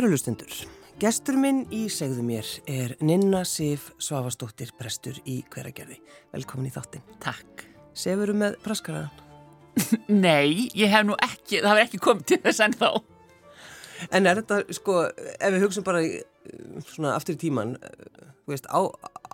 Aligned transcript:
Kærulustundur, 0.00 0.48
gestur 0.96 1.36
minn 1.36 1.66
í 1.76 1.82
segðu 1.92 2.22
mér 2.24 2.46
er 2.72 2.94
Ninna 3.04 3.42
Sif 3.44 3.90
Svavastóttir, 4.00 4.70
prestur 4.78 5.18
í 5.28 5.34
hveragerði. 5.52 5.98
Velkomin 6.32 6.70
í 6.70 6.72
þáttinn. 6.72 7.04
Takk. 7.20 7.66
Sefurum 7.92 8.40
með 8.40 8.56
praskaraðan? 8.64 9.20
Nei, 10.24 10.70
ég 10.72 10.88
hef 10.88 11.04
nú 11.04 11.20
ekki, 11.20 11.60
það 11.60 11.68
hefur 11.74 11.82
ekki 11.82 12.02
komið 12.06 12.24
til 12.32 12.40
þess 12.46 12.64
enn 12.64 12.78
þá. 12.80 12.88
En 14.08 14.32
er 14.32 14.40
þetta, 14.40 14.62
sko, 14.80 14.98
ef 15.36 15.56
við 15.58 15.66
hugsaum 15.66 15.90
bara 15.92 16.04
svona 16.94 17.12
aftur 17.20 17.36
í 17.36 17.44
tíman, 17.44 17.76
eh, 17.76 18.34
þú 18.46 18.56
veist, 18.56 18.72
á, 18.72 18.80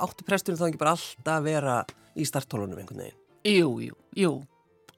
áttu 0.03 0.27
presturinn 0.27 0.59
þá 0.59 0.69
ekki 0.73 0.83
bara 0.83 0.99
alltaf 0.99 1.47
vera 1.47 1.81
í 2.19 2.27
starttólunum 2.27 2.83
einhvern 2.83 3.07
veginn? 3.07 3.21
Jú, 3.55 3.77
jú, 3.87 4.01
jú. 4.19 4.39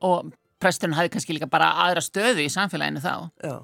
Og 0.00 0.32
presturinn 0.64 0.96
hafi 0.96 1.12
kannski 1.12 1.36
líka 1.36 1.52
bara 1.52 1.74
aðra 1.84 2.08
stöðu 2.08 2.48
í 2.48 2.54
samfélaginu 2.56 3.04
þá. 3.04 3.18
Já. 3.44 3.58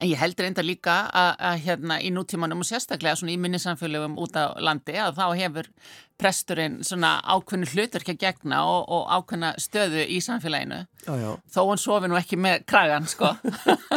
En 0.00 0.08
ég 0.08 0.18
heldur 0.20 0.48
enda 0.48 0.64
líka 0.64 0.96
að, 1.10 1.30
að 1.50 1.60
hérna 1.68 2.00
í 2.02 2.10
nútímanum 2.14 2.62
og 2.64 2.68
sérstaklega 2.68 3.18
svona 3.18 3.34
í 3.34 3.38
minni 3.40 3.60
samfélagum 3.62 4.18
út 4.20 4.36
á 4.36 4.54
landi 4.62 4.96
að 5.00 5.18
þá 5.18 5.26
hefur 5.38 5.70
presturinn 6.20 6.78
svona 6.86 7.16
ákveðnu 7.26 7.68
hlutur 7.72 8.04
ekki 8.04 8.14
að 8.14 8.20
gegna 8.22 8.60
og, 8.68 8.84
og 8.94 9.08
ákveðna 9.16 9.50
stöðu 9.62 10.04
í 10.06 10.20
samfélaginu. 10.22 10.84
Já, 11.06 11.12
já. 11.18 11.30
Þó 11.56 11.60
hann 11.70 11.82
sofi 11.82 12.10
nú 12.10 12.18
ekki 12.18 12.38
með 12.40 12.64
kragan, 12.70 13.08
sko. 13.10 13.32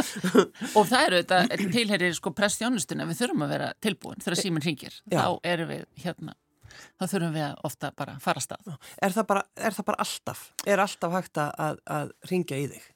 og 0.78 0.90
það 0.90 1.04
eru 1.04 1.22
þetta, 1.22 1.62
tilherir 1.76 2.18
sko 2.18 2.34
prestjónustuna, 2.38 3.08
við 3.10 3.22
þurfum 3.22 3.46
að 3.46 3.56
vera 3.56 3.72
tilbúin 3.84 4.26
þegar 4.26 4.42
síminn 4.42 4.66
ringir. 4.66 5.00
Já. 5.06 5.22
Þá 5.22 5.50
erum 5.54 5.74
við 5.76 5.88
hérna, 6.04 6.38
þá 6.98 7.06
þurfum 7.06 7.38
við 7.38 7.66
ofta 7.70 7.94
bara 8.02 8.18
að 8.18 8.28
fara 8.28 8.44
að 8.44 8.50
stað. 8.50 8.76
Er 8.98 9.18
það 9.20 9.32
bara, 9.34 9.48
er 9.62 9.78
það 9.78 9.90
bara 9.92 10.06
alltaf? 10.08 10.46
Er 10.66 10.86
alltaf 10.88 11.18
hægt 11.20 11.44
að, 11.46 11.82
að 12.00 12.16
ringja 12.32 12.62
í 12.66 12.70
þig? 12.74 12.94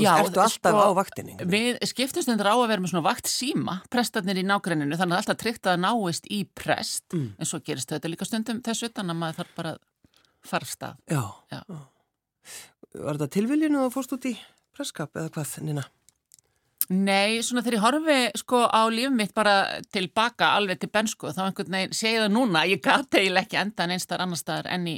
Já, 0.00 0.12
ertu 0.22 0.40
alltaf 0.40 0.54
sko, 0.56 0.72
á 0.72 0.90
vaktinni? 0.96 1.36
Við 1.52 1.78
skiptumst 1.90 2.30
endur 2.32 2.48
á 2.48 2.56
að 2.56 2.68
vera 2.70 2.82
með 2.84 2.92
svona 2.94 3.04
vakt 3.06 3.30
síma, 3.30 3.78
prestarnir 3.92 4.40
í 4.40 4.44
nágrenninu, 4.48 4.96
þannig 4.98 5.18
að 5.18 5.22
alltaf 5.22 5.40
tryggt 5.42 5.70
að 5.70 5.80
náist 5.84 6.28
í 6.30 6.42
prest, 6.54 7.04
Mm. 7.12 7.32
en 7.38 7.46
svo 7.46 7.60
gerist 7.60 7.90
þetta 7.92 8.10
líka 8.10 8.24
stundum 8.28 8.62
þess 8.62 8.88
utan 8.88 9.10
að 9.10 9.20
maður 9.20 9.40
þarf 9.42 9.54
bara 9.56 9.72
að 9.72 9.80
fara 10.42 10.62
af 10.62 10.70
stað. 10.70 10.96
Já. 11.08 11.22
Já. 11.52 11.62
Var 12.92 13.16
þetta 13.16 13.34
tilviljunu 13.38 13.84
að 13.86 13.92
fórst 13.94 14.12
út 14.12 14.24
í 14.28 14.36
presskap 14.72 15.12
eða 15.14 15.30
hvað, 15.30 15.62
Nina? 15.62 15.84
Nei, 16.90 17.38
svona 17.44 17.62
þegar 17.62 17.76
ég 17.76 17.84
horfi 17.84 18.18
sko 18.40 18.58
á 18.66 18.82
líf 18.90 19.12
mitt 19.14 19.32
bara 19.36 19.80
tilbaka 19.94 20.50
alveg 20.58 20.80
til 20.82 20.90
bensku, 20.92 21.30
þá 21.30 21.46
einhvern 21.46 21.70
veginn 21.76 21.94
ég 21.94 22.18
það 22.24 22.32
núna, 22.34 22.64
ég 22.68 22.82
gati 22.82 23.20
eiginlega 23.20 23.46
ekki 23.46 23.60
enda 23.62 23.86
en 23.86 23.94
einstar 23.94 24.24
annar 24.24 24.40
staðar 24.40 24.68
enn 24.74 24.88
í 24.90 24.96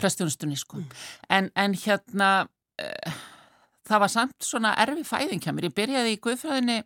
prestjónustunni 0.00 0.56
sko. 0.56 0.80
En, 1.28 1.50
en 1.56 1.74
hérna, 1.74 2.30
uh, 2.80 3.18
það 3.88 4.02
var 4.04 4.12
samt 4.12 4.44
svona 4.46 4.74
erfi 4.84 5.04
fæðing 5.08 5.42
hjá 5.44 5.52
mér. 5.54 5.68
Ég 5.70 5.76
byrjaði 5.78 6.12
í 6.16 6.20
guðfræðinni 6.24 6.78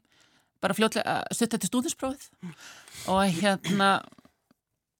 bara 0.63 0.75
fljótlega 0.75 1.19
stutta 1.35 1.59
til 1.63 1.69
stúdinsprófið 1.71 2.25
og 3.15 3.21
hérna, 3.39 3.91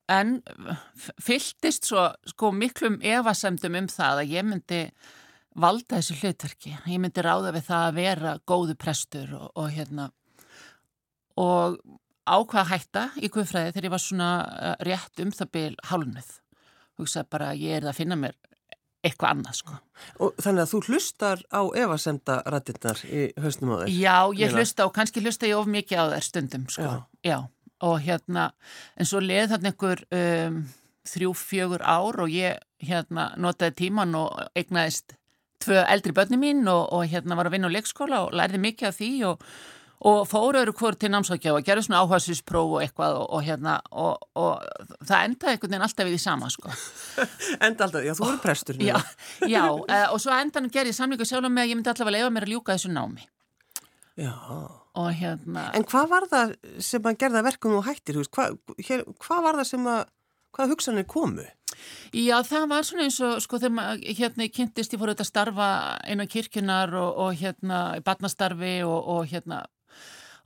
en 0.09 0.37
f- 0.47 1.11
fylltist 1.21 1.89
svo 1.91 2.05
sko 2.31 2.53
miklum 2.55 3.01
efasemdum 3.03 3.75
um 3.83 3.89
það 3.91 4.23
að 4.23 4.35
ég 4.37 4.47
myndi 4.47 4.83
valda 5.59 5.99
þessu 5.99 6.15
hlutverki. 6.21 6.77
Ég 6.87 7.01
myndi 7.03 7.25
ráða 7.27 7.51
við 7.57 7.67
það 7.67 7.87
að 7.89 7.97
vera 7.99 8.37
góðu 8.47 8.77
prestur 8.79 9.33
og, 9.35 9.49
og 9.59 9.73
hérna 9.75 10.11
og 11.39 11.79
ákvað 12.29 12.61
að 12.63 12.71
hætta 12.73 13.03
í 13.25 13.31
guðfræði 13.33 13.73
þegar 13.75 13.87
ég 13.89 13.95
var 13.95 14.03
svona 14.05 14.29
uh, 14.45 14.75
rétt 14.87 15.23
um 15.25 15.31
það 15.35 15.51
byl 15.57 15.75
hálnuð. 15.91 16.31
Hugsaði 16.99 17.31
bara 17.35 17.51
að 17.53 17.63
ég 17.67 17.77
er 17.81 17.89
að 17.91 17.99
finna 17.99 18.19
mér 18.19 18.35
eitthvað 19.07 19.35
annað 19.35 19.59
sko. 19.61 19.77
Og 20.25 20.41
þannig 20.43 20.65
að 20.65 20.73
þú 20.73 20.81
hlustar 20.89 21.45
á 21.55 21.63
efasemda 21.85 22.41
rættinnar 22.51 23.05
í 23.07 23.29
hausnum 23.39 23.75
á 23.75 23.77
þér? 23.83 23.93
Já, 23.95 24.17
ég 24.35 24.51
Nína. 24.51 24.59
hlusta 24.59 24.89
og 24.89 24.95
kannski 24.97 25.23
hlusta 25.23 25.51
ég 25.51 25.61
of 25.61 25.71
mikið 25.71 26.03
á 26.03 26.05
þær 26.15 26.27
stundum 26.27 26.67
sko. 26.73 26.91
Já. 27.27 27.39
og 27.79 28.01
hérna, 28.03 28.49
en 28.99 29.07
svo 29.07 29.21
leið 29.23 29.53
þarna 29.53 29.71
einhver 29.71 30.01
um, 30.11 30.57
þrjú, 31.07 31.33
fjögur 31.39 31.85
ár 31.87 32.19
og 32.25 32.33
ég 32.35 32.59
hérna 32.83 33.31
notaði 33.39 33.77
tíman 33.85 34.17
og 34.19 34.35
eignaðist 34.59 35.15
tvö 35.63 35.85
eldri 35.87 36.15
börni 36.15 36.39
mín 36.41 36.67
og, 36.71 36.89
og 36.95 37.07
hérna 37.07 37.39
var 37.39 37.47
að 37.47 37.55
vinna 37.55 37.71
á 37.71 37.77
leikskóla 37.77 38.25
og 38.27 38.35
lærði 38.35 38.61
mikið 38.63 38.89
af 38.91 38.99
því 38.99 39.11
og, 39.31 39.47
og 40.01 40.29
fóru 40.31 40.61
öru 40.63 40.73
hvort 40.79 40.99
til 41.01 41.11
námsákjá 41.11 41.55
og 41.57 41.65
gerði 41.67 41.87
svona 41.89 42.03
áhagsinspróf 42.05 42.75
og 42.77 42.83
eitthvað 42.85 43.17
og, 43.19 43.27
og 43.35 43.43
hérna 43.43 43.79
og, 43.91 44.29
og 44.39 44.63
það 45.03 45.25
endaði 45.27 45.55
einhvern 45.55 45.73
veginn 45.73 45.87
alltaf 45.89 46.07
við 46.07 46.15
því 46.15 46.21
sama 46.23 46.51
sko. 46.55 46.75
Enda 47.67 47.89
alltaf, 47.89 48.05
já, 48.07 48.15
þú 48.15 48.29
eru 48.29 48.43
prestur. 48.43 48.79
Já, 48.79 48.99
já 49.55 49.65
uh, 49.67 50.07
og 50.13 50.21
svo 50.23 50.35
endan 50.37 50.71
gerði 50.71 50.95
ég 50.95 50.99
samlingu 51.01 51.27
sjálf 51.27 51.51
með 51.51 51.65
að 51.65 51.73
ég 51.73 51.81
myndi 51.81 51.95
allavega 51.95 52.17
leifa 52.19 52.35
mér 52.37 52.47
að 52.47 52.55
ljúka 52.55 52.77
þessu 52.77 52.93
námi 52.95 53.27
Já. 54.19 54.35
og 54.99 55.11
hérna 55.15 55.69
En 55.79 55.87
hvað 55.87 56.09
var 56.11 56.27
það 56.31 56.55
sem 56.83 57.05
að 57.07 57.19
gerða 57.23 57.45
verkum 57.47 57.77
og 57.79 57.87
hættir, 57.87 58.19
hvað, 58.35 58.59
hér, 58.83 59.05
hvað 59.23 59.45
var 59.47 59.59
það 59.61 59.69
sem 59.71 59.87
að, 59.87 60.01
hvaða 60.55 60.75
hugsanir 60.75 61.07
komu? 61.11 61.47
Já, 62.15 62.41
það 62.47 62.65
var 62.73 62.87
svona 62.87 63.07
eins 63.07 63.19
og 63.23 63.43
sko 63.45 63.61
þegar 63.61 63.75
maður 63.77 64.19
hérna 64.19 64.47
ég 64.47 64.55
kynntist, 64.57 64.95
ég 64.95 65.01
fór 65.01 65.13
auðvitað 65.13 65.27
að 65.27 65.31
starfa 65.31 65.69
inn 66.11 66.23
á 66.25 66.27
kirkjunar 66.33 66.95
og, 66.99 67.11
og 67.25 67.39
hérna 67.39 67.81
í 67.99 68.03
barnastarfi 68.07 68.73
og, 68.87 69.11
og 69.15 69.29
hérna 69.31 69.61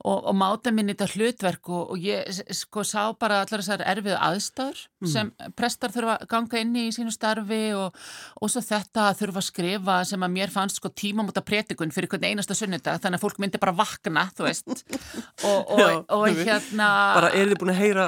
og, 0.03 0.25
og 0.29 0.35
máta 0.35 0.71
minni 0.73 0.93
þetta 0.95 1.07
hlutverk 1.13 1.69
og, 1.69 1.93
og 1.93 2.01
ég 2.03 2.41
sko 2.55 2.83
sá 2.87 3.13
bara 3.19 3.41
allar 3.43 3.61
þessar 3.61 3.83
erfiðu 3.87 4.17
aðstæður 4.19 4.81
sem 5.07 5.29
prestar 5.57 5.91
þurfa 5.93 6.15
að 6.21 6.27
ganga 6.31 6.61
inn 6.63 6.75
í 6.79 6.85
í 6.87 6.93
sínu 6.95 7.11
starfi 7.13 7.61
og, 7.77 7.95
og 8.41 8.51
svo 8.51 8.63
þetta 8.63 9.09
að 9.09 9.19
þurfa 9.21 9.41
að 9.43 9.47
skrifa 9.49 9.97
sem 10.07 10.25
að 10.25 10.33
mér 10.37 10.53
fannst 10.53 10.79
sko 10.79 10.91
tímamóta 10.91 11.43
pretikun 11.45 11.91
fyrir 11.95 12.09
hvern 12.11 12.27
einasta 12.29 12.55
sunnudag 12.57 13.01
þannig 13.03 13.19
að 13.19 13.25
fólk 13.25 13.41
myndi 13.43 13.61
bara 13.61 13.75
vakna, 13.75 14.25
þú 14.37 14.47
veist. 14.47 14.83
Og, 15.43 16.27
hérna 16.39 16.87
Bara 17.17 17.29
er 17.35 17.49
þið 17.51 17.59
búin 17.59 17.71
að 17.73 17.79
heyra, 17.81 18.05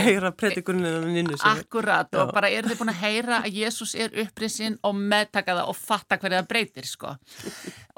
heyra 0.00 0.30
predikunin 0.36 1.16
innu 1.20 1.36
sem 1.36 1.50
Akkurat 1.50 2.08
og 2.16 2.32
bara 2.32 2.48
eru 2.52 2.70
þið 2.70 2.80
búin 2.80 2.92
að 2.92 3.00
heyra 3.02 3.40
að 3.42 3.58
Jésús 3.60 3.92
er 3.98 4.14
upprisin 4.22 4.78
og 4.86 4.96
meðtaka 4.96 5.56
það 5.58 5.72
og 5.72 5.78
fatta 5.78 6.18
hverja 6.22 6.40
það 6.40 6.48
breytir 6.52 6.88
sko. 6.88 7.14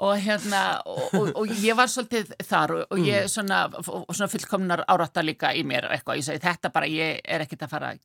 Og 0.04 0.16
hérna 0.24 0.62
og, 0.90 1.52
ég 1.62 1.76
var 1.78 1.90
svolítið 1.92 2.34
þar 2.42 2.76
og, 2.80 2.84
Mm. 2.94 3.06
Ég 3.14 3.30
svona, 3.32 3.62
svona 3.84 4.30
fullkomnar 4.32 4.84
áratta 4.90 5.24
líka 5.24 5.52
í 5.54 5.64
mér 5.66 5.88
eitthvað, 5.94 6.20
ég 6.20 6.28
segi 6.28 6.44
þetta 6.44 6.72
bara 6.74 6.90
ég 6.90 7.22
er 7.24 7.46
ekkit 7.46 7.64
að 7.66 7.74
fara 7.76 7.94
að 7.94 8.04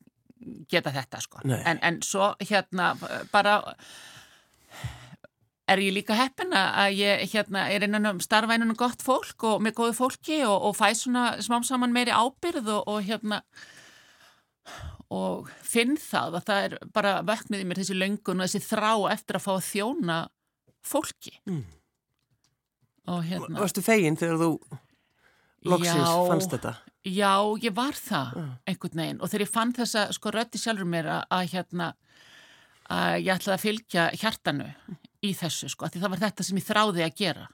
geta 0.70 0.92
þetta 0.94 1.20
sko. 1.20 1.42
En, 1.44 1.80
en 1.82 2.00
svo 2.04 2.32
hérna 2.40 2.94
bara 3.32 3.60
er 5.70 5.82
ég 5.84 5.94
líka 5.94 6.16
heppin 6.18 6.54
að 6.56 6.96
ég 6.98 7.26
hérna 7.34 7.66
er 7.70 7.84
innan 7.86 8.08
um 8.14 8.22
starfa 8.22 8.56
innan 8.56 8.72
um 8.72 8.78
gott 8.78 9.02
fólk 9.04 9.44
og 9.46 9.60
með 9.62 9.76
góðu 9.78 9.96
fólki 10.00 10.40
og, 10.46 10.56
og 10.70 10.74
fæ 10.78 10.90
svona 10.98 11.26
smám 11.44 11.66
saman 11.66 11.94
meiri 11.94 12.14
ábyrð 12.14 12.72
og, 12.78 12.88
og 12.90 13.04
hérna 13.06 13.42
og 15.10 15.50
finn 15.66 15.96
það 15.98 16.38
að 16.38 16.46
það 16.48 16.66
er 16.66 16.76
bara 16.94 17.14
vöknuð 17.26 17.62
í 17.62 17.66
mér 17.68 17.82
þessi 17.82 17.98
löngun 17.98 18.42
og 18.42 18.48
þessi 18.48 18.62
þrá 18.66 18.92
eftir 19.14 19.38
að 19.38 19.46
fá 19.46 19.52
að 19.56 19.66
þjóna 19.68 20.18
fólki. 20.86 21.34
Mm. 21.50 21.64
og 23.10 23.24
hérna 23.26 23.60
Varstu 23.60 23.82
fegin 23.84 24.16
þegar 24.18 24.40
þú 24.40 24.52
loksins 25.64 26.14
fannst 26.30 26.54
þetta? 26.56 26.74
Já, 27.04 27.32
ég 27.64 27.72
var 27.76 27.96
það 27.96 28.34
Mm. 28.36 28.50
einhvern 28.68 29.00
veginn 29.02 29.20
og 29.20 29.28
þegar 29.32 29.44
ég 29.46 29.52
fann 29.54 29.72
þessa 29.72 30.06
sko 30.12 30.30
röddi 30.34 30.58
sjálfur 30.60 30.84
mér 30.88 31.06
að, 31.08 31.22
að 31.30 31.50
hérna 31.54 31.92
að 32.90 33.14
ég 33.24 33.34
ætlaði 33.36 33.56
að 33.56 33.64
fylgja 33.64 34.08
hjartanu 34.20 34.70
í 35.22 35.34
þessu 35.36 35.68
sko, 35.70 35.86
því 35.88 36.00
það 36.02 36.10
var 36.10 36.18
þetta 36.24 36.44
sem 36.44 36.58
ég 36.58 36.64
þráði 36.66 37.04
að 37.06 37.14
gera. 37.16 37.46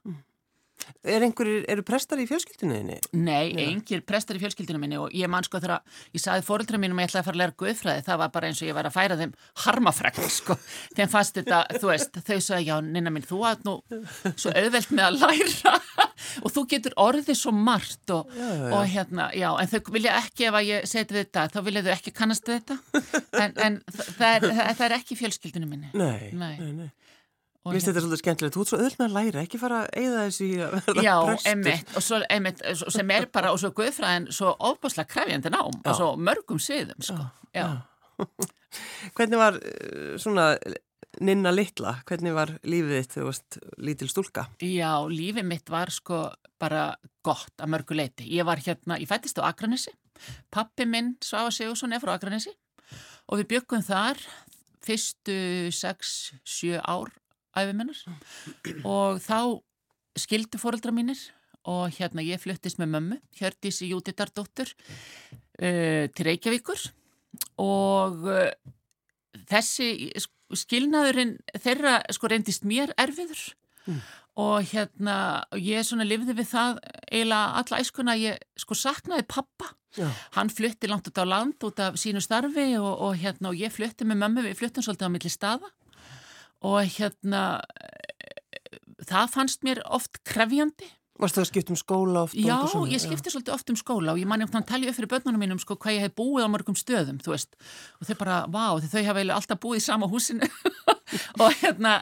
Er 1.03 1.25
einhverjir, 1.25 1.64
eru 1.73 1.82
prestar 1.82 2.20
í 2.20 2.26
fjölskylduninni? 2.29 2.99
Nei, 3.17 3.49
Já. 3.56 3.62
engir 3.73 4.03
prestar 4.06 4.37
í 4.37 4.43
fjölskyldinu 4.43 4.79
minni 4.79 4.99
og 5.00 5.11
ég 5.17 5.26
man 5.32 5.43
sko 5.43 5.58
þegar 5.58 5.81
ég 6.14 6.20
saði 6.23 6.44
fóreldra 6.47 6.79
mínum 6.79 6.99
að 7.00 7.06
ég 7.06 7.11
ætlaði 7.11 7.23
að 7.23 7.29
fara 7.31 7.37
að 7.37 7.41
læra 7.43 7.56
guðfræði, 7.62 8.05
það 8.06 8.19
var 8.23 8.29
bara 8.37 8.47
eins 8.50 8.61
og 8.62 8.69
ég 8.69 8.76
var 8.76 8.87
að 8.91 8.94
færa 8.99 9.17
þeim 9.19 9.32
harmafrækt 9.64 10.29
sko, 10.41 10.56
þeim 10.94 11.08
fannst 11.11 11.41
þetta, 11.41 11.62
þú 11.81 11.91
veist, 11.91 12.20
þau 12.29 12.38
sagði 12.44 12.69
já, 12.69 12.76
nynna 12.85 13.11
minn, 13.17 13.26
þú 13.26 13.41
að 13.50 13.64
nú 13.67 13.76
svo 14.37 14.53
auðvelt 14.53 14.93
með 14.93 15.08
að 15.08 15.19
læra 15.25 15.76
og 16.43 16.52
þú 16.55 16.64
getur 16.73 16.96
orðið 17.06 17.38
svo 17.40 17.52
margt 17.56 18.11
og, 18.17 18.31
Já, 18.37 18.43
já, 18.46 18.56
já. 18.67 18.75
og 18.78 18.84
hérna, 18.94 19.28
já, 19.37 19.49
en 19.62 19.73
þau 19.73 19.93
vilja 19.96 20.17
ekki 20.20 20.49
ef 20.50 20.58
að 20.61 20.69
ég 20.73 20.87
seti 20.90 21.19
þetta, 21.20 21.46
þá 21.55 21.58
vilja 21.70 21.82
þau 21.87 21.94
ekki 21.96 22.12
kannast 22.17 22.46
þetta, 22.52 22.78
en, 23.43 23.56
en 23.69 23.81
það, 23.88 24.31
er, 24.37 24.46
það, 24.75 24.87
er 24.90 24.96
ekki 25.00 25.19
fjölskyldinu 25.23 25.69
minni. 25.70 25.90
Nei, 25.94 26.31
Nei. 26.32 26.55
nei, 26.61 26.73
nei. 26.84 26.88
Mér 27.67 27.75
finnst 27.81 27.88
þetta 27.90 28.02
svolítið 28.05 28.20
skemmtilegt, 28.23 28.55
þú 28.55 28.61
ert 28.62 28.70
svo 28.70 28.78
öll 28.78 28.93
með 28.94 29.06
að 29.08 29.14
læra, 29.17 29.40
ekki 29.43 29.58
fara 29.58 29.78
að 29.82 29.96
eyða 29.99 30.20
þessu 30.28 30.44
í 30.46 30.50
að 30.62 30.75
verða 30.76 31.02
Já, 31.02 31.14
prestur. 31.26 31.49
einmitt, 31.50 31.88
og 31.99 32.05
svo 32.06 32.19
einmitt, 32.31 32.61
svo- 32.79 32.93
sem 32.94 33.11
er 33.17 33.26
bara, 33.34 33.50
og 33.50 33.58
svo 33.58 33.70
guðfræðin 33.75 34.29
svo 34.37 34.52
óbúslega 34.69 35.11
krefjandi 35.11 35.50
nám, 35.50 35.75
Já. 35.81 35.88
og 35.90 35.96
svo 35.99 36.11
mörgum 36.29 36.61
sviðum, 36.62 37.02
sko. 37.02 37.26
Já. 37.58 37.67
Hvernig 39.17 39.38
var 39.40 39.58
eh, 39.58 40.14
svona 40.20 40.46
Ninna 41.25 41.53
litla, 41.55 41.95
hvernig 42.09 42.35
var 42.37 42.53
lífið 42.67 42.99
þitt 42.99 43.15
þegar 43.15 43.23
þú 43.23 43.29
varst 43.31 43.59
lítil 43.89 44.09
stúlka? 44.11 44.47
Já, 44.61 44.93
lífið 45.09 45.47
mitt 45.49 45.71
var 45.73 45.93
sko 45.95 46.27
bara 46.61 46.91
gott 47.25 47.63
að 47.63 47.73
mörgu 47.73 47.97
leiti. 47.97 48.27
Ég 48.37 48.47
var 48.49 48.61
hérna, 48.61 48.99
ég 49.01 49.09
fættist 49.09 49.41
á 49.41 49.49
Akranesi, 49.49 49.95
pappi 50.53 50.85
minn, 50.89 51.15
Svafa 51.25 51.55
Sigursson, 51.55 51.95
er 51.97 52.03
frá 52.05 52.15
Akranesi 52.17 52.53
og 53.27 53.41
við 53.41 53.49
byggum 53.57 53.85
þar 53.85 54.21
fyrstu 54.87 55.39
6-7 55.75 56.77
ár 56.85 57.11
æfimennar 57.57 57.99
og 58.87 59.19
þá 59.25 59.59
skildu 60.21 60.61
fóreldra 60.61 60.95
mínir 60.95 61.19
og 61.67 61.91
hérna 61.97 62.23
ég 62.23 62.41
fluttist 62.43 62.79
með 62.79 62.93
mömmu, 62.95 63.19
Hjördísi 63.35 63.89
Jútitardóttur 63.91 64.71
uh, 64.71 66.07
til 66.07 66.29
Reykjavíkur 66.29 66.85
og 67.63 68.29
uh, 68.31 68.53
þessi 69.51 70.13
skilnaðurinn 70.54 71.37
þeirra 71.58 71.98
sko 72.14 72.31
reyndist 72.31 72.66
mér 72.69 72.93
erfiður 73.00 73.40
mm. 73.87 74.02
og 74.43 74.69
hérna 74.70 75.16
ég 75.58 75.87
svona 75.87 76.06
lifði 76.06 76.37
við 76.38 76.50
það 76.52 76.78
eiginlega 77.10 77.62
alla 77.62 77.81
æskuna 77.82 78.16
ég 78.20 78.44
sko 78.60 78.78
saknaði 78.78 79.26
pappa 79.31 79.72
Já. 79.96 80.10
hann 80.37 80.52
flutti 80.52 80.90
langt 80.90 81.08
út 81.08 81.19
á 81.19 81.25
land 81.25 81.64
út 81.64 81.81
af 81.81 81.96
sínu 82.00 82.20
starfi 82.20 82.75
og, 82.76 82.93
og 83.08 83.16
hérna 83.16 83.50
og 83.50 83.58
ég 83.58 83.72
flutti 83.72 84.04
með 84.04 84.22
mömmu, 84.22 84.44
við 84.44 84.58
fluttum 84.60 84.84
svolítið 84.84 85.08
á 85.08 85.14
milli 85.14 85.32
staða 85.32 85.72
og 86.66 86.82
hérna 86.98 87.43
það 89.06 89.32
fannst 89.32 89.64
mér 89.66 89.82
oft 89.88 90.20
krefjandi 90.26 90.88
Varst 91.17 91.39
það 91.39 91.43
að 91.43 91.49
skipta 91.51 91.73
um 91.73 91.81
skóla 91.81 92.25
oft? 92.27 92.37
Já, 92.37 92.57
ég 92.91 93.01
skipti 93.01 93.33
svolítið 93.33 93.55
oft 93.55 93.73
um 93.73 93.79
skóla 93.81 94.13
og 94.13 94.21
ég 94.21 94.29
manni 94.29 94.45
ofta 94.45 94.61
að 94.61 94.69
talja 94.69 94.91
upp 94.91 94.99
fyrir 94.99 95.11
börnunum 95.15 95.41
mínum 95.41 95.61
sko 95.63 95.79
hvað 95.81 95.97
ég 95.97 96.05
hef 96.07 96.17
búið 96.19 96.45
á 96.45 96.49
mörgum 96.53 96.77
stöðum, 96.77 97.23
þú 97.25 97.33
veist. 97.33 97.57
Og 98.01 98.11
þau 98.11 98.19
bara, 98.21 98.37
vá, 98.53 98.65
þau 98.85 99.03
hafa 99.09 99.25
alltaf 99.39 99.63
búið 99.63 99.81
í 99.81 99.87
sama 99.87 100.11
húsinu. 100.13 100.51
Og 101.43 101.57
hérna 101.63 101.97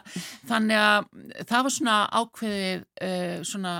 þannig 0.48 0.80
að 0.80 1.08
það 1.46 1.66
var 1.66 1.74
svona 1.76 1.96
ákveðið 2.10 2.84
uh, 3.06 3.38
svona 3.46 3.74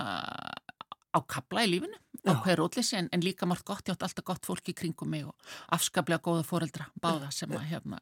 ákabla 1.15 1.67
í 1.67 1.75
lífinu 1.75 2.01
ákveðið 2.25 2.59
rótleysi 2.61 2.99
en, 2.99 3.09
en 3.13 3.25
líka 3.25 3.47
margt 3.49 3.67
gott, 3.69 3.85
ég 3.89 3.97
átt 3.97 4.07
alltaf 4.07 4.25
gott 4.27 4.47
fólki 4.49 4.73
í 4.73 4.79
kringum 4.79 5.11
mig 5.13 5.27
og 5.29 5.35
afskaplega 5.77 6.23
góða 6.25 6.45
fóreldra 6.47 6.89
báða 7.03 7.31
sem 7.35 7.53
að 7.53 7.67
hérna 7.73 8.01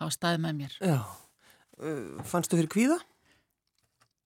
hafa 0.00 0.16
staðið 0.16 0.42
með 0.44 0.58
mér. 0.60 0.76
Já, 0.84 0.98
uh, 1.80 2.42
fyrir 2.50 2.70
kvíða? 2.72 2.98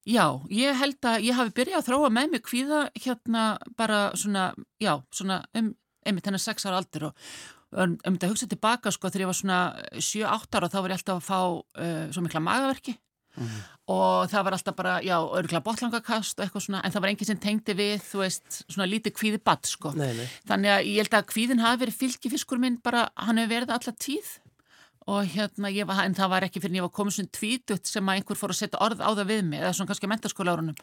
Já, 0.08 0.24
ég 0.52 0.78
held 0.78 1.04
að 1.08 1.26
ég 1.26 1.36
hafi 1.36 1.54
byrjað 1.56 1.82
að 1.82 1.88
þróa 1.90 2.08
með 2.14 2.30
mig 2.32 2.44
kvíða 2.46 2.84
hérna 2.96 3.44
bara 3.76 4.08
svona, 4.16 4.50
já, 4.80 4.94
svona 5.12 5.42
um, 5.58 5.72
einmitt 6.06 6.28
hennar 6.28 6.42
sex 6.42 6.64
ára 6.68 6.78
aldur 6.80 7.10
og 7.10 7.26
um, 7.74 7.96
um 7.96 8.14
þetta 8.14 8.30
hugsa 8.30 8.48
tilbaka 8.48 8.92
sko 8.94 9.10
þegar 9.10 9.26
ég 9.26 9.32
var 9.32 9.38
svona 9.40 9.58
7-8 9.98 10.60
ára 10.60 10.70
þá 10.72 10.78
var 10.78 10.94
ég 10.94 11.00
alltaf 11.00 11.20
að 11.20 11.28
fá 11.28 11.40
uh, 11.42 12.06
svo 12.14 12.24
mikla 12.24 12.44
magaverki 12.44 12.94
mm. 13.36 13.60
og 13.94 14.32
það 14.32 14.46
var 14.46 14.56
alltaf 14.56 14.78
bara, 14.78 14.96
já, 15.04 15.16
örgulega 15.18 15.64
botlangakast 15.66 16.38
og 16.38 16.46
eitthvað 16.46 16.66
svona, 16.68 16.82
en 16.84 16.94
það 16.94 17.04
var 17.04 17.12
enginn 17.12 17.30
sem 17.30 17.42
tengdi 17.42 17.76
við, 17.78 17.96
þú 18.08 18.24
veist, 18.24 18.60
svona 18.64 18.88
lítið 18.88 19.16
kvíði 19.18 19.42
badd 19.44 19.68
sko. 19.68 19.92
Nei, 19.98 20.10
nei. 20.16 20.26
Þannig 20.48 20.74
að 20.74 20.90
ég 20.90 21.02
held 21.02 21.16
að 21.18 21.30
kvíðin 21.34 21.64
hafi 21.64 21.82
verið 21.84 22.00
fylgifiskur 22.02 22.62
minn 22.62 22.80
bara, 22.84 23.08
hann 23.18 23.40
hefur 23.40 23.54
verið 23.56 23.74
alla 23.76 23.96
tíð 24.06 24.36
og 25.08 25.30
hérna 25.32 25.70
ég 25.72 25.88
var, 25.88 26.02
en 26.04 26.16
það 26.16 26.32
var 26.34 26.46
ekki 26.46 26.60
fyrir 26.60 26.74
en 26.74 26.80
ég 26.80 26.84
var 26.84 26.92
komið 26.98 27.16
svona 27.16 27.32
tvítut 27.38 27.88
sem 27.88 28.10
að 28.10 28.20
einhver 28.20 28.38
fór 28.38 28.52
að 28.52 28.60
setja 28.60 28.82
orð 28.84 29.00
á 29.00 29.10
það 29.10 29.30
við 29.30 29.46
mig, 29.48 29.62
eða 29.62 29.72
svona 29.78 29.92
kannski 29.92 30.08
að 30.08 30.12
mentaskóla 30.12 30.54
árunum 30.56 30.76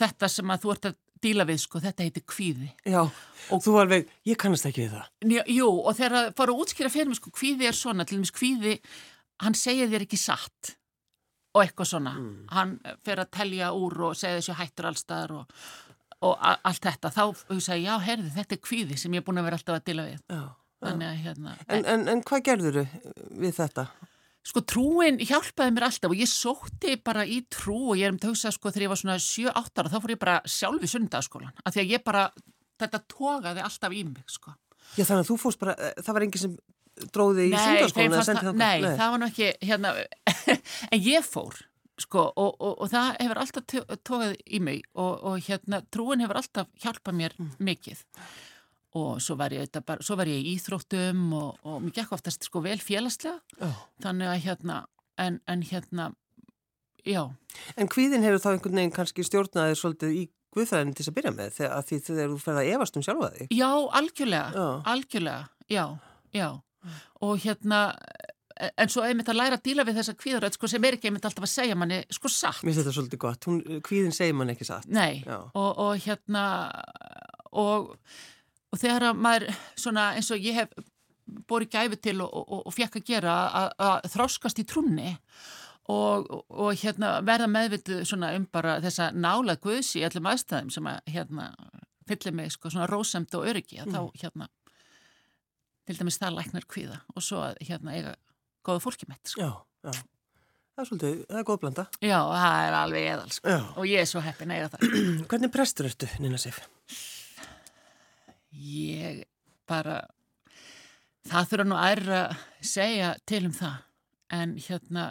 þetta 0.00 0.30
sem 0.32 0.50
að 0.50 0.64
þú 0.64 0.74
ert 0.74 0.90
að 0.90 0.98
díla 1.20 1.46
við 1.46 1.60
sko, 1.60 1.80
þetta 1.84 2.06
heitir 2.06 2.24
kvíði. 2.24 2.70
Já, 2.88 3.00
og 3.04 3.62
þú 3.62 3.76
alveg, 3.82 4.10
ég 4.26 4.38
kannast 4.40 4.66
ekki 4.66 4.86
við 4.86 4.94
það. 4.96 5.08
Jú, 5.34 5.42
jú 5.58 5.70
og 5.70 5.96
þegar 5.98 6.16
það 6.16 6.30
fór 6.40 6.52
að 6.52 6.62
útskýra 6.64 6.92
fyrir 6.94 7.10
mig 7.10 7.20
sko, 7.20 7.32
kvíði 7.36 7.68
er 7.68 7.76
svona, 7.76 8.06
til 8.08 8.18
dæmis 8.18 8.34
kvíði 8.34 8.76
hann 9.44 9.56
segir 9.56 9.90
þér 9.90 10.06
ekki 10.06 10.20
satt 10.20 10.74
og 11.54 11.64
eitthvað 11.64 11.90
svona, 11.90 12.14
mm. 12.16 12.42
hann 12.54 12.74
fer 13.04 13.22
að 13.22 13.30
telja 13.36 13.72
úr 13.74 13.96
og 14.10 14.18
segja 14.18 14.38
þessu 14.38 14.56
hættur 14.58 14.90
allstaðar 14.90 15.36
og, 15.40 15.54
og 16.26 16.34
allt 16.40 16.86
þetta, 16.86 17.12
þá 17.14 17.22
hugsa 17.50 17.78
ég, 17.78 17.88
já, 17.88 17.94
herði, 18.06 18.32
þetta 18.36 18.56
er 18.56 18.62
kvíði 18.68 18.98
sem 19.00 19.16
ég 19.16 19.22
er 19.22 19.26
búin 19.26 19.42
að 19.42 19.48
vera 19.48 19.60
alltaf 19.60 19.80
að 19.80 19.86
díla 19.90 20.06
við. 20.06 20.20
Já. 20.30 20.42
Að 20.80 21.02
hérna... 21.20 21.56
En, 21.68 21.84
en, 21.84 22.06
en 22.08 22.22
hvað 22.24 22.46
gerður 22.46 22.78
þau 22.80 23.00
við 23.42 23.56
þetta? 23.58 23.84
Sko 24.50 24.62
trúin 24.64 25.20
hjálpaði 25.20 25.74
mér 25.76 25.86
alltaf 25.90 26.14
og 26.14 26.16
ég 26.16 26.30
sótti 26.30 26.94
bara 27.04 27.26
í 27.28 27.42
trú 27.52 27.92
og 27.92 28.00
ég 28.00 28.08
er 28.08 28.14
um 28.14 28.18
að 28.22 28.30
hugsa 28.30 28.52
sko 28.54 28.72
þegar 28.72 28.86
ég 28.86 28.92
var 28.94 29.00
svona 29.02 29.16
7-8 29.20 29.82
ára 29.82 29.92
þá 29.92 29.98
fór 30.00 30.14
ég 30.14 30.20
bara 30.22 30.36
sjálf 30.48 30.86
í 30.86 30.88
sundagsskólan 30.88 31.52
af 31.60 31.74
því 31.74 31.82
að 31.82 31.92
ég 31.92 32.04
bara, 32.06 32.22
þetta 32.80 33.02
tókaði 33.12 33.64
alltaf 33.66 33.96
í 33.96 34.04
mig 34.08 34.32
sko. 34.32 34.54
Já 34.96 35.04
þannig 35.04 35.26
að 35.26 35.28
þú 35.28 35.36
fórst 35.44 35.60
bara, 35.60 35.76
eh, 35.76 36.00
það 36.00 36.16
var 36.16 36.26
enginn 36.26 36.44
sem 36.46 36.56
dróði 37.12 37.50
í 37.50 37.52
sundagsskólan 37.52 38.16
eða 38.16 38.26
sendið 38.30 38.48
það? 38.48 38.60
Nei, 38.62 38.80
nei, 38.86 38.94
það 39.02 39.12
var 39.12 39.20
nú 39.20 39.28
ekki, 39.28 39.50
hérna, 39.68 39.94
en 40.94 41.04
ég 41.04 41.28
fór 41.28 41.60
sko 42.00 42.26
og, 42.30 42.54
og, 42.56 42.74
og 42.80 42.90
það 42.94 43.10
hefur 43.20 43.42
alltaf 43.42 43.80
tókað 44.08 44.38
í 44.48 44.62
mig 44.64 44.86
og, 44.94 45.20
og 45.20 45.42
hérna 45.44 45.82
trúin 45.92 46.24
hefur 46.24 46.40
alltaf 46.40 46.72
hjálpað 46.80 47.20
mér 47.20 47.36
mm. 47.36 47.52
Og 48.98 49.20
svo 49.22 49.36
var 49.38 49.54
ég, 49.54 49.70
bara, 49.86 50.02
svo 50.02 50.16
var 50.18 50.30
ég 50.30 50.40
í 50.42 50.56
Íþróttum 50.56 51.28
og, 51.36 51.60
og 51.62 51.78
mér 51.84 52.00
gekk 52.00 52.16
oftast 52.16 52.48
sko 52.48 52.62
vel 52.64 52.80
félagslega. 52.82 53.38
Oh. 53.62 53.84
þannig 54.02 54.32
að 54.32 54.42
hérna 54.48 54.80
en, 55.20 55.38
en 55.46 55.62
hérna, 55.66 56.10
já. 57.06 57.22
En 57.76 57.90
hvíðin 57.90 58.26
hefur 58.26 58.42
þá 58.42 58.50
einhvern 58.54 58.80
veginn 58.80 58.96
kannski 58.96 59.26
stjórnaðið 59.26 59.80
svolítið 59.80 60.16
í 60.16 60.26
Guðfræðin 60.50 60.96
til 60.98 61.06
að 61.06 61.14
byrja 61.14 61.30
með 61.36 61.52
þegar 61.60 61.84
því 61.86 61.96
þegar 62.08 62.32
þú 62.32 62.40
ferða 62.42 62.62
að 62.64 62.72
evast 62.74 62.96
um 62.98 63.02
sjálfa 63.06 63.28
þig? 63.36 63.52
Já, 63.54 63.68
algjörlega, 64.00 64.48
já. 64.56 64.68
algjörlega 64.90 65.44
já, 65.70 65.84
já. 66.34 66.48
Og 67.22 67.36
hérna 67.44 67.82
en 68.60 68.90
svo 68.92 69.04
einmitt 69.06 69.30
að 69.30 69.38
læra 69.38 69.58
að 69.60 69.68
díla 69.68 69.84
við 69.86 70.00
þessa 70.00 70.16
kvíðaröð 70.18 70.56
sko, 70.56 70.70
sem 70.72 70.84
er 70.88 70.96
ekki 70.96 71.08
einmitt 71.08 71.28
alltaf 71.28 71.46
að 71.46 71.52
segja 71.52 71.78
manni 71.78 72.00
sko 72.12 72.32
satt. 72.32 72.60
Mér 72.64 72.74
finnst 72.74 72.82
þetta 72.82 72.96
svolítið 72.96 73.22
gott, 73.22 73.48
Hún, 73.48 73.62
kvíðin 73.86 74.16
segir 74.16 74.36
manni 74.36 74.56
ekki 74.56 74.66
satt. 74.68 74.90
Nei, 74.90 75.22
og, 75.30 75.70
og 75.70 75.94
hérna 76.02 76.44
og 77.56 77.94
og 78.70 78.80
þegar 78.80 79.10
að 79.10 79.22
maður 79.26 79.46
svona 79.78 80.10
eins 80.18 80.30
og 80.34 80.44
ég 80.44 80.60
hef 80.60 80.74
borið 81.50 81.72
gæfi 81.74 81.98
til 82.02 82.20
og, 82.24 82.30
og, 82.30 82.62
og 82.66 82.74
fekk 82.74 83.00
að 83.00 83.08
gera 83.12 83.34
að 83.78 84.08
þráskast 84.14 84.62
í 84.62 84.66
trúnni 84.68 85.14
og, 85.90 86.30
og 86.50 86.70
hérna, 86.78 87.18
verða 87.26 87.48
meðvitið 87.50 88.04
svona 88.08 88.32
um 88.38 88.46
bara 88.52 88.78
þessa 88.82 89.10
nála 89.14 89.56
guðs 89.62 89.94
í 89.98 90.04
allum 90.06 90.30
aðstæðum 90.30 90.72
sem 90.74 90.88
að 90.90 91.12
hérna, 91.14 91.50
fyllir 92.08 92.36
mig 92.36 92.54
sko, 92.54 92.70
svona 92.70 92.88
rósamt 92.90 93.34
og 93.38 93.46
öryggi 93.50 93.80
að 93.82 93.90
mm. 93.90 93.96
þá 93.96 94.24
hérna 94.24 94.50
til 95.90 95.98
dæmis 95.98 96.20
það 96.20 96.38
læknar 96.38 96.66
kviða 96.70 97.00
og 97.14 97.26
svo 97.26 97.44
að 97.48 97.60
hérna 97.66 97.94
eiga 97.96 98.16
góða 98.66 98.82
fólki 98.84 99.08
mitt 99.10 99.32
sko. 99.32 99.46
Já, 99.46 99.90
já. 99.90 100.02
Það 100.70 100.82
er 100.82 100.88
svolítið, 100.88 101.16
það 101.28 101.40
er 101.40 101.46
góð 101.48 101.62
blanda. 101.64 101.84
Já, 101.98 102.18
það 102.30 102.66
er 102.66 102.76
alveg 102.78 103.08
eðal 103.14 103.32
sko. 103.34 103.56
og 103.76 103.88
ég 103.90 104.02
er 104.04 104.08
svo 104.08 104.22
heppin 104.24 104.52
að 104.52 104.60
eiga 104.60 104.68
það. 104.74 105.00
Hvernig 105.32 105.52
prestur 105.54 105.88
ertu, 105.90 106.08
Nina 106.22 106.38
Sif? 106.40 106.60
Ég 108.50 109.22
bara, 109.70 110.00
það 111.28 111.50
þurfa 111.52 111.68
nú 111.68 111.78
aðra 111.78 112.20
að 112.30 112.66
segja 112.66 113.14
til 113.28 113.44
um 113.46 113.54
það 113.54 113.78
en 114.34 114.56
hérna 114.62 115.06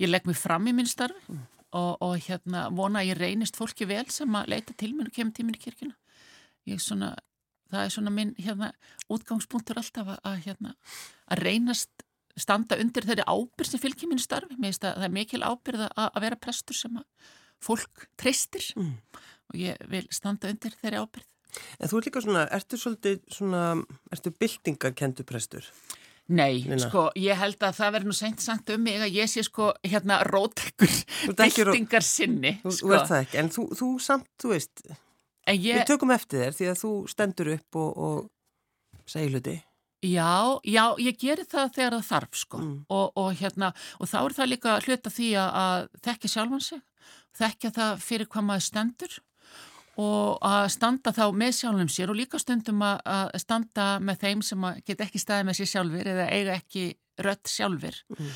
ég 0.00 0.10
legg 0.10 0.28
mér 0.28 0.38
fram 0.38 0.68
í 0.68 0.74
minn 0.76 0.88
starfi 0.88 1.20
mm. 1.28 1.42
og, 1.78 1.92
og 2.04 2.14
hérna 2.26 2.66
vona 2.74 3.02
að 3.02 3.12
ég 3.12 3.20
reynist 3.20 3.58
fólki 3.58 3.88
vel 3.88 4.04
sem 4.12 4.38
að 4.38 4.54
leita 4.54 4.76
til 4.78 4.92
mér 4.96 5.10
og 5.10 5.16
kemur 5.16 5.36
til 5.36 5.46
mér 5.48 5.58
í 5.58 5.62
kirkina. 5.62 5.96
Ég 6.68 6.80
svona, 6.82 7.14
það 7.72 7.84
er 7.84 7.94
svona 7.96 8.14
minn 8.14 8.32
hérna 8.38 8.72
útgangspunktur 9.12 9.80
alltaf 9.80 10.14
að, 10.18 10.40
hérna 10.46 10.74
að 11.26 11.44
reynast 11.46 12.06
standa 12.38 12.78
undir 12.80 13.04
þeirri 13.04 13.26
ábyrð 13.28 13.74
sem 13.74 13.82
fylgir 13.82 14.08
minn 14.08 14.22
starfi. 14.22 14.56
Mér 14.56 14.72
finnst 14.72 14.86
að 14.88 15.00
það 15.00 15.08
er 15.08 15.16
mikil 15.18 15.42
ábyrð 15.44 15.86
að, 15.88 16.06
að 16.08 16.24
vera 16.26 16.40
prestur 16.40 16.78
sem 16.78 17.00
að 17.00 17.32
fólk 17.62 18.06
treystir 18.18 18.72
mm. 18.76 18.94
og 19.52 19.60
ég 19.60 19.84
vil 19.92 20.06
standa 20.14 20.50
undir 20.52 20.76
þeirri 20.80 21.02
ábyrð. 21.02 21.28
En 21.78 21.90
þú 21.90 21.98
ert 21.98 22.08
líka 22.08 22.22
svona, 22.24 22.44
ertu 22.56 22.78
svolítið 22.80 23.18
svona, 23.32 23.64
ertu 24.14 24.32
byltingakendu 24.32 25.26
prestur? 25.28 25.66
Nei, 26.32 26.62
Nina. 26.62 26.78
sko, 26.78 27.08
ég 27.18 27.36
held 27.36 27.58
að 27.66 27.78
það 27.80 27.94
verður 27.96 28.10
nú 28.12 28.14
seint 28.16 28.42
sagt 28.44 28.70
um 28.72 28.84
mig 28.86 29.00
að 29.02 29.16
ég 29.18 29.30
sé 29.30 29.42
sko 29.44 29.72
hérna 29.82 30.20
rótekur 30.28 30.92
byltingar 31.38 32.06
sinni. 32.06 32.54
Þú, 32.62 32.74
sko. 32.76 32.86
þú 32.86 32.94
ert 32.96 33.10
það 33.10 33.24
ekki, 33.24 33.40
en 33.42 33.50
þú, 33.56 33.64
þú 33.80 33.88
samt, 34.04 34.28
þú 34.40 34.52
veist, 34.54 34.84
ég, 35.50 35.66
við 35.66 35.84
tökum 35.90 36.14
eftir 36.14 36.44
þér 36.44 36.56
því 36.58 36.70
að 36.70 36.80
þú 36.84 36.92
stendur 37.10 37.52
upp 37.56 37.80
og, 37.82 37.90
og 38.06 39.10
segir 39.10 39.34
hluti. 39.34 39.58
Já, 40.02 40.58
já, 40.66 40.84
ég 40.98 41.18
gerir 41.18 41.46
það 41.46 41.74
þegar 41.76 41.98
það 41.98 42.06
þarf, 42.08 42.38
sko, 42.40 42.62
mm. 42.62 42.78
og, 42.90 43.12
og 43.22 43.28
hérna, 43.38 43.74
og 43.98 44.10
þá 44.10 44.16
er 44.22 44.38
það 44.38 44.50
líka 44.50 44.78
hluta 44.86 45.12
því 45.14 45.28
að 45.42 45.84
þekkja 46.06 46.32
sjálfan 46.32 46.64
sig, 46.70 46.82
þekkja 47.38 47.74
það 47.76 48.02
fyrir 48.06 48.30
hvað 48.30 48.48
maður 48.48 48.66
stendur 48.70 49.20
og 50.00 50.38
að 50.46 50.66
standa 50.72 51.12
þá 51.12 51.24
með 51.36 51.54
sjálfum 51.58 51.90
sér 51.92 52.12
og 52.12 52.16
líka 52.16 52.40
stundum 52.40 52.82
að 52.86 53.32
standa 53.42 53.86
með 54.00 54.22
þeim 54.24 54.44
sem 54.46 54.68
get 54.86 55.02
ekki 55.04 55.20
staðið 55.20 55.48
með 55.48 55.58
sér 55.58 55.70
sjálfur 55.72 56.12
eða 56.14 56.28
eiga 56.32 56.54
ekki 56.56 56.84
rött 57.22 57.50
sjálfur 57.52 57.98
mm. 58.16 58.30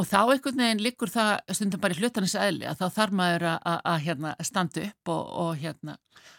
og 0.00 0.08
þá 0.08 0.20
einhvern 0.22 0.62
veginn 0.64 0.84
likur 0.86 1.12
það 1.12 1.34
stundum 1.58 1.82
bara 1.82 1.96
í 1.96 2.00
hlutanis 2.00 2.36
aðli 2.40 2.68
að 2.70 2.80
þá 2.80 2.86
þarf 2.96 3.18
maður 3.20 3.48
að, 3.52 3.98
hérna, 4.06 4.36
standa 4.40 4.86
upp 4.86 5.12
og, 5.12 5.34
og 5.44 5.50
hérna 5.60 5.98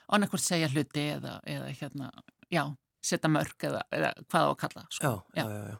annarkvært 0.09 0.45
segja 0.47 0.71
hluti 0.73 1.05
eða, 1.13 1.35
eða 1.45 1.69
hérna, 1.83 2.09
já, 2.49 2.63
setja 3.05 3.29
mörg 3.29 3.69
eða, 3.69 3.85
eða 3.93 4.15
hvað 4.25 4.49
á 4.49 4.49
að 4.49 4.57
kalla 4.65 4.87
sko. 4.89 5.13
já, 5.13 5.43
já, 5.43 5.45
já, 5.45 5.61
já 5.75 5.77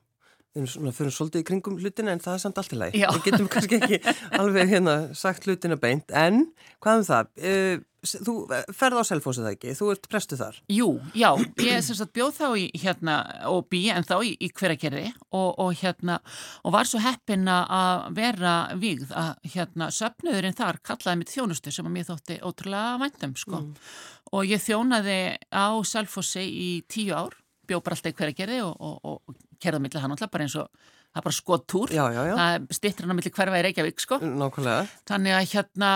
við 0.60 0.96
fyrir 0.98 1.14
svolítið 1.14 1.44
í 1.44 1.46
kringum 1.46 1.78
hlutina 1.80 2.14
en 2.16 2.22
það 2.24 2.34
er 2.34 2.42
samt 2.42 2.58
allt 2.58 2.74
í 2.74 2.78
lagi. 2.80 3.02
Við 3.06 3.26
getum 3.28 3.50
kannski 3.54 3.78
ekki 3.78 4.00
alveg 4.42 4.72
hérna 4.72 4.96
sagt 5.16 5.46
hlutina 5.46 5.78
beint 5.80 6.10
en 6.10 6.48
hvað 6.82 7.02
um 7.02 7.06
það? 7.06 7.30
Þú 8.00 8.34
ferð 8.76 9.02
á 9.02 9.04
Selfos 9.08 9.40
eða 9.42 9.54
ekki, 9.56 9.74
þú 9.76 9.90
ert 9.94 10.08
prestu 10.12 10.38
þar. 10.40 10.60
Jú, 10.72 10.88
já, 11.18 11.30
ég 11.60 11.82
sem 11.84 11.98
sagt 11.98 12.14
bjóð 12.16 12.38
þá 12.38 12.48
í 12.56 12.66
hérna 12.80 13.16
og 13.50 13.68
bý 13.72 13.82
en 13.92 14.08
þá 14.08 14.16
í, 14.24 14.32
í 14.40 14.50
hverakerri 14.56 15.10
og, 15.36 15.50
og 15.60 15.74
hérna 15.82 16.20
og 16.64 16.76
var 16.76 16.88
svo 16.88 17.02
heppin 17.04 17.44
að 17.52 18.08
vera 18.16 18.54
vígð 18.80 19.12
að 19.12 19.52
hérna 19.56 19.90
söpnuðurinn 19.96 20.58
þar 20.58 20.80
kallaði 20.86 21.22
mitt 21.22 21.34
þjónustu 21.34 21.74
sem 21.76 21.90
að 21.90 21.96
mér 21.98 22.08
þótti 22.08 22.40
ótrúlega 22.46 22.96
væntum 23.04 23.36
sko 23.40 23.60
mm. 23.60 23.92
og 24.32 24.48
ég 24.48 24.64
þjónaði 24.64 25.20
á 25.52 25.68
Selfossi 25.84 26.46
í 26.48 26.70
tíu 26.88 27.16
ár, 27.18 27.36
bjóð 27.70 27.84
bara 27.86 27.98
alltaf 27.98 28.14
í 28.14 28.18
hverakerri 28.20 28.62
og, 28.66 28.74
og, 28.80 28.98
og 29.14 29.60
kerða 29.62 29.84
millir 29.84 30.04
hann 30.04 30.16
alltaf 30.16 30.32
bara 30.34 30.48
eins 30.48 30.58
og 30.60 30.70
það 31.10 31.22
er 31.22 31.26
bara 31.26 31.38
skottúr, 31.40 31.94
það 31.94 32.68
stittir 32.76 33.06
hann 33.06 33.14
á 33.14 33.18
milli 33.18 33.34
hverfa 33.34 33.60
í 33.60 33.66
Reykjavík 33.66 34.04
sko. 34.04 34.20
Nákvæmlega. 34.22 34.90
þannig 35.10 35.38
að 35.38 35.48
hérna 35.54 35.94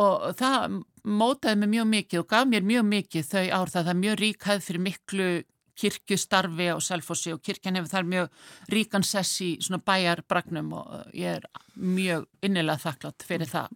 og 0.00 0.28
það 0.38 0.78
mótaði 1.04 1.60
mig 1.60 1.72
mjög 1.74 1.90
mikið 1.90 2.22
og 2.22 2.30
gaf 2.30 2.46
mér 2.48 2.64
mjög 2.64 2.86
mikið 2.92 3.28
þau 3.28 3.42
ár 3.44 3.74
það 3.74 3.82
það 3.82 3.92
er 3.92 4.00
mjög 4.04 4.16
ríkað 4.22 4.64
fyrir 4.64 4.84
miklu 4.86 5.28
kirkjustarfi 5.74 6.68
á 6.70 6.76
Selfossi 6.82 7.32
og 7.34 7.42
kirkjan 7.44 7.78
hefur 7.78 7.90
þar 7.90 8.10
mjög 8.10 8.44
ríkan 8.72 9.06
sess 9.06 9.40
í 9.42 9.50
svona 9.62 9.82
bæjarbragnum 9.84 10.70
og 10.78 10.92
ég 11.16 11.40
er 11.40 11.48
mjög 11.74 12.28
innilega 12.46 12.82
þakklátt 12.86 13.26
fyrir 13.26 13.50
það. 13.50 13.74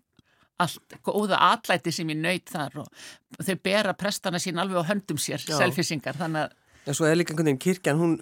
Allt 0.59 0.97
góða 1.07 1.39
atlæti 1.53 1.93
sem 1.95 2.09
ég 2.11 2.19
nöyt 2.19 2.51
þar 2.51 2.81
og 2.85 2.89
þau 3.43 3.59
bera 3.63 3.95
prestana 3.99 4.41
sín 4.43 4.59
alveg 4.59 4.83
á 4.83 4.91
höndum 4.91 5.21
sér, 5.21 5.43
selfisingar 5.43 6.19
þannig 6.19 6.49
að 6.49 6.57
Já, 6.89 6.95
svo 6.97 7.05
er 7.05 7.19
líka 7.21 7.35
einhvern 7.35 7.51
veginn 7.51 7.61
kirkjan, 7.61 7.99
hún 8.01 8.15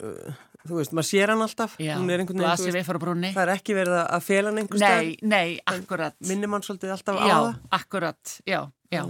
þú 0.66 0.80
veist, 0.80 0.94
maður 0.96 1.08
sér 1.08 1.32
hann 1.32 1.44
alltaf. 1.44 1.76
Já, 1.82 1.94
glasi 2.32 2.73
við 2.75 2.87
fara 2.88 3.00
brúni 3.02 3.30
Það 3.35 3.42
er 3.44 3.52
ekki 3.54 3.76
verið 3.76 3.99
að 4.02 4.25
fela 4.26 4.50
hann 4.50 4.62
einhver 4.62 4.80
stað 4.80 5.02
Nei, 5.02 5.12
nei, 5.23 5.58
akkurat. 5.73 6.16
Minnir 6.26 6.50
mann 6.50 6.64
svolítið 6.66 6.94
alltaf 6.96 7.20
já, 7.20 7.23
á 7.23 7.28
það. 7.28 7.46
Já, 7.46 7.70
akkurat, 7.78 8.35
já, 8.42 8.61
já. 8.90 9.02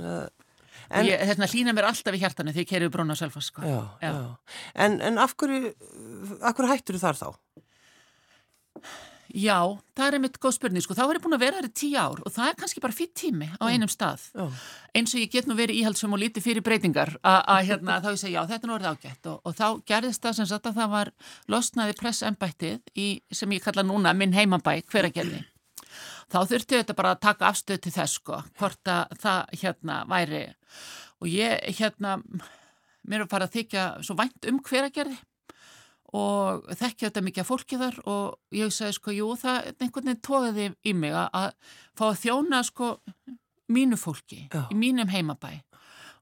En, 0.86 1.08
ég, 1.08 1.24
Þessna 1.30 1.48
hlýna 1.50 1.74
mér 1.74 1.88
alltaf 1.88 2.14
í 2.14 2.20
hjartanu 2.22 2.52
þegar 2.52 2.66
ég 2.66 2.70
kerið 2.74 2.92
brúna 2.94 3.16
sjálfa 3.18 3.42
sko. 3.42 3.64
já, 3.64 3.80
já. 4.04 4.12
En, 4.84 5.00
en 5.08 5.20
af 5.22 5.34
hverju 5.40 5.72
af 6.42 6.52
hverju 6.52 6.72
hættur 6.74 6.98
þú 6.98 7.04
þar 7.06 7.20
þá? 7.22 7.28
Já, 9.34 9.58
það 9.96 10.06
er 10.06 10.16
einmitt 10.16 10.36
góð 10.42 10.54
spurning, 10.54 10.84
sko, 10.84 10.94
þá 10.94 11.02
er 11.06 11.18
ég 11.18 11.24
búin 11.24 11.36
að 11.36 11.42
vera 11.42 11.58
þar 11.58 11.68
í 11.68 11.72
tíu 11.80 11.98
ár 11.98 12.20
og 12.22 12.32
það 12.34 12.50
er 12.50 12.58
kannski 12.60 12.82
bara 12.84 12.94
fyrir 12.94 13.12
tími 13.18 13.48
á 13.58 13.64
einum 13.66 13.90
stað. 13.90 14.28
Já. 14.36 14.46
Eins 14.96 15.14
og 15.16 15.22
ég 15.22 15.32
get 15.32 15.48
nú 15.50 15.56
verið 15.58 15.80
íhaldsum 15.80 16.14
og 16.14 16.22
lítið 16.22 16.46
fyrir 16.46 16.64
breytingar 16.66 17.16
að 17.26 17.70
hérna, 17.70 17.98
þá 18.04 18.08
ég 18.12 18.20
segja, 18.22 18.36
já, 18.38 18.50
þetta 18.52 18.66
er 18.66 18.70
nú 18.70 18.76
orðið 18.76 18.92
ágætt 18.92 19.30
og, 19.32 19.40
og 19.42 19.58
þá 19.58 19.66
gerðist 19.90 20.22
það 20.22 20.38
sem 20.38 20.50
sagt 20.52 20.70
að 20.70 20.78
það 20.78 20.94
var 20.94 21.12
losnaði 21.52 21.98
pressembættið 22.00 22.94
í, 22.94 23.08
sem 23.34 23.56
ég 23.56 23.66
kalla 23.66 23.86
núna, 23.86 24.14
minn 24.14 24.36
heimabæ, 24.36 24.78
hveragerði. 24.92 25.42
Þá 26.30 26.38
þurfti 26.50 26.80
þetta 26.80 26.98
bara 26.98 27.14
að 27.14 27.22
taka 27.26 27.50
afstöð 27.50 27.82
til 27.82 27.94
þess, 27.94 28.20
sko, 28.20 28.42
hvort 28.58 28.90
að 28.90 29.16
það, 29.22 29.56
hérna, 29.62 30.02
væri 30.10 30.44
og 31.22 31.30
ég, 31.30 31.58
hérna, 31.78 32.18
mér 33.06 33.22
er 33.22 33.26
að 33.26 33.32
fara 33.32 33.48
að 33.48 33.58
þykja 33.58 33.86
svo 34.06 34.16
vænt 34.18 34.48
um 34.50 34.62
hveragerði 34.66 35.18
og 36.16 36.68
þekkja 36.78 37.08
þetta 37.08 37.24
mikið 37.26 37.42
af 37.42 37.50
fólki 37.50 37.80
þar 37.80 37.98
og 38.08 38.56
ég 38.56 38.72
sagði 38.74 38.96
sko, 38.96 39.14
jú, 39.16 39.30
það 39.40 39.70
einhvern 39.74 40.10
veginn 40.10 40.24
tóðiði 40.24 40.68
í 40.86 40.94
mig 40.96 41.16
að 41.16 41.50
fá 41.98 42.06
að 42.10 42.20
þjóna 42.24 42.62
sko 42.66 42.92
mínu 43.72 43.98
fólki 43.98 44.46
Já. 44.52 44.66
í 44.70 44.76
mínum 44.78 45.10
heimabæ 45.10 45.56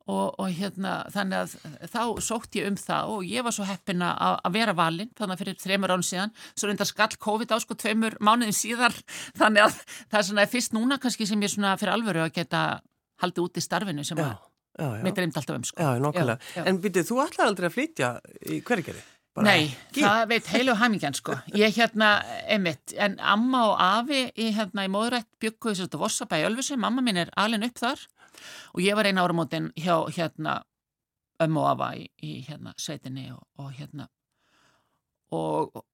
og, 0.05 0.35
og 0.37 0.49
hérna 0.53 0.97
þannig 1.13 1.45
að 1.45 1.93
þá 1.93 2.01
sótt 2.25 2.57
ég 2.59 2.69
um 2.69 2.79
það 2.81 3.13
og 3.15 3.29
ég 3.29 3.45
var 3.45 3.55
svo 3.57 3.67
heppin 3.69 4.05
að, 4.05 4.41
að 4.45 4.57
vera 4.59 4.77
valinn 4.77 5.13
þannig 5.17 5.37
að 5.37 5.43
fyrir 5.43 5.61
þreymur 5.63 5.95
án 5.95 6.05
síðan 6.05 6.35
svo 6.53 6.69
reyndar 6.69 6.91
skall 6.91 7.13
COVID 7.27 7.55
á 7.55 7.59
sko 7.63 7.77
tveimur 7.81 8.19
mánuðin 8.21 8.57
síðar 8.57 8.97
þannig 9.39 9.69
að 9.69 9.79
það 10.03 10.19
er 10.21 10.27
svona 10.29 10.49
fyrst 10.57 10.77
núna 10.77 11.01
kannski 11.01 11.29
sem 11.29 11.45
ég 11.45 11.55
svona 11.55 11.77
fyrir 11.81 11.97
alvöru 11.97 12.25
að 12.27 12.35
geta 12.41 12.65
haldið 13.23 13.47
út 13.47 13.61
í 13.61 13.65
starfinu 13.65 14.05
sem 14.05 14.21
að 14.21 14.37
mér 14.75 15.15
dreymt 15.15 15.37
alltaf 15.39 15.55
um 15.55 15.65
sko. 15.67 15.79
Já, 15.79 16.01
nokkulega. 16.03 16.65
En 16.67 16.81
byrjuð, 16.83 17.07
þú 17.07 17.19
ætlaði 17.23 17.51
aldrei 17.53 17.69
að 17.69 17.75
flytja 17.77 18.09
í 18.51 18.57
hverjargeri? 19.35 19.69
Nei, 19.69 19.77
ekki. 19.89 20.05
það 20.05 20.27
veit 20.33 20.51
heilu 20.55 20.77
hamingjan 20.81 21.17
sko. 21.19 21.39
Ég 21.59 21.79
hérna, 21.79 22.11
emitt, 22.57 22.95
en 22.97 23.17
amma 23.21 23.65
og 23.71 23.75
afi 23.83 24.27
í, 24.35 24.51
hérna, 24.57 24.87
í 24.87 24.93
móðrætt 24.93 25.31
bygguði 25.43 25.81
svolítið 25.83 26.05
Vossabæ 26.05 26.43
í 26.43 26.47
Ölfusi, 26.49 26.79
mamma 26.81 27.05
mín 27.05 27.23
er 27.25 27.33
alin 27.41 27.67
upp 27.67 27.81
þar 27.83 28.05
og 28.75 28.83
ég 28.83 28.99
var 28.99 29.09
eina 29.09 29.25
ára 29.25 29.37
mótin 29.37 29.71
hjá 29.79 29.97
hérna 30.15 30.61
ömmu 31.43 31.63
og 31.63 31.73
afa 31.75 31.95
í, 31.99 32.07
í 32.23 32.37
hérna 32.47 32.75
sveitinni 32.81 33.29
og, 33.35 33.43
og 33.59 33.73
hérna 33.75 34.09
og 35.35 35.85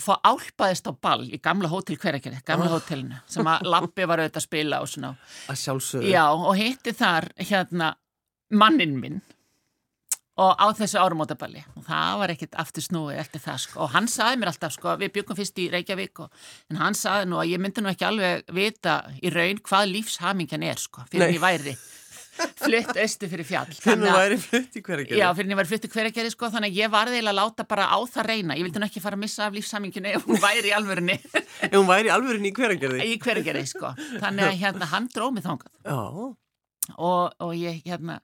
fá 0.00 0.14
álpaðist 0.24 0.88
á 0.88 0.92
ball 0.96 1.26
í 1.28 1.40
gamla 1.42 1.68
hótel 1.68 1.98
hverjargerði, 2.00 2.40
gamla 2.46 2.70
oh. 2.70 2.78
hótelinu 2.78 3.18
sem 3.28 3.48
að 3.48 3.66
Lappi 3.68 4.06
var 4.08 4.22
auðvitað 4.22 4.40
að 4.40 4.46
spila 4.46 4.78
og 4.80 4.88
svona. 4.88 5.10
Að 5.52 5.58
sjálfsögðu. 5.60 6.12
Já, 6.14 6.24
og 6.32 6.54
hitti 6.56 6.94
þar 6.96 7.28
hérna 7.36 7.90
mannin 8.56 8.96
minn 9.02 9.20
og 10.40 10.56
á 10.56 10.66
þessu 10.76 11.00
árumótaballi 11.00 11.62
og 11.76 11.84
það 11.86 12.18
var 12.22 12.34
ekkit 12.34 12.58
aftur 12.62 12.86
snúið 12.86 13.20
eftir 13.20 13.44
það 13.44 13.62
sko. 13.66 13.78
Og 13.84 13.94
hann 13.94 14.08
saði 14.10 14.40
mér 14.40 14.52
alltaf 14.52 14.74
sko, 14.76 14.96
við 15.00 15.14
byggum 15.18 15.38
fyrst 15.38 15.60
í 15.60 15.68
Reykjavík 15.72 16.24
og, 16.24 16.44
en 16.72 16.80
hann 16.80 16.98
saði 16.98 17.30
nú 17.30 17.40
að 17.42 17.52
ég 17.52 17.62
myndi 17.62 17.84
nú 17.84 17.92
ekki 17.92 18.08
alveg 18.08 18.52
vita 18.56 19.00
í 19.20 19.32
raun 19.34 19.62
hvað 19.66 19.90
lífshamingjan 19.94 20.68
er 20.70 20.80
sko 20.80 21.04
fyrir 21.10 21.36
ég 21.36 21.42
væri 21.42 21.76
flutt 22.40 22.96
austu 22.96 23.28
fyrir 23.28 23.44
fjall. 23.44 23.72
Fyrir 23.74 24.06
ég 24.06 24.16
væri 24.16 24.38
flutt 24.40 24.78
í 24.78 24.82
hverjargerði 24.84 25.20
já 25.20 25.26
fyrir 25.36 25.52
ég 25.52 25.60
væri 25.60 25.70
flutt 25.72 25.84
í 25.84 25.90
hverjargerði 25.92 26.32
sko 26.32 26.50
þannig 26.54 26.72
að 26.72 26.78
ég 26.80 26.92
var 26.94 27.10
þeila 27.12 27.34
að 27.34 27.40
láta 27.40 27.66
bara 27.68 27.88
á 27.90 27.98
það 28.14 28.30
reyna. 28.30 28.56
Ég 28.56 28.68
vildi 28.68 28.80
nú 28.80 28.88
ekki 28.88 29.02
fara 29.04 29.18
að 29.18 29.24
missa 29.26 29.48
af 29.48 29.56
lífshamingjan 29.58 30.08
ef 30.14 30.24
hún 30.28 30.40
væri 30.40 30.70
í 30.70 30.74
alvörunni. 30.78 31.18
Ef 31.68 31.76
hún 31.76 31.90
væri 31.90 32.08
í 32.08 32.14
alvörunni 32.14 32.52
í 32.52 33.18
hverjargerði 33.20 33.66
sko. 33.68 33.92
Þannig 34.22 34.46
að 34.46 34.58
hérna 34.62 34.90
hann 34.94 35.10
dróð 35.12 35.36
mig 35.36 35.44
þángað 35.44 35.96
og, 36.96 37.34
og 37.38 37.52
ég 37.58 37.82
hérna 37.84 38.20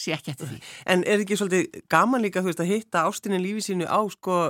sé 0.00 0.14
ekki 0.16 0.32
eftir 0.34 0.50
því. 0.52 0.62
En 0.86 1.04
er 1.04 1.24
ekki 1.24 1.38
svolítið 1.40 1.82
gaman 1.92 2.24
líka 2.24 2.44
veist, 2.44 2.62
að 2.62 2.72
hitta 2.74 3.06
ástinni 3.08 3.40
lífið 3.42 3.68
sínu 3.70 3.88
á, 3.88 4.00
sko, 4.12 4.40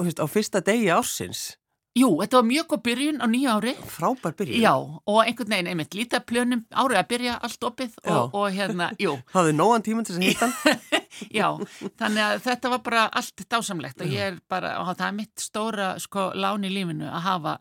veist, 0.00 0.20
á 0.22 0.26
fyrsta 0.30 0.62
degi 0.64 0.90
ársins? 0.94 1.50
Jú, 1.98 2.08
þetta 2.20 2.38
var 2.38 2.44
mjög 2.46 2.66
góð 2.70 2.80
byrjun 2.86 3.16
á 3.18 3.26
nýja 3.26 3.54
ári. 3.58 3.72
Frábær 3.90 4.34
byrjun. 4.38 4.62
Já, 4.62 4.74
og 4.78 5.16
einhvern 5.24 5.50
veginn 5.50 5.70
einmitt 5.72 5.96
lítið 5.98 6.22
plönum 6.22 6.60
árið 6.70 7.00
að 7.00 7.08
byrja 7.10 7.38
allt 7.42 7.66
opið 7.66 7.96
og, 8.04 8.36
og 8.38 8.46
hérna, 8.54 8.92
jú. 9.04 9.16
Hafið 9.34 9.56
nógan 9.58 9.82
tíman 9.82 10.06
til 10.06 10.14
þess 10.14 10.22
að 10.22 10.28
hitta 10.28 10.46
hann? 10.46 11.02
Já, 11.40 11.48
þannig 11.98 12.22
að 12.22 12.44
þetta 12.46 12.70
var 12.76 12.82
bara 12.86 13.02
allt 13.18 13.42
dásamlegt 13.50 14.04
og 14.04 14.14
ég 14.14 14.28
er 14.30 14.38
bara, 14.48 14.76
og 14.78 14.92
það 14.92 15.08
er 15.08 15.16
mitt 15.18 15.42
stóra 15.42 15.88
sko 16.00 16.28
lán 16.38 16.64
í 16.64 16.70
lífinu 16.70 17.10
að 17.10 17.26
hafa 17.26 17.56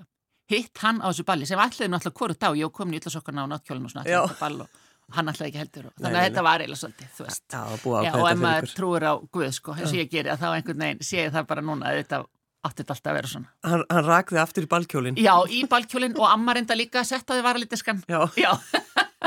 hitt 0.50 0.78
hann 0.84 1.02
á 1.02 1.10
þessu 1.10 1.26
balli 1.26 1.50
sem 1.50 1.62
allir 1.62 1.90
náttúrulega 1.90 2.22
hvort 2.22 2.46
á, 2.46 2.50
ég 2.58 2.74
kom 2.74 2.94
nýtt 2.94 3.10
og 3.10 3.16
sokkarna 3.18 3.50
á 3.50 3.52
náttúrulega 3.52 3.90
og 3.90 3.94
svona 3.94 4.06
allir 4.06 4.30
þetta 4.30 4.40
ball 4.46 4.62
og 4.66 4.79
hann 5.16 5.32
alltaf 5.32 5.48
ekki 5.48 5.62
heldur 5.62 5.88
þannig 5.96 6.18
að 6.20 6.26
þetta 6.28 6.44
var 6.46 6.64
eiginlega 6.64 6.82
svolítið 6.82 7.22
veist. 7.24 7.46
Já, 7.54 7.62
Já, 8.06 8.12
og 8.16 8.28
ef 8.30 8.42
maður 8.44 8.74
trúir 8.78 9.06
á 9.10 9.14
Guð 9.34 9.54
sko 9.56 9.78
eins 9.78 9.94
og 9.94 9.98
ég 10.00 10.12
gerir 10.12 10.34
að 10.34 10.44
þá 10.44 10.50
einhvern 10.52 10.84
veginn 10.86 11.02
sé 11.06 11.26
það 11.34 11.50
bara 11.50 11.66
núna 11.66 11.90
að 11.90 12.02
þetta 12.04 12.22
átti 12.60 12.84
þetta 12.84 12.96
alltaf 12.96 13.10
að 13.10 13.18
vera 13.18 13.32
svona. 13.32 13.52
Hann, 13.64 13.84
hann 13.88 14.06
rakði 14.06 14.40
aftur 14.42 14.66
í 14.66 14.70
balkjólin 14.70 15.20
Já, 15.20 15.34
í 15.48 15.64
balkjólin 15.72 16.16
og 16.20 16.28
amma 16.28 16.56
reynda 16.58 16.76
líka 16.76 17.02
að 17.02 17.12
setja 17.14 17.38
þið 17.38 17.46
varalitiskan 17.48 18.02
Já, 18.10 18.22
Já. 18.40 18.52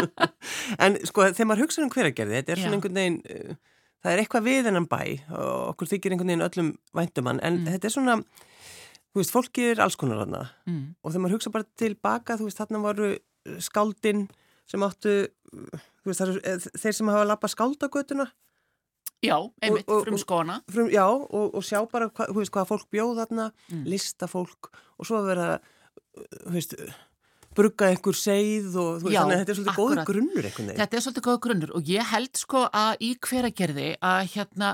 En 0.82 0.98
sko 1.08 1.28
þegar 1.30 1.48
maður 1.48 1.66
hugsa 1.66 1.84
um 1.84 1.92
hveragerði 1.92 2.38
þetta 2.38 2.54
er 2.54 2.62
svona 2.62 2.78
einhvern 2.78 3.00
veginn 3.00 3.18
uh, 3.22 3.56
það 4.02 4.14
er 4.14 4.22
eitthvað 4.22 4.46
við 4.48 4.68
hennan 4.68 4.88
bæ 4.90 5.02
og 5.38 5.72
okkur 5.72 5.90
þykir 5.92 6.14
einhvern 6.14 6.32
veginn 6.32 6.46
öllum 6.48 6.70
væntumann 6.96 7.42
en 7.44 7.60
mm. 7.60 7.68
þetta 7.74 7.88
er 7.88 7.94
svona 7.96 8.16
þú 9.12 9.20
veist, 9.20 9.34
fólki 9.34 9.66
er 9.72 9.82
alls 9.84 9.98
konar 10.00 10.22
þarna. 10.24 10.46
Mm. 10.68 10.84
og 11.00 11.12
þegar 11.12 11.24
maður 11.24 11.36
hugsa 11.38 11.54
bara 11.54 11.68
tilbaka 11.80 12.38
þú 12.40 12.48
veist, 12.48 12.60
þarna 12.60 12.82
voru 12.84 13.12
skáldinn 13.62 14.26
sem 14.70 14.84
áttu 14.86 15.16
veist, 16.06 16.25
er, 16.25 16.64
þeir 16.78 16.97
sem 16.99 17.12
hafa 17.12 17.28
lappað 17.28 17.54
skáldagötuna 17.56 18.28
Já, 19.23 19.37
einmitt, 19.62 19.87
og, 19.87 20.00
og, 20.00 20.06
frum 20.09 20.18
skona 20.18 20.59
frum, 20.73 20.90
Já, 20.90 21.06
og, 21.06 21.54
og 21.54 21.62
sjá 21.66 21.78
bara 21.90 22.11
hva, 22.11 22.26
veist, 22.35 22.52
hvað 22.54 22.68
fólk 22.73 22.88
bjóð 22.90 23.23
þarna, 23.23 23.49
mm. 23.71 23.87
listafólk 23.92 24.73
og 24.73 25.09
svo 25.09 25.23
vera 25.28 25.54
veist, 26.50 26.75
brugga 27.56 27.92
einhver 27.92 28.16
segið 28.18 28.78
og 28.82 28.90
veist, 29.04 29.14
Já, 29.14 29.21
þannig 29.21 29.37
að 29.37 29.42
þetta 29.42 29.54
er 29.54 29.61
svolítið 29.61 29.78
góð 29.78 30.02
grunnur 30.11 30.49
Þetta 30.52 30.99
er 30.99 31.04
svolítið 31.06 31.26
góð 31.28 31.40
grunnur 31.47 31.75
og 31.78 31.92
ég 31.92 32.12
held 32.12 32.40
sko 32.40 32.64
að 32.66 33.06
í 33.06 33.12
hveragerði 33.28 33.88
að 34.00 34.21
hérna 34.35 34.73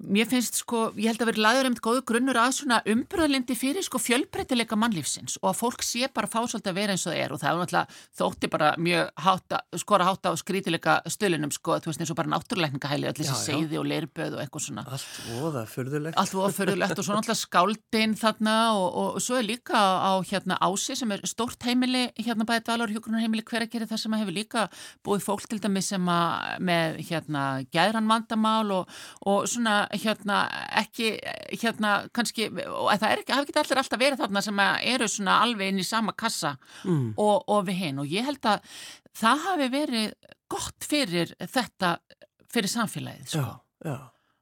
Mér 0.00 0.28
finnst 0.30 0.56
sko, 0.62 0.86
ég 0.96 1.10
held 1.10 1.20
að 1.20 1.28
vera 1.28 1.42
laður 1.44 1.68
einmitt 1.68 1.82
góðu 1.84 2.02
grunnur 2.08 2.38
að 2.40 2.54
svona 2.56 2.78
umbröðlindi 2.88 3.52
fyrir 3.58 3.84
sko 3.84 4.00
fjölbreytileika 4.00 4.78
mannlífsins 4.80 5.36
og 5.42 5.50
að 5.50 5.58
fólk 5.58 5.84
sé 5.84 6.08
bara 6.14 6.30
fá 6.30 6.38
svolítið 6.40 6.70
að 6.72 6.78
vera 6.78 6.94
eins 6.94 7.04
og 7.04 7.12
það 7.12 7.20
er 7.20 7.34
og 7.34 7.40
það 7.42 7.50
er 7.50 7.58
náttúrulega 7.60 7.98
þótti 8.20 8.50
bara 8.54 8.70
mjög 8.80 9.10
hátta, 9.26 9.58
skora 9.82 10.06
hátta 10.08 10.32
á 10.32 10.34
skrítileika 10.40 10.94
stölinum 11.04 11.52
sko, 11.52 11.76
þú 11.84 11.92
veist 11.92 12.04
eins 12.04 12.12
og 12.14 12.18
bara 12.20 12.32
náttúruleikningahæli, 12.32 13.10
allir 13.10 13.28
þessi 13.28 13.50
seiði 13.50 13.80
og 13.80 13.88
leirböð 13.90 14.38
og 14.38 14.44
eitthvað 14.44 14.64
svona. 14.64 14.86
Allt 14.88 15.20
voða 15.34 15.66
förðulegt. 15.68 16.18
Allt 16.22 16.34
voða 16.38 16.50
förðulegt 16.56 16.96
og 16.96 17.06
svo 17.06 17.18
náttúrulega 17.18 17.42
skáldinn 17.42 18.16
þarna 18.20 18.56
og, 18.78 18.88
og, 18.88 19.10
og 19.20 19.24
svo 19.26 19.36
er 19.36 19.48
líka 19.50 19.76
á 19.76 20.12
hérna 20.24 20.56
Ási 20.64 20.96
sem 20.96 21.12
er 21.12 21.26
stórt 21.28 21.68
heimili 21.68 22.06
hérna 22.16 22.48
bæðið 22.48 22.66
dvalar 22.70 22.96
hjókunarheimili 22.96 23.44
hverjargeri 23.44 23.90
þar 23.90 24.00
sem 24.00 24.16
hefur 24.16 24.36
líka 24.36 24.66
búið 25.04 25.26
fólk 25.28 25.46
til 25.50 25.60
dæmi 25.60 25.84
sem 25.84 26.08
að 26.08 26.64
með 26.64 27.00
hérna 27.10 27.44
gæðran 27.74 28.08
vandamál 28.10 28.74
og, 28.80 28.98
og 29.28 29.48
svona 29.50 29.89
hérna 29.90 30.40
ekki 30.80 31.12
hérna 31.60 31.92
kannski 32.14 32.48
og 32.50 32.90
það 32.92 33.08
er 33.10 33.22
ekki, 33.22 33.34
hafi 33.34 33.50
ekki 33.50 33.62
allir 33.62 33.82
alltaf 33.82 34.00
verið 34.00 34.22
þarna 34.22 34.42
sem 34.44 34.62
eru 34.94 35.08
svona 35.10 35.40
alveg 35.44 35.72
inn 35.72 35.82
í 35.82 35.86
sama 35.86 36.14
kassa 36.14 36.56
mm. 36.84 37.14
og, 37.16 37.48
og 37.50 37.64
við 37.68 37.80
hinn 37.84 38.02
og 38.02 38.10
ég 38.10 38.28
held 38.28 38.46
að 38.46 38.62
það 39.20 39.44
hafi 39.48 39.68
verið 39.74 40.14
gott 40.50 40.86
fyrir 40.86 41.34
þetta, 41.38 41.98
fyrir 42.50 42.72
samfélagið, 42.72 43.28
sko. 43.30 43.44
Já, 43.44 43.90
já. 43.90 43.98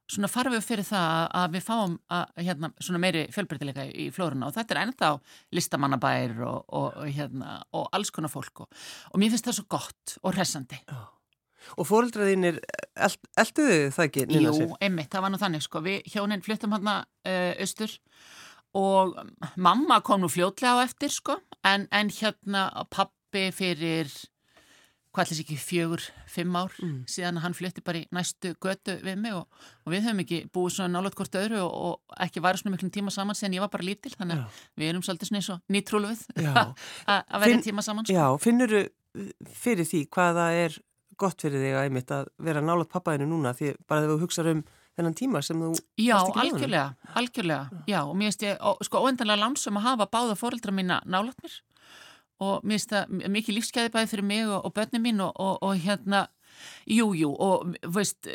Svona 0.08 0.30
farfið 0.32 0.62
fyrir 0.64 0.86
það 0.88 1.26
að 1.36 1.50
við 1.52 1.64
fáum 1.66 1.98
að, 2.16 2.30
hérna, 2.46 2.70
svona 2.80 3.00
meiri 3.02 3.26
fjölbreytileika 3.34 3.84
í 3.92 4.06
flórunna 4.16 4.48
og 4.48 4.54
þetta 4.56 4.74
er 4.74 4.80
ennþá 4.86 5.10
listamannabær 5.58 6.32
og, 6.48 6.62
og, 6.78 6.96
hérna, 7.12 7.58
og 7.76 7.90
alls 7.92 8.12
konar 8.16 8.32
fólk 8.32 8.64
og, 8.64 8.70
og 9.12 9.20
mér 9.20 9.34
finnst 9.34 9.50
það 9.50 9.58
svo 9.58 9.66
gott 9.76 10.14
og 10.22 10.32
hressandi. 10.32 10.80
Já. 10.88 11.02
Og 11.76 11.88
fóreldraðinir, 11.88 12.60
elduðu 12.96 13.78
það 13.94 14.08
ekki? 14.08 14.26
Jú, 14.38 14.54
sér? 14.56 14.74
einmitt, 14.80 15.10
það 15.12 15.24
var 15.24 15.34
nú 15.34 15.40
þannig 15.42 15.64
sko, 15.66 15.82
við 15.84 16.08
hjónin 16.14 16.44
fluttum 16.44 16.76
hann 16.76 16.88
uh, 16.88 17.52
austur 17.60 17.98
og 18.78 19.14
mamma 19.56 20.00
kom 20.04 20.22
nú 20.22 20.30
fljótlega 20.32 20.80
á 20.80 20.84
eftir 20.84 21.12
sko, 21.12 21.38
en, 21.66 21.88
en 21.92 22.10
hérna 22.12 22.68
pappi 22.92 23.48
fyrir 23.56 24.12
hvað 25.18 25.24
ætlis 25.24 25.40
ekki 25.42 25.56
fjögur, 25.58 26.04
fimm 26.30 26.56
ár 26.58 26.74
mm. 26.78 26.98
síðan 27.10 27.40
hann 27.42 27.56
flytti 27.56 27.82
bara 27.84 28.02
í 28.02 28.06
næstu 28.14 28.52
götu 28.62 28.98
við 29.02 29.16
mig 29.18 29.34
og, 29.34 29.48
og 29.82 29.94
við 29.94 30.04
höfum 30.04 30.22
ekki 30.22 30.40
búið 30.54 30.76
svona 30.76 30.98
nálat 30.98 31.16
hvort 31.18 31.38
öðru 31.40 31.62
og, 31.64 31.72
og 31.88 32.18
ekki 32.26 32.42
væri 32.44 32.60
svona 32.60 32.74
miklum 32.76 32.92
tíma 32.94 33.14
saman 33.14 33.38
síðan 33.38 33.56
ég 33.56 33.64
var 33.64 33.72
bara 33.72 33.88
lítil 33.88 34.12
þannig 34.14 34.44
að 34.44 34.60
við 34.78 34.92
erum 34.92 35.06
svolítið 35.06 35.30
svona 35.30 35.40
eins 35.40 35.50
og 35.54 35.74
nýtrúluð 35.74 36.24
að 37.16 37.42
vera 37.44 37.62
tíma 37.64 37.86
saman 37.86 38.06
sko. 38.06 38.18
Já, 38.18 38.26
finnur 38.44 38.74
þú 38.76 38.84
fyrir 39.58 39.88
því 39.88 40.04
hvaða 40.14 40.50
er 40.54 40.78
gott 41.20 41.44
fyrir 41.44 41.62
þig 41.62 41.76
að 41.76 41.86
einmitt 41.86 42.12
að 42.14 42.28
vera 42.48 42.62
nálat 42.64 42.90
pappaðinu 42.92 43.28
núna 43.30 43.54
því 43.56 43.74
bara 43.88 44.04
þegar 44.04 44.14
þú 44.14 44.26
hugsaður 44.26 44.52
um 44.56 44.62
þennan 44.98 45.16
tíma 45.18 45.42
sem 45.46 45.62
þú 45.62 45.70
Já, 46.02 46.16
algjörlega, 46.18 46.86
algjörlega, 47.18 47.82
já. 47.86 48.00
Og 48.02 48.14
mér 48.18 48.32
finnst 48.32 48.46
ég 48.46 48.86
sko 48.88 49.02
óendanlega 49.04 49.42
lansum 49.44 49.78
að 49.78 49.86
hafa 49.92 50.08
báða 50.10 50.38
fóreldra 50.38 50.74
mína 50.74 51.00
nálat 51.06 51.38
mér. 51.44 51.60
Og 52.42 52.64
mér 52.64 52.78
finnst 52.78 52.94
það 52.94 53.30
mikið 53.36 53.58
lífsgæði 53.58 53.94
bæði 53.94 54.10
fyrir 54.12 54.28
mig 54.32 54.48
og, 54.48 54.58
og 54.66 54.74
börnum 54.74 55.06
mín 55.06 55.22
og, 55.22 55.32
og, 55.38 55.58
og 55.62 55.84
hérna, 55.84 56.26
jújú 56.86 57.22
jú, 57.22 57.32
og 57.34 57.78
veist 57.94 58.30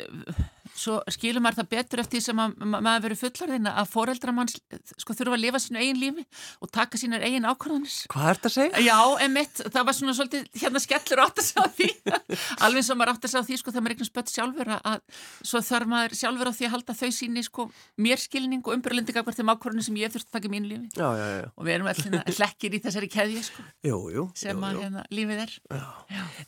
svo 0.74 0.98
skilur 1.12 1.42
maður 1.44 1.62
það 1.62 1.70
betur 1.74 2.02
eftir 2.02 2.22
sem 2.24 2.40
að 2.42 2.54
maður 2.74 3.04
verið 3.06 3.20
fullarðin 3.22 3.70
að 3.70 3.90
foreldra 3.92 4.34
mann 4.34 4.50
sko 4.50 5.16
þurfa 5.16 5.36
að 5.38 5.44
lifa 5.44 5.60
sínu 5.62 5.80
eigin 5.82 6.00
lífi 6.02 6.24
og 6.60 6.72
taka 6.74 7.00
sínar 7.00 7.24
eigin 7.24 7.46
ákvörðanis. 7.48 7.98
Hvað 8.12 8.30
ert 8.32 8.48
að 8.48 8.54
segja? 8.56 8.82
Já, 8.84 8.98
emitt, 9.26 9.62
það 9.64 9.88
var 9.88 9.98
svona 9.98 10.16
svolítið 10.18 10.60
hérna 10.62 10.82
skellur 10.82 11.24
átt 11.24 11.42
að 11.42 11.48
segja 11.48 11.66
því 11.78 11.88
alveg 12.66 12.86
sem 12.88 13.00
maður 13.00 13.14
átt 13.14 13.28
að 13.28 13.34
segja 13.34 13.44
því 13.48 13.60
sko 13.60 13.74
það 13.74 13.84
maður 13.86 13.96
eignum 13.96 14.10
spött 14.10 14.34
sjálfur 14.34 14.72
að 14.74 15.00
svo 15.44 15.62
þarf 15.68 15.92
maður 15.94 16.18
sjálfur 16.20 16.50
á 16.50 16.56
því 16.58 16.68
að 16.68 16.74
halda 16.74 16.98
þau 16.98 17.10
síni 17.14 17.46
sko 17.46 17.68
mér 18.00 18.22
skilning 18.22 18.64
og 18.64 18.74
umbyrlendinga 18.76 19.24
hvert 19.24 19.40
þeim 19.40 19.54
ákvörðanis 19.54 19.90
sem 19.90 20.00
ég 20.02 20.14
þurft 20.14 20.30
að 20.30 20.38
taka 20.38 20.50
í 20.50 20.54
mínu 20.54 20.70
lífi 20.72 20.90
já, 20.98 21.08
já, 21.18 21.26
já. 21.38 21.48
og 21.54 21.68
við 21.68 21.76
erum 21.76 21.90
alltaf 21.92 22.36
hlekkir 22.38 22.76
í 22.76 22.82
þessari 22.84 23.10
keðju 23.14 23.46
sko 23.48 23.66
jú, 23.86 23.98
jú, 24.14 24.26
sem 24.38 24.54
jú, 24.56 24.68
að 24.68 24.82
hérna, 24.82 25.06
lífið 25.14 25.42
er. 25.44 25.56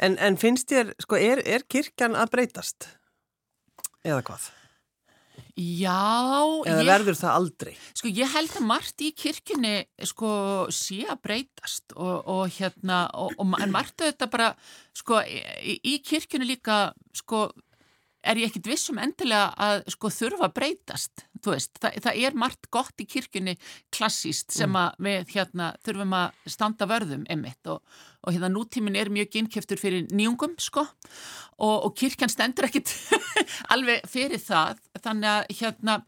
En, 0.02 0.16
en 0.23 0.38
finnst 0.40 0.71
þér, 0.73 0.95
sko, 1.02 1.18
er, 1.21 1.42
er 1.47 1.66
kirkjan 1.68 2.16
að 2.18 2.33
breytast? 2.35 2.88
Eða 4.06 4.22
hvað? 4.26 4.46
Já. 5.56 6.45
Eða 6.69 6.82
ég, 6.82 6.88
verður 6.90 7.16
það 7.16 7.36
aldrei? 7.38 7.73
Sko 7.97 8.10
ég 8.12 8.32
held 8.34 8.56
að 8.58 8.66
margt 8.69 9.02
í 9.04 9.10
kirkjunni 9.16 9.75
sko 10.04 10.30
sé 10.75 10.99
að 11.08 11.23
breytast 11.25 11.95
og, 11.97 12.16
og 12.28 12.58
hérna, 12.58 13.06
og, 13.16 13.32
og, 13.40 13.56
en 13.64 13.73
margt 13.73 14.04
auðvitað 14.04 14.32
bara 14.34 14.50
sko 14.97 15.23
í, 15.25 15.78
í 15.80 15.97
kirkjunni 16.04 16.50
líka 16.50 16.80
sko 17.16 17.47
er 18.26 18.41
ég 18.41 18.50
ekkit 18.50 18.69
vissum 18.71 18.99
endilega 19.02 19.52
að 19.62 19.84
sko 19.95 20.10
þurfa 20.12 20.49
að 20.49 20.54
breytast, 20.56 21.25
þú 21.45 21.54
veist, 21.54 21.78
Þa, 21.82 21.93
það 22.04 22.21
er 22.26 22.36
margt 22.39 22.69
gott 22.75 23.02
í 23.02 23.06
kirkjunni 23.08 23.54
klassíst 23.95 24.54
sem 24.54 24.71
mm. 24.71 24.78
að 24.80 25.06
við 25.06 25.32
hérna 25.36 25.71
þurfum 25.86 26.17
að 26.19 26.52
standa 26.56 26.89
vörðum 26.91 27.25
emitt 27.32 27.71
og, 27.71 27.80
og 28.26 28.34
hérna 28.34 28.50
nútímin 28.52 28.99
er 28.99 29.12
mjög 29.12 29.39
innkjöftur 29.43 29.80
fyrir 29.80 30.06
nýjungum 30.10 30.56
sko 30.62 30.82
og, 30.82 31.76
og 31.76 31.95
kirkjan 31.99 32.32
stendur 32.32 32.69
ekkit 32.69 32.93
alveg 33.75 34.04
fyrir 34.10 34.43
það, 34.43 34.82
þannig 35.00 35.32
að 35.32 35.56
hérna, 35.60 35.99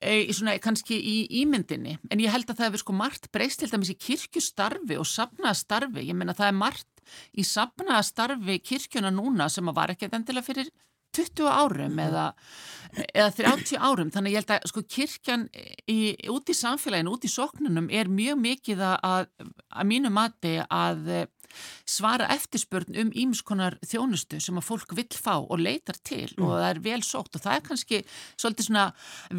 e, 0.00 0.18
svona 0.30 0.56
kannski 0.62 0.98
í 0.98 1.16
ímyndinni, 1.42 1.98
en 2.10 2.22
ég 2.22 2.32
held 2.32 2.48
að 2.50 2.60
það 2.60 2.70
hefur 2.70 2.84
sko 2.86 2.98
margt 3.02 3.30
breyst 3.34 3.62
til 3.62 3.72
dæmis 3.72 3.92
í 3.92 3.98
kirkjustarfi 4.08 5.00
og 5.00 5.08
sapnaðastarfi, 5.10 6.06
ég 6.06 6.18
menna 6.18 6.36
það 6.36 6.52
er 6.52 6.60
margt 6.64 6.92
í 7.36 7.44
sapnaðastarfi 7.46 8.58
kirkjuna 8.64 9.12
núna 9.14 9.48
sem 9.52 9.68
að 9.68 9.78
var 9.78 9.92
ekkert 9.94 10.16
endilega 10.18 10.46
fyrir 10.46 10.72
20 11.16 11.50
árum 11.50 12.00
eða, 12.02 12.26
eða 13.12 13.30
30 13.38 13.80
árum 13.80 14.12
þannig 14.14 14.36
ég 14.36 14.42
held 14.42 14.54
að 14.56 14.68
sko 14.72 14.82
kirkjan 14.96 15.46
í, 15.90 16.14
út 16.32 16.52
í 16.52 16.56
samfélaginu, 16.56 17.16
út 17.16 17.26
í 17.26 17.32
soknunum 17.32 17.88
er 17.90 18.10
mjög 18.12 18.42
mikið 18.42 18.84
að, 18.90 19.30
að 19.72 19.90
mínu 19.92 20.12
mati 20.14 20.58
að 20.66 21.26
svara 21.86 22.28
eftirspörn 22.34 22.96
um 23.00 23.12
ímskonar 23.14 23.78
þjónustu 23.86 24.40
sem 24.42 24.58
að 24.58 24.66
fólk 24.66 24.94
vill 24.98 25.12
fá 25.14 25.36
og 25.38 25.60
leitar 25.60 25.98
til 26.02 26.28
mm. 26.34 26.42
og 26.44 26.54
það 26.56 26.68
er 26.68 26.82
vel 26.88 27.00
sótt 27.06 27.38
og 27.38 27.44
það 27.44 27.56
er 27.56 27.64
kannski 27.70 28.02
svolítið 28.34 28.68
svona 28.68 28.86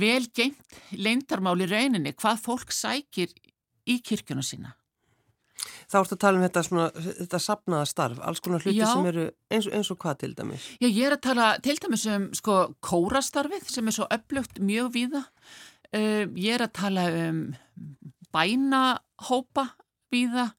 vel 0.04 0.24
gengt 0.40 0.82
leindarmál 0.96 1.58
í 1.62 1.70
rauninni 1.70 2.16
hvað 2.18 2.44
fólk 2.46 2.74
sækir 2.76 3.34
í 3.88 4.00
kirkjuna 4.04 4.44
sína. 4.44 4.74
Þá 5.88 5.98
ertu 6.02 6.18
að 6.18 6.20
tala 6.20 6.40
um 6.40 6.44
þetta, 6.44 6.64
svona, 6.68 6.86
þetta 7.22 7.40
sapnaða 7.40 7.88
starf, 7.88 8.18
alls 8.28 8.42
konar 8.44 8.66
hluti 8.66 8.76
Já. 8.76 8.90
sem 8.92 9.06
eru 9.08 9.30
eins 9.48 9.70
og, 9.70 9.76
eins 9.78 9.92
og 9.94 10.00
hvað 10.02 10.18
til 10.24 10.34
dæmis? 10.36 10.66
Já, 10.84 10.88
ég 10.90 11.04
er 11.08 11.16
að 11.16 11.24
tala 11.30 11.48
til 11.64 11.78
dæmis 11.80 12.04
um 12.12 12.28
sko 12.36 12.58
kórastarfið 12.84 13.72
sem 13.72 13.88
er 13.88 13.96
svo 13.96 14.08
upplugt 14.12 14.60
mjög 14.60 14.92
víða. 14.98 15.24
Uh, 15.96 16.28
ég 16.36 16.58
er 16.58 16.66
að 16.66 16.74
tala 16.76 17.08
um 17.24 17.42
bænahópa 18.36 19.70
víða 20.12 20.50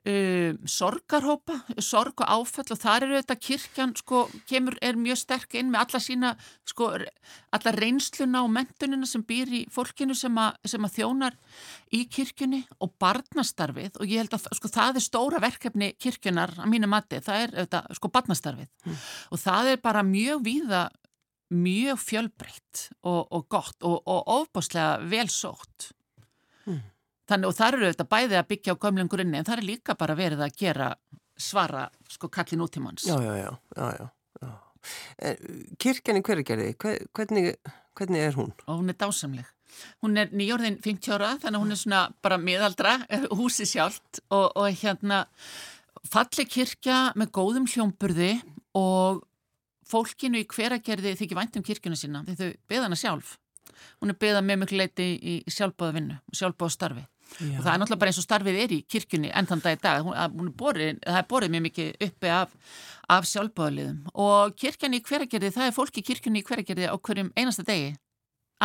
Um, 0.00 0.56
sorgarhópa, 0.64 1.58
sorg 1.84 2.22
og 2.24 2.30
áfall 2.32 2.72
og 2.72 2.78
þar 2.80 3.04
eru 3.04 3.18
þetta 3.18 3.34
kirkjan 3.36 3.90
sko, 3.98 4.22
kemur, 4.48 4.78
er 4.80 4.96
mjög 4.96 5.18
sterk 5.20 5.58
inn 5.60 5.68
með 5.68 5.82
alla 5.82 6.00
sína 6.00 6.30
sko, 6.64 6.88
alla 7.52 7.74
reynsluna 7.76 8.40
og 8.46 8.48
mentunina 8.54 9.04
sem 9.04 9.20
býr 9.28 9.52
í 9.58 9.60
fólkinu 9.68 10.16
sem, 10.16 10.38
a, 10.40 10.54
sem 10.64 10.88
að 10.88 10.94
þjónar 10.96 11.36
í 11.92 12.06
kirkjunni 12.08 12.62
og 12.80 12.94
barnastarfið 13.02 14.00
og 14.00 14.08
ég 14.08 14.24
held 14.24 14.38
að 14.38 14.48
sko, 14.56 14.72
það 14.72 15.02
er 15.02 15.04
stóra 15.04 15.42
verkefni 15.44 15.92
kirkjunar 16.00 16.56
að 16.56 16.72
mínu 16.72 16.88
mati, 16.88 17.20
það 17.20 17.44
er 17.44 17.54
þetta, 17.60 17.84
sko 18.00 18.12
barnastarfið 18.16 18.72
mm. 18.88 18.98
og 19.36 19.44
það 19.44 19.72
er 19.74 19.84
bara 19.84 20.06
mjög 20.06 20.44
víða 20.48 20.86
mjög 21.50 21.98
fjölbreytt 21.98 22.88
og, 23.02 23.26
og 23.28 23.48
gott 23.50 23.82
og, 23.82 24.00
og 24.06 24.36
ofbáslega 24.40 25.00
velsótt. 25.10 25.90
Þannig 27.30 27.52
og 27.52 27.56
þar 27.56 27.78
eru 27.78 27.90
þetta 27.92 28.08
bæði 28.10 28.38
að 28.40 28.48
byggja 28.50 28.74
á 28.74 28.82
gömlum 28.82 29.10
grunni 29.10 29.38
en 29.38 29.46
það 29.46 29.60
er 29.60 29.68
líka 29.68 29.94
bara 29.98 30.16
verið 30.18 30.42
að 30.46 30.56
gera 30.58 30.88
svara 31.40 31.86
sko 32.10 32.28
kallin 32.32 32.64
útímanns. 32.64 33.06
Já, 33.06 33.16
já, 33.22 33.34
já, 33.38 33.50
já, 33.76 34.08
já. 34.42 34.50
Kirkjan 35.80 36.18
í 36.18 36.24
hverjargerði, 36.24 36.74
hvernig, 37.14 37.50
hvernig 37.98 38.26
er 38.26 38.36
hún? 38.36 38.52
Og 38.66 38.80
hún 38.80 38.92
er 38.92 38.98
dásamleg. 38.98 39.48
Hún 40.02 40.18
er 40.18 40.32
nýjórðin 40.34 40.80
50 40.82 41.14
ára 41.14 41.34
þannig 41.38 41.62
hún 41.62 41.74
er 41.74 41.78
svona 41.78 42.00
bara 42.24 42.40
miðaldra, 42.40 42.96
húsi 43.38 43.68
sjálft 43.68 44.22
og, 44.28 44.50
og 44.58 44.80
hérna 44.82 45.24
falli 46.10 46.46
kirkja 46.48 47.10
með 47.18 47.32
góðum 47.36 47.68
hljómburði 47.70 48.32
og 48.78 49.22
fólkinu 49.90 50.40
í 50.42 50.48
hveragerði 50.50 51.16
þykir 51.18 51.38
vænt 51.38 51.58
um 51.58 51.66
kirkjuna 51.66 51.98
sína 51.98 52.24
því 52.26 52.36
þau 52.38 52.50
beða 52.70 52.88
hana 52.88 52.98
sjálf. 52.98 53.36
Hún 54.00 54.12
er 54.12 54.18
beða 54.20 54.42
með 54.44 54.62
mjög 54.62 54.76
leiti 54.76 55.08
í 55.16 55.34
sjálfbóða 55.50 55.96
vinnu 55.96 56.18
sjálfbóða 56.34 56.74
starfi. 56.74 57.06
Já. 57.38 57.58
og 57.58 57.64
það 57.64 57.72
er 57.72 57.80
náttúrulega 57.80 58.00
bara 58.02 58.12
eins 58.12 58.20
og 58.20 58.26
starfið 58.26 58.58
er 58.60 58.72
í 58.74 58.78
kirkjunni 58.90 59.30
enn 59.36 59.48
þann 59.48 59.62
dag 59.64 59.76
í 59.76 59.80
dag, 59.84 60.06
hún, 60.06 60.16
hún 60.34 60.48
er 60.50 60.56
borið, 60.62 60.98
það 61.04 61.18
er 61.20 61.28
borið 61.30 61.52
mjög 61.54 61.64
mikið 61.66 62.06
uppi 62.06 62.32
af, 62.34 62.56
af 63.16 63.28
sjálfbáðaliðum 63.30 64.00
og 64.26 64.56
kirkjunni 64.60 65.00
í 65.00 65.04
hveragerði, 65.06 65.52
það 65.54 65.68
er 65.68 65.76
fólki 65.76 66.02
í 66.02 66.06
kirkjunni 66.10 66.42
í 66.42 66.48
hveragerði 66.48 66.90
á 66.90 66.96
hverjum 66.98 67.32
einasta 67.38 67.66
degi, 67.68 67.94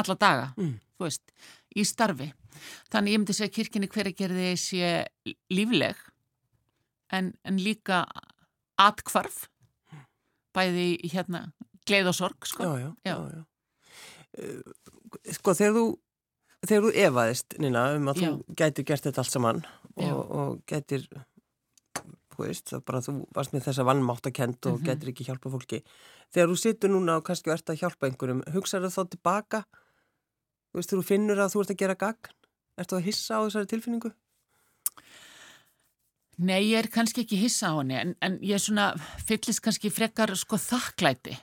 alla 0.02 0.18
daga, 0.26 0.50
mm. 0.58 0.74
þú 0.98 1.08
veist, 1.08 1.36
í 1.76 1.86
starfi. 1.88 2.32
Þannig 2.92 3.16
ég 3.16 3.22
myndi 3.22 3.36
segja 3.38 3.56
kirkjunni 3.60 3.90
í 3.90 3.94
hveragerði 3.96 4.52
sé 4.60 4.94
lífleg 5.54 6.00
en, 7.16 7.34
en 7.46 7.60
líka 7.62 8.06
atkvarf, 8.82 9.46
bæði 10.56 10.96
hérna 11.12 11.50
gleð 11.86 12.12
og 12.12 12.18
sorg, 12.18 12.48
sko. 12.50 12.66
Já, 12.66 12.88
já, 12.88 12.90
já. 13.06 13.18
já. 13.36 13.44
Eh, 14.36 15.32
sko, 15.38 15.54
þegar 15.56 15.78
þú 15.78 15.86
þegar 16.70 16.86
þú 16.86 16.92
evaðist 17.06 17.56
Nina 17.62 17.86
um 17.96 18.12
að 18.12 18.22
Já. 18.22 18.28
þú 18.28 18.58
gætir 18.62 18.88
gert 18.90 19.08
þetta 19.08 19.24
allt 19.24 19.34
saman 19.34 19.64
og, 19.96 20.20
og 20.20 20.60
gætir 20.70 21.08
þú 22.36 22.44
veist, 22.44 22.68
það 22.72 22.84
bara 22.90 23.02
þú 23.06 23.16
varst 23.36 23.56
með 23.56 23.66
þessa 23.70 23.88
vannmáttakent 23.88 24.66
og 24.66 24.74
mm 24.74 24.78
-hmm. 24.78 24.88
gætir 24.90 25.10
ekki 25.10 25.28
hjálpa 25.28 25.50
fólki 25.50 25.84
þegar 26.34 26.50
þú 26.50 26.58
situr 26.60 26.90
núna 26.90 27.18
og 27.18 27.24
kannski 27.24 27.52
ert 27.52 27.70
að 27.70 27.80
hjálpa 27.80 28.08
einhverjum, 28.08 28.44
hugsaður 28.54 28.92
þá 28.92 29.04
tilbaka 29.10 29.64
þú 30.72 30.76
veist, 30.76 30.92
þú 30.92 31.04
finnur 31.04 31.40
að 31.40 31.52
þú 31.54 31.62
ert 31.62 31.72
að 31.72 31.82
gera 31.82 31.96
gagn 31.96 32.32
ertu 32.78 32.96
að 32.96 33.06
hissa 33.08 33.40
á 33.40 33.46
þessari 33.46 33.72
tilfinningu? 33.72 34.12
Nei, 36.38 36.72
ég 36.72 36.84
er 36.84 36.88
kannski 36.92 37.24
ekki 37.24 37.40
hissa 37.40 37.72
á 37.72 37.80
henni 37.80 37.96
en, 37.96 38.16
en 38.22 38.40
ég 38.44 38.58
er 38.58 38.60
svona, 38.60 38.96
fyllist 39.24 39.62
kannski 39.64 39.90
frekar 39.90 40.36
sko 40.36 40.58
þakklæti 40.60 41.38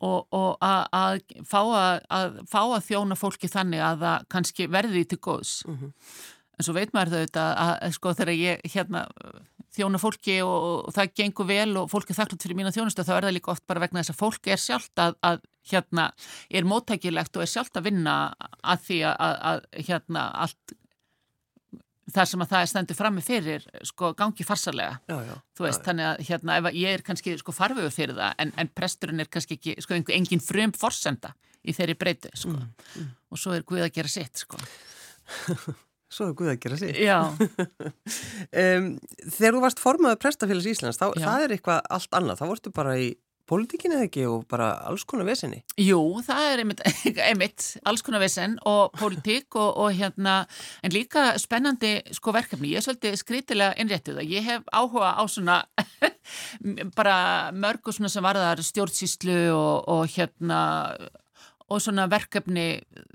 og, 0.00 0.26
og 0.32 0.50
að, 0.64 0.82
að, 0.96 1.22
fá 1.48 1.60
að, 1.60 2.02
að 2.08 2.40
fá 2.50 2.60
að 2.64 2.84
þjóna 2.88 3.18
fólki 3.18 3.50
þannig 3.52 3.84
að 3.84 4.04
það 4.04 4.28
kannski 4.34 4.68
verði 4.72 5.04
til 5.08 5.20
góðs. 5.20 5.54
Mm 5.68 5.78
-hmm. 5.78 5.94
En 6.60 6.66
svo 6.66 6.74
veit 6.76 6.92
maður 6.92 7.14
þau 7.14 7.20
þetta 7.24 7.44
að 7.64 7.92
sko 7.96 8.12
þegar 8.18 8.36
ég 8.36 8.66
hérna 8.74 9.06
þjóna 9.76 10.00
fólki 10.02 10.40
og, 10.42 10.88
og 10.88 10.94
það 10.94 11.14
gengur 11.20 11.48
vel 11.48 11.70
og 11.78 11.90
fólk 11.92 12.10
er 12.10 12.18
þakklátt 12.18 12.44
fyrir 12.44 12.58
mína 12.58 12.72
þjónustu 12.74 13.06
þá 13.06 13.12
er 13.16 13.26
það 13.26 13.36
líka 13.36 13.52
oft 13.54 13.66
bara 13.70 13.82
vegna 13.84 14.02
þess 14.02 14.14
að 14.14 14.20
fólk 14.20 14.50
er 14.50 14.60
sjálft 14.60 15.02
að, 15.02 15.16
að 15.22 15.40
hérna 15.70 16.06
er 16.50 16.66
móttækilegt 16.68 17.36
og 17.36 17.44
er 17.44 17.52
sjálft 17.52 17.78
að 17.78 17.86
vinna 17.90 18.16
að 18.60 18.84
því 18.88 19.00
að, 19.12 19.36
að 19.52 19.62
hérna 19.86 20.26
allt 20.46 20.74
þar 22.14 22.30
sem 22.30 22.44
að 22.44 22.52
það 22.52 22.64
er 22.64 22.70
stendur 22.72 22.98
frammi 22.98 23.24
fyrir 23.24 23.66
sko 23.90 24.12
gangi 24.18 24.46
farsalega 24.46 24.98
já, 25.10 25.18
já, 25.28 25.34
þú 25.56 25.66
veist, 25.66 25.80
já, 25.80 25.86
þannig 25.88 26.08
að 26.08 26.24
hérna 26.30 26.56
ef 26.60 26.70
ég 26.76 26.96
er 26.96 27.04
kannski 27.06 27.36
sko 27.40 27.54
farfögur 27.54 27.94
fyrir 27.94 28.18
það 28.18 28.42
en, 28.44 28.54
en 28.60 28.72
presturinn 28.80 29.24
er 29.24 29.30
kannski 29.30 29.58
ekki, 29.58 29.76
sko 29.84 30.00
engin 30.00 30.42
frum 30.44 30.74
forsenda 30.76 31.34
í 31.60 31.74
þeirri 31.76 31.96
breytu 32.00 32.32
sko. 32.32 32.56
Mm, 32.56 32.90
mm. 32.96 33.12
og 33.30 33.40
svo 33.40 33.54
er 33.56 33.64
Guð 33.68 33.84
að 33.84 33.94
gera 33.98 34.12
sitt 34.12 34.44
sko. 34.46 34.60
Svo 36.10 36.26
er 36.26 36.32
Guð 36.34 36.48
að 36.50 36.56
gera 36.64 36.76
sig. 36.80 36.96
Já, 36.98 37.18
Um, 38.60 38.86
þegar 39.30 39.54
þú 39.54 39.60
varst 39.62 39.78
formaður 39.78 40.16
prestafélags 40.24 40.66
Íslands, 40.66 40.98
þá, 40.98 41.12
það 41.14 41.44
er 41.44 41.52
eitthvað 41.54 41.84
allt 41.94 42.16
annað. 42.18 42.40
Þá 42.40 42.48
vorstu 42.50 42.72
bara 42.74 42.96
í 42.98 43.12
pólitíkinni 43.50 43.98
eða 43.98 44.08
ekki 44.08 44.26
og 44.30 44.46
bara 44.50 44.70
alls 44.88 45.04
konar 45.08 45.28
vesenni. 45.28 45.62
jú, 45.80 46.00
það 46.26 46.46
er 46.46 46.62
einmitt, 46.64 46.82
einmitt 47.28 47.66
alls 47.84 48.04
konar 48.06 48.22
vesen 48.22 48.56
og 48.68 48.94
pólitík 48.98 49.58
og, 49.58 49.70
og 49.84 49.94
hérna, 49.98 50.36
en 50.86 50.94
líka 50.94 51.32
spennandi 51.40 51.96
sko 52.16 52.34
verkefni, 52.36 52.72
ég 52.74 52.80
er 52.80 52.86
svolítið 52.86 53.18
skritilega 53.20 53.76
innréttið 53.82 54.20
það, 54.20 54.34
ég 54.36 54.48
hef 54.50 54.70
áhuga 54.72 55.14
á 55.18 55.22
svona 55.30 55.62
bara 56.98 57.16
mörgu 57.52 57.94
svona 57.94 58.12
sem 58.12 58.24
varðar 58.24 58.62
stjórnsýslu 58.64 59.40
og, 59.54 59.90
og 59.90 60.06
hérna 60.14 60.60
og 61.70 61.82
svona 61.82 62.06
verkefni 62.10 62.66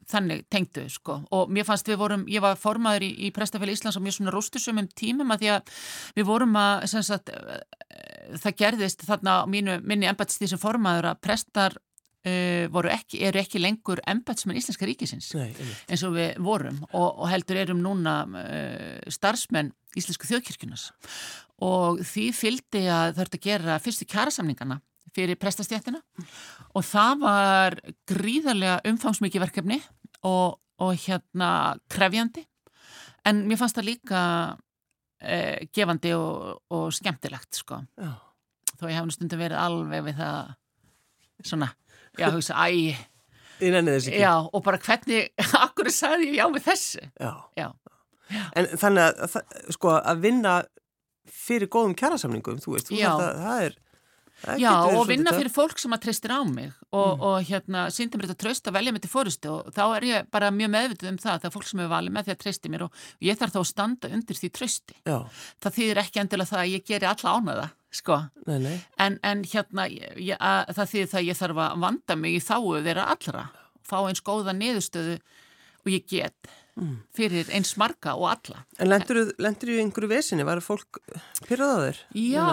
þannig 0.10 0.46
tengdu 0.52 0.86
sko. 0.92 1.20
Og 1.36 1.52
mér 1.52 1.68
fannst 1.68 1.90
við 1.90 2.00
vorum, 2.00 2.26
ég 2.32 2.44
var 2.44 2.60
formaður 2.60 3.08
í, 3.08 3.12
í 3.28 3.32
Prestafélag 3.36 3.76
Íslands 3.76 4.00
á 4.00 4.06
mjög 4.06 4.18
svona 4.20 4.36
róstusumum 4.36 4.88
tímum 4.96 5.34
að 5.36 5.44
því 5.44 5.52
að 5.56 5.74
við 6.16 6.30
vorum 6.30 6.56
að 6.60 6.86
sagt, 6.96 7.34
eh, 7.34 8.38
það 8.40 8.60
gerðist 8.62 9.04
þarna 9.08 9.42
á 9.44 9.50
mínu, 9.50 9.82
minni 9.84 10.08
embættstíð 10.10 10.54
sem 10.54 10.62
formaður 10.62 11.12
að 11.12 11.22
prestar 11.26 11.78
uh, 12.26 12.92
ekki, 12.92 13.22
eru 13.28 13.42
ekki 13.42 13.62
lengur 13.62 14.02
embættsmenn 14.08 14.58
Íslenska 14.60 14.88
ríkisins 14.88 15.32
Nei, 15.38 15.52
eins 15.90 16.04
og 16.08 16.16
við 16.18 16.40
vorum 16.44 16.82
og, 16.92 17.08
og 17.10 17.30
heldur 17.32 17.60
erum 17.62 17.84
núna 17.84 18.18
uh, 18.26 19.12
starfsmenn 19.12 19.74
Íslensku 19.96 20.28
þjóðkirkjunas 20.30 20.90
og 21.66 22.02
því 22.04 22.30
fylgdi 22.36 22.84
að 22.92 23.16
þurfti 23.20 23.40
að 23.40 23.48
gera 23.48 23.80
fyrstu 23.84 24.08
kjærasamningana 24.12 24.82
fyrir 25.16 25.40
prestastjættina 25.40 26.02
og 26.76 26.84
það 26.86 27.22
var 27.24 27.78
gríðarlega 28.12 28.82
umfangsmikið 28.92 29.46
verkefni 29.46 29.80
og, 30.28 30.60
og 30.84 30.94
hérna 31.06 31.50
krefjandi 31.92 32.44
en 33.26 33.44
mér 33.50 33.58
fannst 33.62 33.80
það 33.80 33.88
líka 33.94 34.22
eh, 35.24 35.66
gefandi 35.74 36.14
og, 36.18 36.62
og 36.76 36.92
skemmtilegt 36.96 37.62
sko 37.64 37.80
Já. 37.98 38.12
þó 38.76 38.86
ég 38.92 39.00
hef 39.00 39.16
stundum 39.16 39.42
verið 39.42 39.62
alveg 39.64 40.06
við 40.10 40.20
það 40.22 40.54
svona, 41.46 41.72
já, 42.20 42.30
hugsa, 42.32 42.56
æ 42.68 42.96
Ég 43.64 43.72
nenni 43.72 43.94
þess 43.96 44.10
ekki. 44.12 44.20
já, 44.20 44.34
og 44.52 44.64
bara 44.66 44.80
hvernig, 44.84 45.30
akkur 45.66 45.88
sagði 45.96 46.34
ég 46.34 46.40
já 46.42 46.46
við 46.52 46.66
þessu 46.68 47.04
Já. 47.24 47.32
Já. 47.56 47.68
En 48.58 48.68
þannig 48.82 49.04
að, 49.06 49.20
það- 49.36 49.60
sko, 49.78 49.92
að 49.96 50.24
vinna 50.26 50.54
fyrir 51.32 51.70
góðum 51.72 51.94
kjærasamningum, 51.98 52.58
þú 52.64 52.74
veist, 52.76 52.90
þú 52.90 52.98
veist 52.98 53.08
að 53.12 53.40
það 53.46 53.62
er... 53.68 53.76
Já, 54.60 54.72
og 54.92 55.08
vinna 55.08 55.32
fyrir 55.32 55.50
fólk 55.50 55.80
sem 55.80 55.94
að 55.96 56.02
treystir 56.06 56.34
á 56.36 56.44
mig 56.44 56.68
og, 56.92 57.16
Mm. 57.16 57.22
og 57.24 57.46
hérna, 57.48 57.86
síndi 57.90 58.20
mér 58.20 58.28
þetta 58.30 58.42
tröst 58.44 58.68
að 58.68 58.76
velja 58.76 58.92
mig 58.94 59.02
til 59.02 59.10
fórustu 59.10 59.50
og 59.50 59.72
þá 59.74 59.84
er 59.96 60.02
ég 60.10 60.28
bara 60.30 60.52
mjög 60.52 60.70
meðvituð 60.76 61.10
um 61.10 61.18
það, 61.18 61.40
það 61.40 61.46
er 61.50 61.54
fólk 61.56 61.68
sem 61.70 61.80
er 61.80 61.88
valið 61.88 62.14
með 62.18 62.26
því 62.28 62.34
að 62.36 62.42
treysti 62.44 62.70
mér 62.74 62.84
og 62.86 62.92
ég 63.22 63.40
þarf 63.40 63.54
þá 63.56 63.60
að 63.62 63.70
standa 63.72 64.12
undir 64.12 64.36
því 64.42 64.50
trösti. 64.52 64.96
Já, 65.08 65.18
Það 65.64 65.76
þýðir 65.80 66.02
ekki 66.04 66.20
endilega 66.22 66.52
það 66.52 66.62
að 66.66 66.74
ég 66.76 66.86
geri 66.86 67.10
alla 67.10 67.34
ánæða, 67.40 67.68
sko, 67.92 68.18
nei, 68.46 68.60
nei. 68.60 68.76
en, 69.00 69.20
en 69.24 69.44
hérna, 69.44 69.88
ég, 70.20 70.38
að, 70.40 70.76
það 70.76 70.92
þýðir 70.94 71.10
það 71.16 71.22
að 71.24 71.28
ég 71.32 71.40
þarf 71.42 71.64
að 71.66 71.80
vanda 71.88 72.16
mig 72.16 72.36
í 72.36 72.44
þáu 72.44 72.84
þeirra 72.84 73.08
allra, 73.16 73.46
fá 73.88 73.98
eins 74.10 74.22
góða 74.22 74.54
niðurstöðu 74.54 75.18
og 75.86 75.92
ég 75.96 76.06
get 76.12 76.36
Mm. 76.76 76.96
fyrir 77.16 77.48
eins 77.56 77.70
marga 77.80 78.18
og 78.20 78.26
alla. 78.34 78.66
En 78.84 78.90
lendur 78.92 79.22
þú 79.40 79.76
einhverju 79.80 80.10
vesinni? 80.12 80.44
Var 80.44 80.60
fólk 80.60 81.00
pyrrað 81.48 81.72
á 81.72 81.78
þér? 81.86 82.00
Já, 82.20 82.48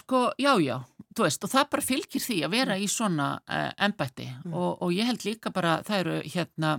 sko, 0.00 0.20
já, 0.40 0.52
já, 0.64 0.78
þú 1.12 1.26
veist, 1.26 1.44
og 1.44 1.52
það 1.52 1.68
bara 1.74 1.84
fylgir 1.84 2.24
því 2.24 2.38
að 2.46 2.54
vera 2.56 2.78
í 2.80 2.88
svona 2.88 3.28
uh, 3.44 3.68
embætti 3.84 4.30
og, 4.48 4.70
og 4.80 4.96
ég 4.96 5.10
held 5.10 5.26
líka 5.28 5.52
bara, 5.52 5.82
það 5.84 6.02
eru 6.02 6.16
hérna 6.32 6.72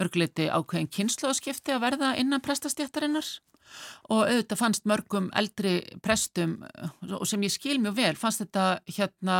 mörguleiti 0.00 0.48
ákveðin 0.48 0.88
kynnslóðskipti 0.96 1.76
að 1.76 1.84
verða 1.84 2.14
innan 2.20 2.44
prestastjættarinnar 2.44 3.28
og 4.10 4.24
auðvitað 4.26 4.60
fannst 4.60 4.86
mörgum 4.90 5.28
eldri 5.38 5.74
prestum 6.02 6.58
eh, 6.66 6.88
og 7.16 7.26
sem 7.28 7.42
ég 7.46 7.52
skil 7.54 7.78
mjög 7.82 7.96
vel, 8.00 8.14
fannst 8.18 8.42
þetta 8.44 8.64
hérna 8.96 9.36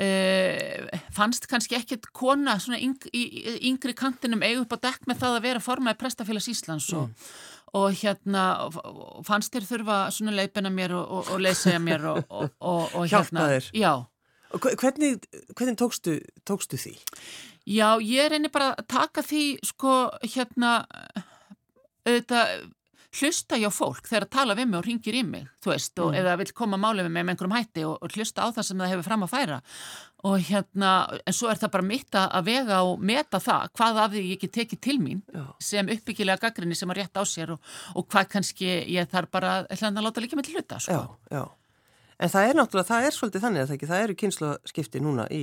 uh, 0.00 1.02
fannst 1.16 1.46
kannski 1.50 1.76
ekkit 1.78 2.08
kona 2.16 2.58
svona 2.62 2.78
yng, 2.82 2.96
í, 3.12 3.22
í- 3.40 3.58
yngri 3.70 3.94
kantinum 3.96 4.42
eigu 4.44 4.64
upp 4.66 4.74
á 4.76 4.84
dekk 4.90 5.06
með 5.10 5.22
það 5.22 5.36
að 5.38 5.46
vera 5.50 5.62
formaði 5.64 6.00
prestafélags 6.02 6.50
Íslands 6.52 6.90
og 6.96 7.12
og 7.76 7.92
hérna 7.98 8.42
og 8.70 9.24
fannst 9.26 9.52
þér 9.52 9.64
þurfa 9.68 9.96
svona 10.14 10.32
leipina 10.32 10.70
mér 10.72 10.94
og, 10.96 11.26
og, 11.34 11.40
leysaja 11.42 11.80
mér 11.82 12.04
og, 12.08 12.20
og, 12.30 12.52
og, 12.62 12.94
og 12.96 13.08
Hjálpa 13.10 13.26
hérna 13.26 13.48
þér. 13.50 13.66
já, 13.76 13.90
hvernig, 14.80 15.26
hvernig 15.58 15.76
tókstu, 15.82 16.14
tókstu 16.48 16.78
því? 16.80 16.94
já, 17.66 17.88
ég 18.00 18.30
reynir 18.32 18.52
bara 18.54 18.70
að 18.78 18.86
taka 18.94 19.24
því 19.26 19.42
sko 19.66 19.96
hérna 20.22 20.76
auðvitað 22.06 22.54
hlusta 23.20 23.56
hjá 23.60 23.68
fólk 23.72 24.06
þegar 24.08 24.26
að 24.26 24.34
tala 24.36 24.54
við 24.58 24.68
mig 24.70 24.78
og 24.80 24.84
ringir 24.86 25.16
í 25.18 25.22
mig, 25.26 25.46
þú 25.64 25.70
veist, 25.72 25.98
og 25.98 26.12
Mm. 26.12 26.18
eða 26.20 26.36
vil 26.38 26.52
koma 26.52 26.76
málið 26.80 27.06
við 27.06 27.12
mig 27.16 27.24
með 27.24 27.32
einhverjum 27.34 27.56
hætti 27.56 27.84
og, 27.88 27.96
og 28.02 28.10
hlusta 28.16 28.44
á 28.44 28.48
það 28.52 28.62
sem 28.68 28.78
það 28.78 28.92
hefur 28.92 29.06
fram 29.08 29.24
að 29.26 29.32
færa 29.34 29.58
og 30.26 30.38
hérna, 30.48 30.90
en 31.26 31.32
svo 31.36 31.50
er 31.52 31.60
það 31.60 31.70
bara 31.76 31.86
mitt 31.86 32.10
að 32.18 32.44
vega 32.48 32.78
og 32.82 32.98
meta 33.00 33.38
það, 33.38 33.68
hvað 33.78 34.00
af 34.04 34.10
því 34.16 34.22
ég 34.32 34.40
get 34.40 34.52
tekið 34.56 34.80
til 34.80 34.96
mín 34.98 35.20
Já. 35.34 35.44
sem 35.60 35.86
uppbyggilega 35.88 36.40
gaggrinni 36.46 36.74
sem 36.74 36.90
að 36.90 36.98
rétt 37.02 37.20
á 37.20 37.22
sér 37.24 37.52
og, 37.54 37.60
og 37.94 38.08
hvað 38.08 38.28
kannski 38.32 38.70
ég 38.90 39.06
þarf 39.12 39.30
bara 39.30 39.52
að 39.70 40.02
láta 40.02 40.20
líka 40.24 40.36
með 40.36 40.48
til 40.50 40.56
hluta, 40.58 40.80
sko. 40.80 40.92
Já, 40.92 41.36
já. 41.36 41.44
En 42.18 42.28
það 42.32 42.48
er 42.48 42.54
náttúrulega, 42.56 42.88
það 42.88 43.06
er 43.06 43.12
svolítið 43.12 43.42
þannig 43.44 43.60
að 43.62 43.66
það 43.68 43.76
ekki, 43.76 43.86
það 43.92 44.02
eru 44.06 44.14
kynnslóðskipti 44.22 45.00
núna 45.04 45.26
í, 45.30 45.42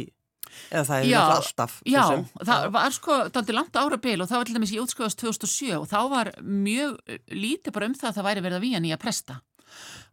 eða 0.69 0.83
það 0.87 0.99
náttúrulega 0.99 1.37
alltaf. 1.37 1.77
Já, 1.85 2.01
þessum. 2.01 2.45
það 2.49 2.67
var 2.75 2.95
sko 2.97 3.17
daldi 3.33 3.55
langt 3.55 3.79
ára 3.79 3.99
bil 4.03 4.19
og 4.19 4.29
það 4.29 4.39
var 4.39 4.49
til 4.49 4.57
dæmis 4.57 4.75
í 4.75 4.79
útskjóðast 4.83 5.23
2007 5.23 5.73
og 5.79 5.87
þá 5.91 5.99
var 6.13 6.31
mjög 6.43 6.95
eh, 7.07 7.19
lítið 7.33 7.75
bara 7.75 7.89
um 7.89 7.97
það 7.97 8.09
að 8.11 8.19
það 8.19 8.29
væri 8.29 8.45
verið 8.45 8.59
að 8.59 8.65
výja 8.67 8.83
nýja 8.83 9.01
presta. 9.01 9.39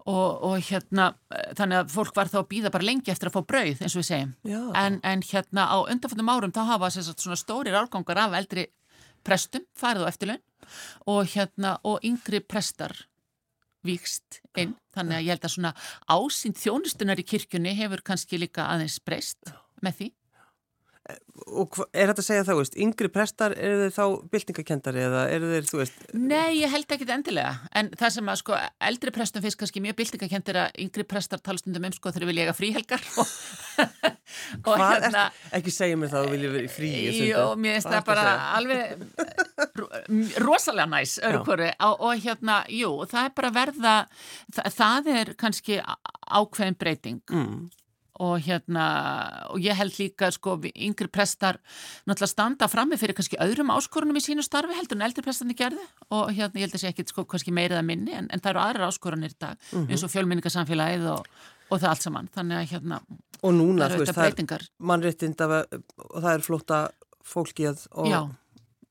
Og, 0.08 0.28
og 0.48 0.56
hérna 0.64 1.10
eh, 1.34 1.50
þannig 1.58 1.82
að 1.82 1.94
fólk 1.94 2.16
var 2.16 2.32
þá 2.32 2.38
að 2.40 2.50
býða 2.54 2.74
bara 2.74 2.88
lengi 2.88 3.12
eftir 3.12 3.30
að 3.30 3.36
fá 3.36 3.48
brauð 3.52 3.82
eins 3.84 3.96
og 3.96 4.02
við 4.02 4.08
segjum. 4.10 4.34
En, 4.80 5.00
en 5.04 5.24
hérna 5.30 5.66
á 5.68 5.76
undanfjöldum 5.82 6.32
árum 6.32 6.54
þá 6.56 6.62
hafa 6.74 6.92
sagt, 6.94 7.20
svona 7.20 7.40
stórir 7.40 7.76
árgangar 7.76 8.24
af 8.24 8.38
eldri 8.40 8.70
prestum 9.26 9.66
farið 9.76 10.08
á 10.08 10.10
eftirlaun 10.10 10.44
og 11.10 11.28
hérna 11.34 11.76
og 11.84 12.04
yngri 12.06 12.40
prestar 12.40 12.94
víkst 13.86 14.40
inn. 14.60 14.74
Þannig 14.94 15.16
að 15.16 15.24
ég 15.24 15.34
held 15.34 15.46
að 15.46 15.54
svona 15.54 15.74
ásýnd 16.10 16.58
þjónustunar 16.60 17.20
í 17.20 17.26
kirkjunni 17.26 17.72
hefur 17.78 18.02
kannski 18.04 18.40
líka 18.40 18.66
aðeins 18.68 18.98
breyst 19.04 19.52
með 19.84 19.96
því 20.00 20.08
Og 21.50 21.78
er 21.96 22.10
þetta 22.10 22.20
að 22.20 22.26
segja 22.26 22.42
þá, 22.44 22.50
veist, 22.58 22.74
yngri 22.84 23.08
prestar, 23.10 23.54
eru 23.56 23.86
þeir 23.86 23.94
þá 23.96 24.04
byltingakendari 24.34 25.00
eða 25.06 25.22
eru 25.32 25.48
þeir, 25.54 25.68
þú 25.70 25.78
veist, 25.80 26.02
Nei, 26.12 26.58
ég 26.60 26.70
held 26.74 26.92
ekki 26.94 27.06
endilega, 27.14 27.54
en 27.80 27.88
það 27.96 28.12
sem 28.16 28.28
að 28.30 28.38
sko 28.42 28.58
eldri 28.90 29.14
prestum 29.16 29.44
finnst 29.46 29.58
kannski 29.62 29.82
mjög 29.82 29.96
byltingakendir 30.02 30.58
að 30.60 30.76
yngri 30.84 31.06
prestar 31.08 31.40
talastundum 31.40 31.88
um 31.88 31.96
sko 31.96 32.12
þegar 32.12 32.28
við 32.30 32.38
lega 32.42 32.54
fríhelgar 32.58 33.06
og, 33.22 33.32
og 34.68 34.76
hvað 34.76 35.08
er, 35.08 35.18
ekki 35.58 35.74
segja 35.74 35.96
mér 35.98 36.12
það 36.12 36.20
að 36.20 36.28
þú 36.28 36.34
viljið 36.36 36.54
vera 36.58 36.68
í 36.68 36.72
fríi 36.76 37.00
Jú, 37.00 37.24
Hérna- 37.24 37.58
mér 37.64 37.76
finnst 37.78 37.90
það 37.94 38.06
bara 38.10 38.28
alveg 38.60 38.84
ro- 39.80 39.90
rosalega 40.44 40.88
næs 40.92 41.16
hverju 41.24 41.72
og, 41.88 42.06
og 42.10 42.24
hérna, 42.26 42.60
jú, 42.68 42.92
það 43.10 43.26
er 43.30 43.36
bara 43.40 43.54
verða 43.56 43.96
það, 44.54 44.72
það 44.76 45.12
er 45.16 45.34
kannski 45.40 45.80
ákveðin 46.30 46.76
breyting. 46.78 47.20
Mm. 47.32 47.70
Og 48.20 48.36
hérna, 48.44 48.84
og 49.54 49.62
ég 49.64 49.72
held 49.78 49.94
líka 49.96 50.28
sko, 50.34 50.58
yngri 50.76 51.08
prestar 51.08 51.56
náttúrulega 52.04 52.28
standa 52.34 52.68
frammi 52.68 52.98
fyrir 53.00 53.16
kannski 53.16 53.38
öðrum 53.40 53.72
áskorunum 53.72 54.18
í 54.20 54.24
sínu 54.24 54.44
starfi 54.44 54.76
heldur 54.76 54.98
en 54.98 55.06
eldri 55.06 55.24
prestarnir 55.24 55.56
gerði 55.56 55.86
og 56.12 56.28
hérna, 56.36 56.60
ég 56.60 56.66
held 56.68 56.76
að 56.76 56.82
sé 56.84 56.90
ekki 56.92 57.06
sko, 57.08 57.24
kannski 57.24 57.54
meira 57.56 57.78
eða 57.78 57.86
minni 57.88 58.12
en, 58.18 58.28
en 58.28 58.40
það 58.44 58.50
eru 58.52 58.62
aðrar 58.66 58.90
áskorunir 58.92 59.32
í 59.32 59.38
dag 59.40 59.56
Mhm. 59.72 59.88
eins 59.88 60.04
og 60.04 60.12
fjölminningarsamfélagið 60.12 61.08
og, 61.14 61.26
og 61.70 61.80
það 61.80 61.88
allt 61.94 62.02
saman, 62.06 62.28
þannig 62.36 62.60
að 62.60 62.70
hérna 62.74 63.00
Og 63.42 63.54
núna, 63.56 63.86
það 63.88 63.94
þú 63.94 63.96
eru 64.02 64.06
þetta 64.10 64.20
breytingar. 64.26 64.62
mannréttind 64.84 65.40
og 65.40 66.20
það 66.20 66.32
er 66.34 66.44
flóta 66.44 66.80
fólki 67.24 67.64
að, 67.70 67.86
og 67.96 68.10
Já, 68.10 68.20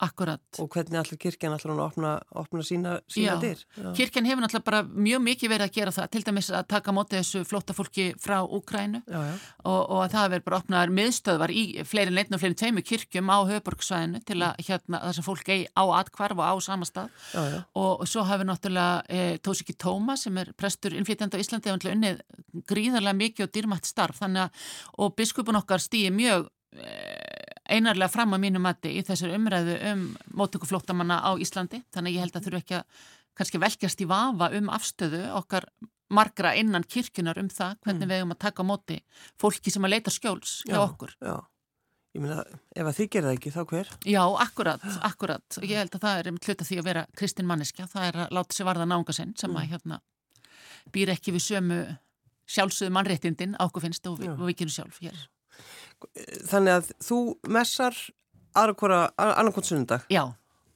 akkurat. 0.00 0.42
Og 0.62 0.68
hvernig 0.72 0.98
allir 1.00 1.18
kirkjan 1.20 1.54
allir 1.54 1.72
hún 1.72 1.80
að 1.80 1.86
opna, 1.86 2.12
opna 2.40 2.64
sína, 2.66 2.96
sína 3.10 3.34
Já. 3.36 3.40
dyr. 3.42 3.64
Já. 3.76 3.88
Kirkjan 3.98 4.28
hefur 4.28 4.44
náttúrulega 4.44 4.68
bara 4.70 4.82
mjög 4.84 5.22
mikið 5.26 5.52
verið 5.52 5.66
að 5.66 5.74
gera 5.76 5.94
það, 5.96 6.10
til 6.14 6.22
dæmis 6.28 6.50
að 6.50 6.68
taka 6.72 6.94
mótið 6.96 7.20
þessu 7.20 7.42
flóta 7.48 7.76
fólki 7.76 8.06
frá 8.20 8.38
Úkrænu 8.44 9.02
og, 9.10 9.80
og 9.80 9.98
að 10.04 10.14
það 10.14 10.26
hefur 10.26 10.44
bara 10.48 10.60
opnaðar 10.60 10.94
miðstöðvar 10.96 11.52
í 11.52 11.64
fleiri 11.88 12.14
neitt 12.14 12.32
og 12.34 12.42
fleiri 12.42 12.58
tveimu 12.62 12.84
kirkjum 12.86 13.32
á 13.32 13.38
höfuborgsvæðinu 13.50 14.22
til 14.28 14.38
að 14.46 14.64
hérna 14.66 15.02
sem 15.16 15.26
fólk 15.26 15.52
eigi 15.52 15.68
á 15.76 15.84
atkvarf 16.00 16.40
og 16.40 16.46
á 16.48 16.54
sama 16.64 16.88
stað 16.88 17.10
Já, 17.34 17.42
já. 17.54 17.58
og 17.82 18.06
svo 18.08 18.24
hafi 18.28 18.46
náttúrulega 18.48 19.02
e, 19.08 19.38
Tósiki 19.44 19.76
Tóma 19.76 20.16
sem 20.20 20.36
er 20.40 20.52
prestur 20.56 20.96
innflytjandi 20.96 21.36
á 21.36 21.42
Íslandi 21.42 21.72
hefur 21.72 21.92
unnið 21.92 22.22
gríðarlega 22.70 23.18
mikið 23.20 23.46
og 23.46 23.52
dýrmætt 23.54 23.88
starf 23.88 24.20
þannig 24.22 24.48
að 24.48 24.64
og 25.04 25.14
biskupun 25.18 25.60
okkar 25.60 25.82
stýi 25.82 26.10
mjög 26.14 26.48
e, 26.74 26.90
einarlega 27.70 28.10
fram 28.12 28.34
að 28.36 28.42
mínu 28.44 28.60
mati 28.64 28.92
í 28.98 29.02
þessar 29.06 29.34
umræðu 29.36 29.76
um 29.92 30.02
mótöku 30.36 30.68
flóttamanna 30.68 31.20
á 31.22 31.30
Íslandi 31.40 31.82
þannig 31.94 32.10
að 32.10 32.16
ég 32.16 32.24
held 32.26 32.36
að 32.40 32.46
þurfu 32.48 32.60
ekki 32.64 32.78
að 32.80 33.06
kannski 33.40 33.60
velkjast 33.62 34.02
í 34.04 34.08
vafa 34.10 34.50
um 34.58 34.68
afstöðu 34.74 35.22
okkar 35.38 35.68
margra 36.10 36.50
innan 36.58 36.82
kirkjunar 36.84 37.38
um 37.38 37.48
það 37.48 37.76
hvernig 37.84 38.02
Mm. 38.02 38.10
við 38.10 38.18
eigum 38.18 38.34
að 38.34 38.38
taka 38.42 38.62
móti 38.66 38.96
fólki 39.38 39.70
sem 39.70 39.84
að 39.86 39.92
leita 39.94 40.10
skjóls 40.10 40.56
hjá 40.66 40.74
Já, 40.74 40.80
okkur. 40.82 41.12
Já. 41.22 41.36
Ég 42.10 42.22
meina, 42.24 42.42
ef 42.74 42.86
að 42.90 42.96
þið 42.98 43.08
gerir 43.14 43.26
það 43.28 43.36
ekki, 43.38 43.50
þá 43.54 43.60
hver? 43.70 43.90
Já, 44.10 44.22
akkurat, 44.42 44.82
akkurat. 45.06 45.58
Og 45.60 45.62
ég 45.70 45.78
held 45.78 45.94
að 45.94 46.00
það 46.02 46.18
er 46.18 46.28
um 46.32 46.38
hluta 46.42 46.64
því 46.66 46.78
að 46.80 46.88
vera 46.90 47.04
kristin 47.14 47.46
manneskja. 47.46 47.86
Það 47.86 48.06
er 48.08 48.16
að 48.24 48.32
láta 48.34 48.56
sér 48.56 48.66
varða 48.66 48.86
nánga 48.90 49.14
sinn 49.14 49.34
sem 49.38 49.54
að 49.54 49.68
hérna 49.70 50.00
býr 50.90 51.12
ekki 51.14 51.30
við 51.36 51.44
sömu 51.46 51.78
sjálfsögðu 52.50 52.90
mannréttindin 52.96 53.54
á 53.54 53.62
okkur 53.68 53.84
finnst 53.86 54.06
og, 54.10 54.18
og 54.26 54.42
við 54.48 54.56
gerum 54.64 54.74
sjálf 54.74 54.98
hér. 55.04 55.14
Þannig 56.50 56.72
að 56.78 56.90
þú 57.04 57.18
messar 57.48 57.96
annarkvæmt 58.56 59.66
sunnudag 59.68 60.06
Já, 60.10 60.22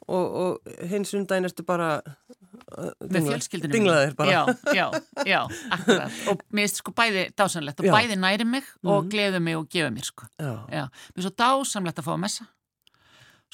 og, 0.07 0.25
og 0.43 0.75
hinn 0.91 1.05
sunnudaginn 1.09 1.49
ertu 1.49 1.65
bara 1.67 1.89
uh, 2.05 2.91
með 3.09 3.31
fjölskyldinu. 3.31 3.73
Dinglaðir 3.73 4.13
bara. 4.19 4.31
Já, 4.31 4.43
já, 4.77 4.87
já, 5.27 5.41
akkurat. 5.73 6.19
Og 6.31 6.43
mér 6.53 6.67
finnst 6.69 6.83
sko 6.83 6.93
bæði 6.93 7.25
dásanlegt 7.39 7.81
og 7.81 7.89
Já. 7.89 7.95
bæði 7.97 8.19
næri 8.21 8.45
mig 8.47 8.63
og 8.85 9.05
Mhm. 9.05 9.11
gleðu 9.15 9.41
mig 9.41 9.57
og 9.57 9.69
gefa 9.73 9.91
mér 9.91 10.05
sko. 10.11 10.29
Já. 10.39 10.53
Já, 10.71 10.85
mér 10.85 11.15
finnst 11.17 11.29
svo 11.31 11.35
dásamlegt 11.41 11.99
að 11.99 12.07
fá 12.11 12.13
að 12.15 12.21
messa. 12.27 12.47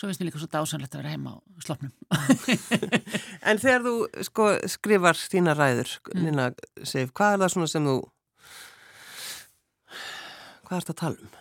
Svo 0.01 0.09
finnst 0.09 0.21
mér 0.21 0.31
líka 0.31 0.41
svo 0.43 0.49
dásamlegt 0.51 0.95
að 0.95 1.03
vera 1.05 1.15
heima 1.15 1.37
á 1.37 1.39
slopnum. 1.65 1.93
En 3.51 3.59
þegar 3.61 3.83
þú 3.87 3.95
sko, 4.27 4.47
skrifar 4.69 5.19
þína 5.19 5.55
ræður, 5.57 5.97
Mm. 6.15 6.23
Nina 6.27 6.51
Sif, 6.85 7.13
hvað 7.15 7.35
er 7.35 7.39
það 7.45 7.53
svona 7.55 7.69
sem 7.71 7.85
þú, 7.87 7.97
hvað 10.71 10.79
er 10.79 10.87
þetta 10.87 10.95
að 10.95 11.01
tala 11.03 11.27
um? 11.27 11.37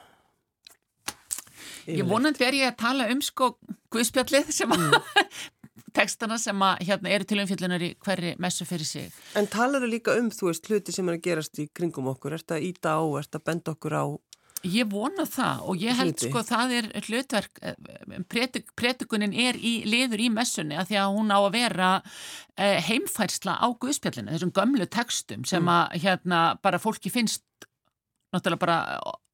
Ég 1.90 2.06
vonandi 2.06 2.46
er 2.46 2.58
ég 2.58 2.70
að 2.70 2.82
tala 2.82 3.08
um 3.14 3.22
sko 3.26 3.54
guðspjallið 3.94 4.52
sem 4.54 4.74
að 4.74 4.98
tekstana 5.98 6.38
sem 6.42 6.62
að 6.62 6.84
hérna 6.90 7.14
eru 7.16 7.26
til 7.30 7.40
umfjöllunar 7.42 7.86
í 7.86 7.92
hverri 8.06 8.36
messu 8.42 8.66
fyrir 8.70 8.86
sig. 8.86 9.14
En 9.40 9.50
talar 9.50 9.82
þau 9.82 9.90
líka 9.90 10.18
um, 10.20 10.30
þú 10.34 10.52
veist, 10.52 10.70
hluti 10.70 10.94
sem 10.94 11.08
er 11.10 11.18
að 11.18 11.24
gerast 11.26 11.62
í 11.62 11.70
kringum 11.74 12.12
okkur, 12.12 12.36
ert 12.38 12.54
að 12.54 12.68
íta 12.70 12.98
á, 12.98 13.02
ert 13.22 13.40
að 13.40 13.46
benda 13.50 13.74
okkur 13.74 13.98
á, 13.98 14.06
Ég 14.68 14.90
vona 14.92 15.24
það 15.24 15.62
og 15.72 15.80
ég 15.80 15.96
held 15.96 16.18
Hluti. 16.18 16.28
sko 16.28 16.42
það 16.44 16.72
er 16.76 16.88
hlutverk, 17.06 17.60
eh, 17.64 17.76
predik, 18.28 18.74
predikunin 18.76 19.32
er 19.32 19.56
í 19.56 19.86
liður 19.88 20.20
í 20.20 20.28
messunni 20.34 20.76
að 20.76 20.90
því 20.90 20.98
að 21.00 21.14
hún 21.16 21.32
á 21.32 21.40
að 21.40 21.54
vera 21.54 21.92
eh, 22.58 22.82
heimfærsla 22.84 23.56
á 23.56 23.68
guðspjallinu, 23.72 24.34
þessum 24.36 24.52
gömlu 24.52 24.90
textum 24.92 25.46
sem 25.48 25.64
að 25.64 26.04
hérna 26.04 26.42
bara 26.62 26.82
fólki 26.82 27.08
finnst 27.08 27.46
náttúrulega 28.34 28.62
bara 28.62 28.78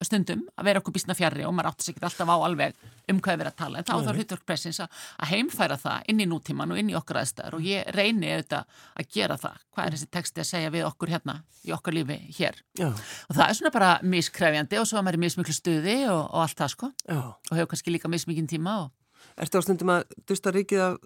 stundum 0.06 0.44
að 0.56 0.68
vera 0.70 0.82
okkur 0.82 0.96
bísna 0.96 1.16
fjarrri 1.18 1.46
og 1.48 1.54
maður 1.56 1.72
átti 1.72 1.88
sig 1.88 1.96
ekki 1.96 2.06
alltaf 2.08 2.32
á 2.32 2.36
alveg 2.36 2.76
um 3.12 3.20
hvað 3.20 3.34
er 3.34 3.40
verið 3.42 3.52
að 3.52 3.60
tala. 3.60 3.80
En 3.80 3.88
þá 3.88 3.94
er 3.96 4.06
það 4.06 4.20
hlutverk 4.20 4.46
pressins 4.48 4.80
að 4.82 5.32
heimfæra 5.32 5.78
það 5.82 6.10
inn 6.12 6.24
í 6.24 6.28
nútíman 6.30 6.74
og 6.74 6.82
inn 6.82 6.92
í 6.94 6.98
okkar 6.98 7.22
aðstæður 7.22 7.58
og 7.60 7.68
ég 7.68 7.90
reyni 7.96 8.32
auðvitað 8.32 8.82
að 8.96 9.10
gera 9.18 9.40
það. 9.42 9.64
Hvað 9.76 9.88
er 9.90 9.98
þessi 9.98 10.12
texti 10.18 10.44
að 10.44 10.50
segja 10.52 10.74
við 10.76 10.88
okkur 10.90 11.14
hérna 11.16 11.38
í 11.66 11.74
okkar 11.76 11.98
lífi 11.98 12.20
hér? 12.40 12.60
Já, 12.80 12.90
og 12.92 13.34
það 13.36 13.48
er 13.48 13.60
svona 13.60 13.74
bara 13.76 13.92
miskrefjandi 14.04 14.82
og 14.82 14.90
svo 14.90 15.00
að 15.00 15.08
maður 15.08 15.20
er 15.20 15.26
mismiklu 15.26 15.58
stuði 15.58 15.98
og, 16.12 16.22
og 16.30 16.46
allt 16.46 16.62
það 16.62 16.76
sko. 16.76 16.92
Já. 17.10 17.20
og 17.36 17.58
hefur 17.58 17.74
kannski 17.74 17.96
líka 17.96 18.12
mismikinn 18.12 18.52
tíma 18.52 18.80
og 18.86 18.94
Ertu 19.36 19.60
á 19.60 19.66
stundum 19.66 19.90
að 19.92 20.06
dusta 20.30 20.52
ríkið 20.54 20.82
af 20.86 20.98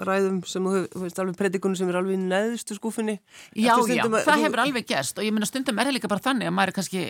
ræðum 0.00 0.38
sem 0.48 0.64
þú 0.64 1.02
veist, 1.02 1.18
alveg 1.20 1.36
predikunum 1.36 1.76
sem 1.76 1.90
er 1.92 1.98
alveg 2.00 2.16
í 2.16 2.20
neðstu 2.24 2.76
skúfinni? 2.78 3.18
Já, 3.52 3.74
já, 3.76 4.04
að- 4.06 4.14
það 4.24 4.24
þú- 4.24 4.44
hefur 4.46 4.62
alveg 4.64 4.86
gerst 4.88 5.18
og 5.18 5.24
ég 5.26 5.34
meina 5.36 5.46
stundum 5.46 5.78
er 5.78 5.86
það 5.90 5.96
líka 5.98 6.08
bara 6.08 6.24
þannig 6.24 6.48
að 6.48 6.54
maður 6.56 6.74
kannski 6.78 7.02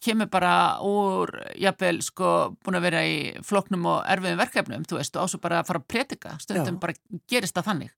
kemur 0.00 0.30
bara 0.30 0.52
úr 0.86 1.32
jafnvel 1.58 1.98
sko 2.06 2.30
búin 2.62 2.78
að 2.78 2.86
vera 2.86 3.02
í 3.02 3.16
floknum 3.42 3.86
og 3.90 4.04
erfiðum 4.06 4.38
verkefnum, 4.44 4.84
þú 4.86 5.00
veist, 5.00 5.16
og 5.16 5.26
ásvo 5.26 5.40
bara 5.42 5.60
að 5.60 5.66
fara 5.66 5.82
að 5.82 5.88
predika, 5.90 6.36
stundum 6.38 6.78
Já. 6.78 6.80
bara 6.80 6.94
gerist 7.26 7.54
það 7.58 7.68
þannig 7.72 7.90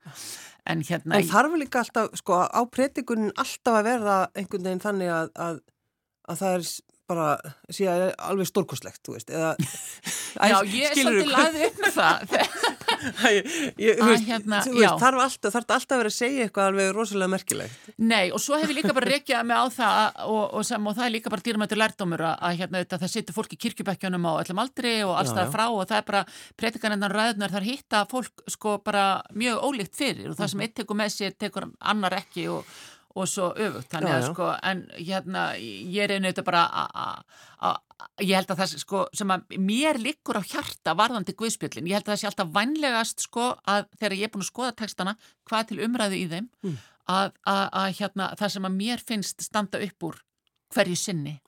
en 0.64 0.81
hérna 0.87 1.18
En 1.18 1.29
þarf 1.29 1.59
líka 1.59 1.83
alltaf, 1.85 2.16
sko, 2.16 2.40
á 2.49 2.61
predikunin 2.71 3.33
alltaf 3.37 3.75
að 3.83 3.85
verða 3.90 4.16
einhvern 4.35 4.64
veginn 4.64 4.81
þannig 4.81 5.12
að, 5.12 5.31
að, 5.37 5.61
að 6.31 6.42
það 6.42 6.57
er 6.57 6.66
bara, 7.12 7.29
að 7.68 8.14
alveg 8.16 8.47
stórkoslegt, 8.49 9.03
þú 9.05 9.16
veist, 9.18 9.31
eða... 9.35 9.57
Já, 10.53 10.59
ég 10.64 10.87
er 10.88 10.97
svolítið 10.97 11.33
laðið 11.35 11.81
með 11.83 11.97
það 11.99 12.37
Hérna, 13.03 14.61
þú 14.65 14.75
veist, 14.79 14.99
þarf 15.03 15.23
alltaf, 15.25 15.53
þarf 15.55 15.75
alltaf 15.77 15.95
að 15.97 16.01
vera 16.03 16.11
að 16.12 16.17
segja 16.17 16.47
eitthvað 16.47 16.69
alveg 16.71 16.91
rosalega 16.97 17.33
merkilegt. 17.33 17.88
Nei, 17.99 18.31
og 18.35 18.41
svo 18.43 18.59
hef 18.61 18.71
ég 18.71 18.79
líka 18.79 18.95
bara 18.97 19.11
reykjað 19.11 19.47
mig 19.49 19.57
á 19.59 19.65
það 19.73 19.97
að- 20.03 20.23
og, 20.29 20.45
og, 20.59 20.65
sem, 20.69 20.87
og 20.87 20.97
það 20.99 21.07
er 21.09 21.15
líka 21.17 21.33
bara 21.35 21.47
dýrmættur 21.47 21.81
lærdómur 21.83 22.25
að, 22.31 22.57
hérna, 22.61 22.83
þetta, 22.85 23.01
það 23.03 23.12
situr 23.17 23.37
fólk 23.38 23.53
í 23.57 23.61
kirkjubekkjunum 23.65 24.29
á 24.29 24.33
öllum 24.43 24.62
aldri 24.62 24.95
og 25.07 25.15
alls 25.19 25.33
Já, 25.33 25.37
það 25.38 25.47
já. 25.49 25.53
frá 25.57 25.65
og 25.73 25.83
það 25.91 25.99
er 26.03 26.07
bara 26.12 26.25
predikanennar 26.62 27.17
ræðunar 27.19 27.55
þar 27.57 27.69
hitta 27.69 28.05
fólk 28.11 28.47
sko 28.49 28.79
bara 28.85 29.07
mjög 29.35 29.62
ólíkt 29.67 29.97
fyrir 29.99 30.31
og 30.31 30.37
það 30.37 30.47
Mhm. 30.47 30.51
sem 30.55 30.61
eitt 30.61 30.75
tekur 30.75 30.97
með 30.97 31.11
sér 31.17 31.33
tekur 31.38 31.71
annar 31.81 32.12
ekki 32.19 32.49
og, 32.51 32.65
og 33.14 33.29
svo 33.29 33.51
öfugt 33.55 33.90
þannig 33.92 34.09
Já, 34.09 34.16
að 34.16 34.22
já. 34.22 34.33
sko, 34.33 34.46
en 34.62 34.83
hérna 34.98 35.42
ég 35.61 36.11
einu 36.14 36.29
þetta 36.33 36.44
bara 36.44 36.62
að- 37.62 37.81
ég 38.20 38.35
held 38.35 38.48
að 38.51 38.59
það 38.62 38.79
sko, 38.83 39.03
sem 39.14 39.29
að 39.29 39.42
mér 39.59 39.98
liggur 40.03 40.38
á 40.40 40.42
hjarta 40.42 40.94
varðandi 40.98 41.35
guðspjöllin 41.38 41.87
ég 41.87 41.92
held 41.98 42.07
að 42.09 42.12
það 42.14 42.20
sé 42.22 42.27
alltaf 42.31 42.53
vænlegast 42.57 43.20
sko 43.29 43.44
að 43.68 43.87
þegar 44.01 44.16
ég 44.18 44.25
er 44.25 44.33
búin 44.35 44.42
að 44.46 44.51
skoða 44.51 44.77
textana 44.77 45.16
hvað 45.46 45.68
til 45.68 45.79
umræðu 45.87 46.16
í 46.18 46.27
þeim 46.29 46.48
Mm. 46.64 46.77
að, 47.09 47.33
að, 47.46 47.68
að 47.72 47.88
hérna, 48.01 48.35
það 48.37 48.51
sem 48.57 48.64
að 48.64 48.77
mér 48.81 48.98
finnst 49.07 49.42
standa 49.42 49.79
upp 49.83 50.03
úr 50.03 50.18
hverju 50.75 50.96
sinni 50.96 51.40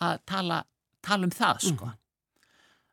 að 0.00 0.18
tala, 0.26 0.64
tala 1.02 1.24
um 1.24 1.30
það 1.30 1.60
sko. 1.60 1.86
Mhm. 1.86 1.98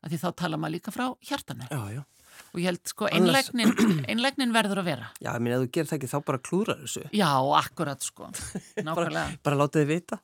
að 0.04 0.10
því 0.10 0.18
þá 0.22 0.36
tala 0.36 0.56
maður 0.56 0.74
líka 0.78 0.92
frá 0.94 1.06
hjartanu 1.20 1.66
Já, 1.70 1.80
já. 1.92 2.02
Og 2.50 2.58
ég 2.60 2.66
held 2.70 2.80
sko 2.90 3.06
einlegnin, 3.10 3.72
einlegnin 4.10 4.52
verður 4.54 4.80
að 4.82 4.88
vera 4.90 5.08
Já, 5.22 5.30
ég 5.36 5.42
meina, 5.44 5.56
ef 5.58 5.64
þú 5.66 5.70
gerir 5.76 5.88
það 5.90 5.98
ekki, 6.00 6.10
þá 6.10 6.16
bara 6.30 6.40
klúrar 6.48 6.80
þessu. 6.82 7.02
já, 7.14 7.28
akkurat 7.60 8.02
sko 8.06 8.30
nákvæmlega 8.86 9.26
Bara 9.46 9.58
látið 9.60 9.84
þið 9.84 9.90
vita. 9.92 10.18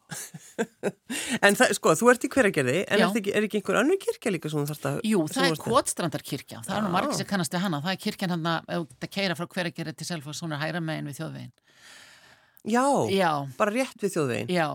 en 1.47 1.59
það, 1.61 1.75
sko, 1.79 1.95
þú 2.01 2.11
ert 2.13 2.27
í 2.27 2.33
hveragerði, 2.37 2.77
en 2.87 3.03
Já. 3.03 3.07
er 3.09 3.21
ekki, 3.21 3.35
er 3.39 3.47
ekki 3.49 3.61
einhver 3.61 3.81
önnur 3.83 4.01
kirkja 4.03 4.33
líka 4.35 4.51
þarft 4.73 4.89
að... 4.91 4.99
Jú, 5.07 5.23
það 5.31 5.47
er 5.47 5.55
að- 5.57 5.63
Kotstrandarkirkja, 5.67 6.63
það 6.67 6.77
er 6.79 6.85
nú 6.87 6.91
Já. 6.91 6.95
margir 6.97 7.21
sem 7.21 7.31
kannast 7.31 7.55
við 7.57 7.65
hana, 7.67 7.81
það 7.85 7.95
er 7.97 8.03
kirkjan 8.07 8.35
hann 8.37 8.51
að 8.51 8.91
keira 9.17 9.37
frá 9.39 9.47
hveragerði 9.55 9.95
til 10.03 10.09
hún 10.43 10.57
er 10.57 10.63
hæra 10.65 10.83
megin 10.83 11.09
við 11.11 11.21
þjóðvegin. 11.21 11.55
Já, 12.67 12.85
Já, 13.15 13.31
bara 13.61 13.71
rétt 13.75 14.03
við 14.03 14.15
þjóðvegin. 14.17 14.51
já, 14.51 14.67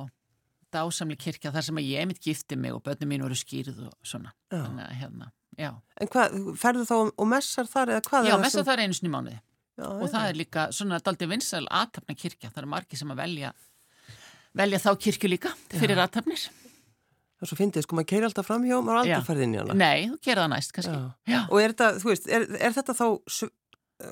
dásamli 0.71 1.17
kirkja, 1.19 1.51
þar 1.51 1.65
sem 1.67 1.79
að 1.81 1.89
ég 1.91 2.07
mitt 2.07 2.21
gifti 2.23 2.55
mig 2.55 2.71
og 2.71 2.83
börnum 2.85 3.09
mín 3.11 3.25
voru 3.25 3.35
skýrð 3.35 3.81
og 3.89 3.95
svona. 4.07 4.31
Já. 4.51 4.61
Þannig 4.63 4.85
að 4.87 4.93
hérna, 5.01 5.27
já. 5.59 5.71
En 6.01 6.11
hvað, 6.11 6.37
ferðu 6.61 6.85
þá 6.87 6.95
og 7.01 7.27
messar 7.31 7.69
þar 7.69 7.95
eða 7.95 8.05
hvað? 8.07 8.29
Já, 8.29 8.37
mest 8.41 8.59
sem... 8.59 8.71
er 8.73 8.83
einu 8.85 8.97
sinni 8.97 9.11
í 9.11 9.15
mánuði 9.15 9.39
Já, 9.81 9.87
og 9.87 10.07
það 10.11 10.29
er 10.29 10.37
líka 10.37 10.63
svona 10.75 10.99
daldi 11.01 11.27
vinsal 11.31 11.63
aðtapna 11.65 12.13
kirkja, 12.13 12.51
það 12.51 12.63
er 12.63 12.71
margir 12.73 12.99
sem 12.99 13.13
að 13.13 13.21
velja 13.23 13.51
velja 14.57 14.81
þá 14.81 14.89
kirkju 15.05 15.31
líka 15.31 15.53
fyrir 15.71 16.01
aðtapnir. 16.01 16.43
Það 17.41 17.45
er 17.45 17.49
svo 17.49 17.57
fyndið, 17.57 17.85
sko, 17.85 17.97
maður 17.97 18.09
keiri 18.11 18.27
alltaf 18.27 18.47
fram 18.47 18.65
hjá, 18.67 18.75
maður 18.77 18.99
aldrei 19.01 19.27
farið 19.27 19.45
inn 19.47 19.55
í 19.55 19.59
hana. 19.61 19.77
Nei, 19.79 20.09
þú 20.11 20.17
gerir 20.27 20.43
það 20.43 20.51
næst 20.53 20.73
kannski. 20.75 20.97
Já. 21.31 21.39
Og 21.47 21.61
er 21.61 21.73
þetta, 21.73 21.87
þú 22.03 22.11
veist, 22.11 22.27
er, 22.29 22.45
er 22.67 22.75
þetta 22.75 22.95
þá 22.99 23.05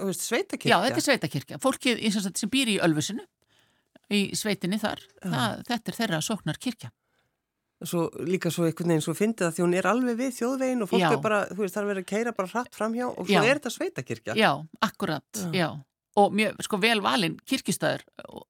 veist, 0.08 0.24
sveitakirkja? 0.24 0.72
Já, 0.72 0.86
þetta 0.88 1.02
er 1.02 1.06
sveitakirkja. 1.06 1.60
Fólkið 1.62 2.02
sem 2.18 2.54
býr 2.56 2.72
í 2.74 2.80
Ölfusinu, 2.88 3.26
í 4.10 4.22
sveitinni 4.40 4.80
þar, 4.82 5.04
það, 5.22 5.62
þetta 5.70 5.94
er 5.94 6.00
þeirra 6.00 6.22
sóknar 6.26 6.62
kirkja. 6.62 6.90
Svo, 7.82 8.10
líka 8.28 8.52
svo 8.52 8.66
einhvern 8.68 8.90
veginn 8.92 9.02
svo 9.06 9.14
fyndið 9.16 9.46
að 9.48 9.54
því 9.56 9.64
hún 9.64 9.76
er 9.80 9.86
alveg 9.88 10.18
við 10.20 10.34
þjóðvegin 10.36 10.82
og 10.84 10.90
fólk 10.92 11.00
Já. 11.06 11.12
er 11.16 11.22
bara, 11.24 11.38
þú 11.48 11.62
veist, 11.64 11.76
það 11.78 11.84
er 11.86 11.88
verið 11.94 12.04
að 12.04 12.10
keira 12.12 12.34
bara 12.36 12.48
hratt 12.52 12.76
fram 12.76 12.94
hjá 12.98 13.06
og 13.08 13.22
svo 13.24 13.32
Já. 13.32 13.44
er 13.46 13.60
þetta 13.62 13.72
sveitakirkja. 13.72 14.36
Já, 14.36 14.52
akkurat, 14.84 15.24
Já. 15.34 15.52
já. 15.56 15.70
Og 16.20 16.34
mjög, 16.36 16.58
sko, 16.66 16.78
vel 16.82 17.00
valinn 17.00 17.38
kirkjustæður, 17.48 18.02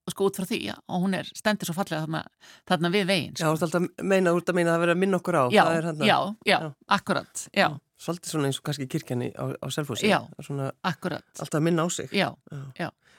sko, 0.10 0.26
út 0.32 0.40
frá 0.40 0.46
því, 0.50 0.58
já, 0.72 0.74
og 0.90 1.04
hún 1.04 1.14
er 1.20 1.28
stendur 1.38 1.70
svo 1.70 1.76
fallega 1.78 2.02
þarna, 2.08 2.24
þarna 2.66 2.90
við 2.96 3.06
veginn, 3.12 3.34
Já, 3.38 3.44
sko. 3.46 3.52
þú 3.52 3.54
ert 3.60 3.66
alltaf 3.68 4.04
meina, 4.10 4.32
þú 4.34 4.38
ert 4.42 4.50
að 4.50 4.56
meina 4.58 4.72
að 4.72 4.74
það 4.74 4.84
verið 4.86 4.96
að 4.96 5.02
minna 5.04 5.18
okkur 5.20 5.38
á. 5.38 5.44
Já, 5.54 5.64
Það 5.64 5.78
er 5.78 5.84
já, 5.84 6.20
já, 6.50 6.58
Já. 6.64 6.74
akkurat, 6.98 7.46
já, 7.54 7.68
Svolítið 8.00 8.32
svona 8.32 8.48
eins 8.48 8.58
og 8.58 8.64
kannski 8.64 8.88
kirkjan 8.88 9.22
í- 9.28 9.34
á, 9.36 9.46
á 9.60 9.68
Selfossi. 9.70 10.08
Já. 10.08 10.24
Svona 10.42 10.72
akkurat, 10.88 11.26
alltaf 11.38 11.60
að 11.60 11.64
minna 11.68 11.84
á 11.84 11.88
sig. 11.92 12.10
já, 12.10 12.32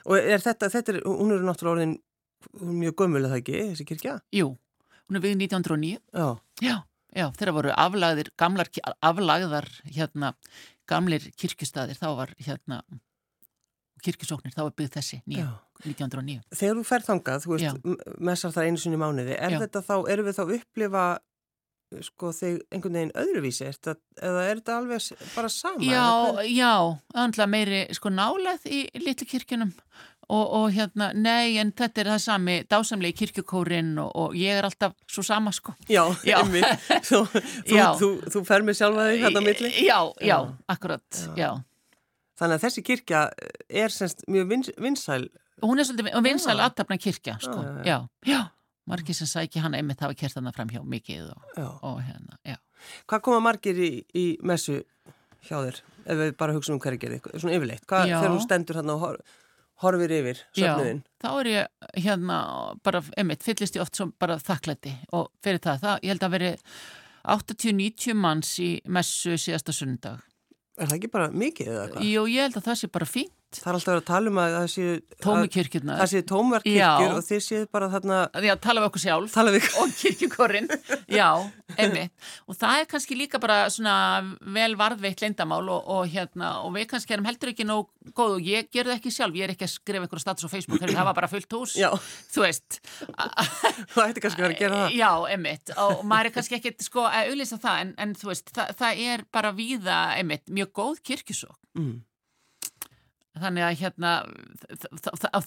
Og 0.05 0.17
er 0.17 0.39
þetta, 0.41 0.67
þetta 0.73 0.89
er, 0.95 1.01
hún 1.05 1.31
eru 1.31 1.45
náttúrulega 1.45 1.75
orðin 1.77 1.95
hún 2.59 2.69
er 2.73 2.79
mjög 2.81 2.95
gömul 2.97 3.21
eða 3.21 3.37
ekki, 3.39 3.59
þessi 3.71 3.85
kirkja? 3.85 4.19
jú, 4.33 4.57
hún 5.11 5.19
er 5.19 5.25
við 5.25 5.33
1909, 5.43 5.99
Já. 6.15 6.27
já, 6.63 6.75
já, 7.11 7.25
þeirra 7.35 7.53
voru 7.57 7.71
aflagðir, 7.75 8.29
gamlar, 8.39 8.69
aflagðar, 9.03 9.67
hérna, 9.91 10.29
gamlir 10.87 11.25
kirkustæðir, 11.35 11.99
þá 11.99 12.07
var 12.15 12.31
hérna 12.39 12.79
kirkjusóknir, 14.01 14.55
þá 14.55 14.63
er 14.63 14.77
byggð 14.79 14.95
þessi 14.95 15.19
nýja, 15.27 15.49
Já. 15.49 15.83
1909. 15.83 16.39
Þegar 16.55 16.79
þú 16.79 16.85
fer 16.87 17.03
þangað, 17.05 17.43
þú 17.43 17.51
veist, 17.51 17.91
messar 18.31 18.55
það 18.55 18.69
einu 18.69 18.81
sinni 18.81 19.01
mánuði, 19.01 19.35
er 19.35 19.57
Já. 19.57 19.59
þetta 19.65 19.83
þá, 19.85 19.93
erum 20.13 20.29
við 20.29 20.39
þá 20.39 20.43
upplifa 20.55 21.03
sko 22.07 22.31
þig 22.31 22.61
einhvern 22.71 22.95
veginn 22.95 23.13
öðruvísi, 23.19 23.65
er 23.67 23.75
þetta, 23.75 23.97
eða 24.23 24.43
er 24.47 24.61
þetta 24.61 24.75
alveg 24.79 25.27
bara 25.35 25.49
sama? 25.51 25.83
Já, 25.83 26.05
já, 26.47 26.73
andla 27.19 27.47
meiri 27.51 27.81
sko 27.97 28.13
nálæð 28.13 28.69
í 28.71 28.79
litlu 29.03 29.27
kirkjunum 29.27 29.73
og, 30.31 30.45
og 30.57 30.65
hérna, 30.75 31.09
nei, 31.17 31.57
en 31.61 31.73
þetta 31.75 32.01
er 32.03 32.09
það 32.13 32.21
sami 32.23 32.55
dásamlega 32.71 33.11
í 33.13 33.17
kirkjukórin 33.21 33.91
og, 34.03 34.11
og 34.15 34.37
ég 34.39 34.59
er 34.61 34.67
alltaf 34.69 34.95
svo 35.11 35.23
sama 35.27 35.51
sko. 35.55 35.73
Já, 35.91 36.03
Já. 36.27 36.39
Þú, 37.09 37.19
þú, 37.31 37.81
þú, 37.99 38.09
þú 38.31 38.43
fer 38.47 38.63
með 38.67 38.79
sjálfa 38.79 39.09
þig 39.11 39.25
hérna 39.25 39.43
á 39.43 39.47
milli. 39.49 39.71
Já, 39.83 39.99
já, 40.21 40.31
Já. 40.31 40.37
akkurat, 40.75 41.21
Já. 41.25 41.35
já. 41.43 41.51
Þannig 42.41 42.57
að 42.57 42.63
þessi 42.65 42.81
kirkja 42.87 43.19
er 43.83 43.93
semst 43.93 44.23
mjög 44.31 44.47
vins, 44.49 44.71
vinsæl. 44.81 45.27
Hún 45.61 45.77
er 45.77 45.85
svolítið 45.85 46.23
vinsæl 46.25 46.57
aðtapna 46.63 46.97
kirkja, 46.97 47.35
sko, 47.43 47.59
Já, 47.85 47.85
já, 47.85 47.99
já. 48.31 48.41
Margir 48.89 49.13
sem 49.13 49.29
sæki 49.29 49.61
hana 49.61 49.77
einmitt 49.77 49.99
hafa 50.01 50.15
kert 50.17 50.39
hana 50.39 50.49
fram 50.55 50.71
hjá 50.73 50.81
mikið 50.81 51.27
og, 51.35 51.75
og 51.85 51.99
hérna, 52.01 52.39
já. 52.47 52.57
Hvað 53.05 53.21
koma 53.27 53.43
margir 53.45 53.77
í, 53.77 53.91
í 54.17 54.23
messu 54.41 54.79
hjá 55.45 55.59
þér, 55.61 55.77
ef 56.09 56.17
við 56.23 56.31
bara 56.39 56.55
hugsa 56.55 56.73
um 56.73 56.79
hverju 56.81 56.99
gerði, 57.03 57.19
svona 57.35 57.53
yfirleitt? 57.59 57.85
Hvað, 57.85 58.09
þegar 58.09 58.33
þú 58.33 58.41
stendur 58.47 58.79
hérna 58.81 58.95
og 58.97 59.03
hor, 59.05 59.19
horfir 59.81 60.13
yfir 60.19 60.41
söfnuðin? 60.55 61.03
Já, 61.03 61.19
þá 61.23 61.29
er 61.31 61.49
ég 61.51 62.01
hérna 62.05 62.39
bara, 62.85 63.03
einmitt, 63.17 63.45
fyllist 63.45 63.77
ég 63.77 63.83
oft 63.83 63.97
sem 63.97 64.11
bara 64.21 64.39
þakklæti 64.41 64.95
og 65.17 65.29
fyrir 65.43 65.61
það, 65.63 65.85
það 65.85 66.05
ég 66.05 66.13
held 66.13 66.27
að 66.27 66.35
veri 66.37 66.51
80-90 67.35 68.17
manns 68.17 68.55
í 68.61 68.71
messu 68.89 69.37
síðasta 69.37 69.75
sundag. 69.75 70.21
Er 70.79 70.89
það 70.89 70.97
ekki 70.97 71.11
bara 71.13 71.29
mikið 71.33 71.73
eða 71.73 71.87
hvað? 71.91 72.07
Jú, 72.09 72.25
ég 72.31 72.47
held 72.47 72.57
að 72.57 72.67
það 72.69 72.79
sé 72.79 72.91
bara 72.95 73.09
fínt, 73.51 73.61
Það 73.61 73.71
er 73.71 73.77
alltaf 73.77 73.91
verið 73.91 74.01
að 74.01 74.07
tala 74.07 74.29
um 74.31 74.37
að 74.39 74.53
það 74.55 74.67
séu, 74.71 74.91
tómi 75.21 75.41
að, 75.43 75.49
kirkjurnar. 75.51 75.97
það 75.99 76.09
séu 76.11 76.23
tómverk 76.31 76.65
Já. 76.67 76.89
kirkjur 76.97 77.15
og 77.17 77.25
þið 77.27 77.41
séu 77.45 77.65
bara 77.71 77.89
þarna, 77.91 78.19
Já, 78.45 78.55
tala 78.63 78.81
við 78.81 78.87
okkur 78.87 79.03
sjálf 79.03 79.35
við 79.51 79.67
og 79.81 79.95
kirkjukorinn, 80.01 80.69
já, 81.19 81.27
einmitt. 81.77 82.11
Og 82.47 82.55
það 82.55 82.79
er 82.79 82.87
kannski 82.91 83.17
líka 83.19 83.39
bara 83.43 83.57
svona 83.69 83.95
vel 84.55 84.75
varðveitt 84.79 85.21
leindamál 85.21 85.67
og, 85.67 85.83
og 85.91 86.07
hérna, 86.11 86.53
og 86.65 86.75
við 86.75 86.87
kannski 86.93 87.15
erum 87.15 87.27
heldur 87.27 87.51
ekki 87.51 87.67
nóg 87.67 87.89
góð 88.17 88.37
og 88.37 88.47
ég 88.47 88.69
ger 88.71 88.87
það 88.87 88.97
ekki 88.99 89.13
sjálf, 89.13 89.35
ég 89.35 89.47
er 89.47 89.55
ekki 89.55 89.67
að 89.67 89.73
skrifa 89.75 90.05
einhverja 90.05 90.25
status 90.25 90.47
á 90.47 90.53
Facebook, 90.53 90.81
heyrðu, 90.81 90.97
það 90.97 91.09
var 91.11 91.17
bara 91.19 91.31
fullt 91.31 91.57
hús, 91.57 91.75
Já, 91.79 91.89
þú 92.31 92.45
veist. 92.45 92.79
það 93.95 94.05
ætti 94.07 94.23
kannski 94.23 94.41
að 94.41 94.47
vera 94.47 94.55
að 94.55 94.61
gera 94.63 94.79
það. 94.85 94.95
Já, 95.01 95.11
einmitt, 95.35 95.73
og 95.81 96.05
maður 96.07 96.31
er 96.31 96.35
kannski 96.37 96.57
ekkit 96.61 96.87
sko 96.87 97.03
að 97.09 97.33
auðlýsa 97.33 97.59
það, 97.61 97.81
en, 97.83 97.93
en 98.05 98.15
þú 98.17 98.31
veist, 98.31 98.53
það, 98.55 98.71
það 98.79 99.03
er 99.11 99.25
bara 99.35 99.51
víða, 99.57 99.99
einmitt, 100.17 100.47
mjög 100.51 100.71
góð 100.81 101.03
kirkjusók. 101.11 101.59
Mm. 101.77 101.99
Þannig 103.31 103.63
að 103.63 103.77
hérna, 103.79 104.09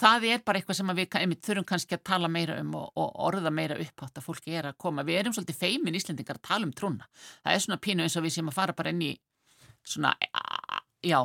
það, 0.00 0.24
er 0.30 0.38
bara 0.46 0.60
eitthvað 0.60 0.78
sem 0.78 0.92
við 0.96 1.16
einmitt, 1.20 1.42
þurfum 1.44 1.66
kannski 1.68 1.98
að 1.98 2.06
tala 2.08 2.30
meira 2.32 2.56
um 2.62 2.70
og, 2.80 2.86
og 2.96 3.18
orða 3.26 3.52
meira 3.52 3.76
upphátt 3.76 4.20
að 4.20 4.24
fólki 4.24 4.54
er 4.56 4.70
að 4.70 4.78
koma. 4.80 5.04
Við 5.04 5.20
erum 5.20 5.34
svolítið 5.36 5.58
feimin 5.60 5.98
íslendingar 5.98 6.40
að 6.40 6.46
tala 6.48 6.64
um 6.64 6.72
trúna. 6.72 7.10
Það 7.44 7.58
er 7.58 7.64
svona 7.66 7.80
pínu 7.84 8.06
eins 8.06 8.16
og 8.16 8.24
við 8.24 8.36
sem 8.38 8.48
að 8.48 8.56
fara 8.56 8.76
bara 8.78 8.94
inn 8.94 9.04
í 9.04 9.10
svona, 9.84 10.14
já, 11.04 11.18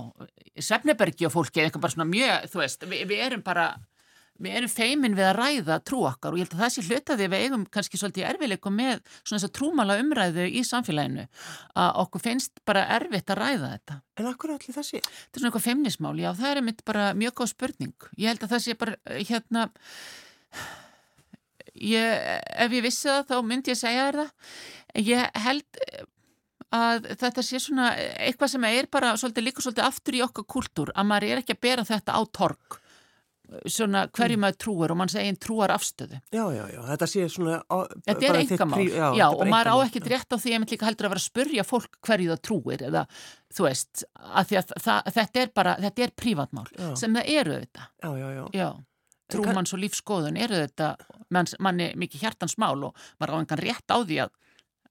svefnebergi 0.60 1.30
og 1.30 1.34
fólki 1.38 1.62
eða 1.62 1.70
eitthvað 1.70 1.86
bara 1.86 1.96
svona 1.96 2.10
mjög, 2.12 2.50
þú 2.52 2.62
veist, 2.64 2.84
við, 2.92 3.06
við 3.14 3.24
erum 3.30 3.46
bara, 3.46 3.70
við 4.40 4.58
erum 4.60 4.72
feimin 4.72 5.16
við 5.18 5.28
að 5.30 5.40
ræða 5.40 5.80
trú 5.86 6.02
okkar 6.08 6.34
og 6.34 6.40
ég 6.40 6.48
held 6.48 6.56
að 6.58 6.64
það 6.64 6.74
sé 6.74 6.84
hluta 6.88 7.18
því 7.18 7.28
að 7.28 7.34
við 7.34 7.46
eigum 7.46 7.66
kannski 7.76 8.00
svolítið 8.00 8.28
erfileikum 8.30 8.78
með 8.80 9.02
svona 9.22 9.40
þess 9.40 9.48
að 9.50 9.56
trúmala 9.60 9.98
umræðu 10.02 10.46
í 10.50 10.64
samfélaginu 10.68 11.26
að 11.84 12.02
okkur 12.04 12.24
finnst 12.26 12.62
bara 12.68 12.86
erfitt 12.98 13.34
að 13.34 13.42
ræða 13.44 13.72
þetta. 13.74 13.98
En 14.20 14.30
akkur 14.30 14.54
allir 14.56 14.76
það 14.76 14.88
sé? 14.90 15.02
Þetta 15.06 15.36
er 15.36 15.44
svona 15.44 15.52
eitthvað 15.52 15.66
feimnismál, 15.68 16.14
já, 16.20 16.30
það 16.36 16.52
er 16.52 16.62
einmitt 16.62 16.86
bara 16.88 17.10
mjög 17.18 17.36
góð 17.40 17.52
spurning. 17.54 18.08
Ég 18.20 18.34
held 18.34 18.46
að 18.46 18.54
það 18.54 18.64
sé 18.66 18.78
bara, 18.80 18.96
eh, 19.06 19.24
hérna, 19.30 19.66
ég, 21.76 22.24
ef 22.66 22.78
ég 22.78 22.86
vissi 22.86 23.10
það, 23.10 23.28
þá 23.32 23.36
myndi 23.52 23.74
ég 23.74 23.80
segja 23.80 24.08
þér 24.08 24.22
það. 24.22 24.56
Ég 25.10 25.44
held 25.46 25.84
eh, 25.88 26.08
að 26.76 27.08
þetta 27.18 27.46
sé 27.46 27.62
svona 27.62 27.90
eitthvað 27.98 28.54
sem 28.54 28.68
er 28.70 28.90
bara 28.92 29.16
svolítið 29.18 29.48
líka 29.48 29.64
svolítið 29.66 29.88
aftur 29.88 30.18
í 30.20 30.24
okkar 30.26 30.46
kúltúr, 30.46 30.94
að 30.94 31.10
maður 31.10 31.30
er 31.30 31.42
ekki 31.42 31.56
að 31.56 31.64
bera 31.66 31.86
þetta 31.88 32.18
á 32.18 32.22
torg, 32.36 32.80
svona 33.66 34.04
hverju 34.14 34.38
maður 34.42 34.58
trúir 34.64 34.92
og 34.94 34.98
mann 35.00 35.10
segir 35.12 35.38
trúar 35.42 35.72
afstöðu. 35.74 36.20
Já, 36.34 36.44
já, 36.54 36.64
já, 36.74 36.80
þetta 36.92 37.08
sé 37.10 37.28
svona... 37.34 37.60
Á, 37.66 37.78
Þetta 38.06 38.28
er 38.30 38.40
engamál, 38.44 38.84
já, 38.86 39.08
er 39.10 39.26
og 39.30 39.50
maður 39.50 39.72
á 39.74 39.76
já. 39.82 40.04
rétt 40.14 40.36
á 40.36 40.38
því 40.38 40.54
að 40.58 40.68
líka 40.74 40.88
heldur 40.90 41.08
að 41.10 41.14
vera 41.16 41.24
að 41.24 41.28
spurja 41.28 41.66
fólk 41.68 41.98
hverju 42.06 42.30
það 42.34 42.42
trúir 42.46 42.84
eða 42.90 43.06
þú 43.56 43.66
veist, 43.66 44.04
að 44.20 44.50
því 44.52 44.60
að 44.62 44.74
það, 44.86 45.10
þetta 45.18 45.42
er 45.44 45.52
bara, 45.58 45.76
þetta 45.88 46.06
er 46.06 46.14
prívatmál 46.22 46.68
Já. 46.76 46.90
sem 47.02 47.18
það 47.18 47.32
eru 47.40 47.58
þetta, 47.58 47.88
Já, 48.04 48.10
já, 48.20 48.28
já. 48.38 48.44
já, 48.60 48.70
trúmanns 49.34 49.74
og 49.74 49.82
lífskoðun 49.84 50.38
eru 50.46 50.60
þetta, 50.64 50.90
mann, 51.34 51.50
manni 51.66 51.90
mikið 52.00 52.26
hjartans 52.28 52.58
mál 52.62 52.78
og 52.92 53.06
maður 53.22 53.34
á 53.34 53.42
engan 53.42 53.64
rétt 53.64 53.90
á 53.90 53.98
því 54.04 54.20
að 54.26 54.36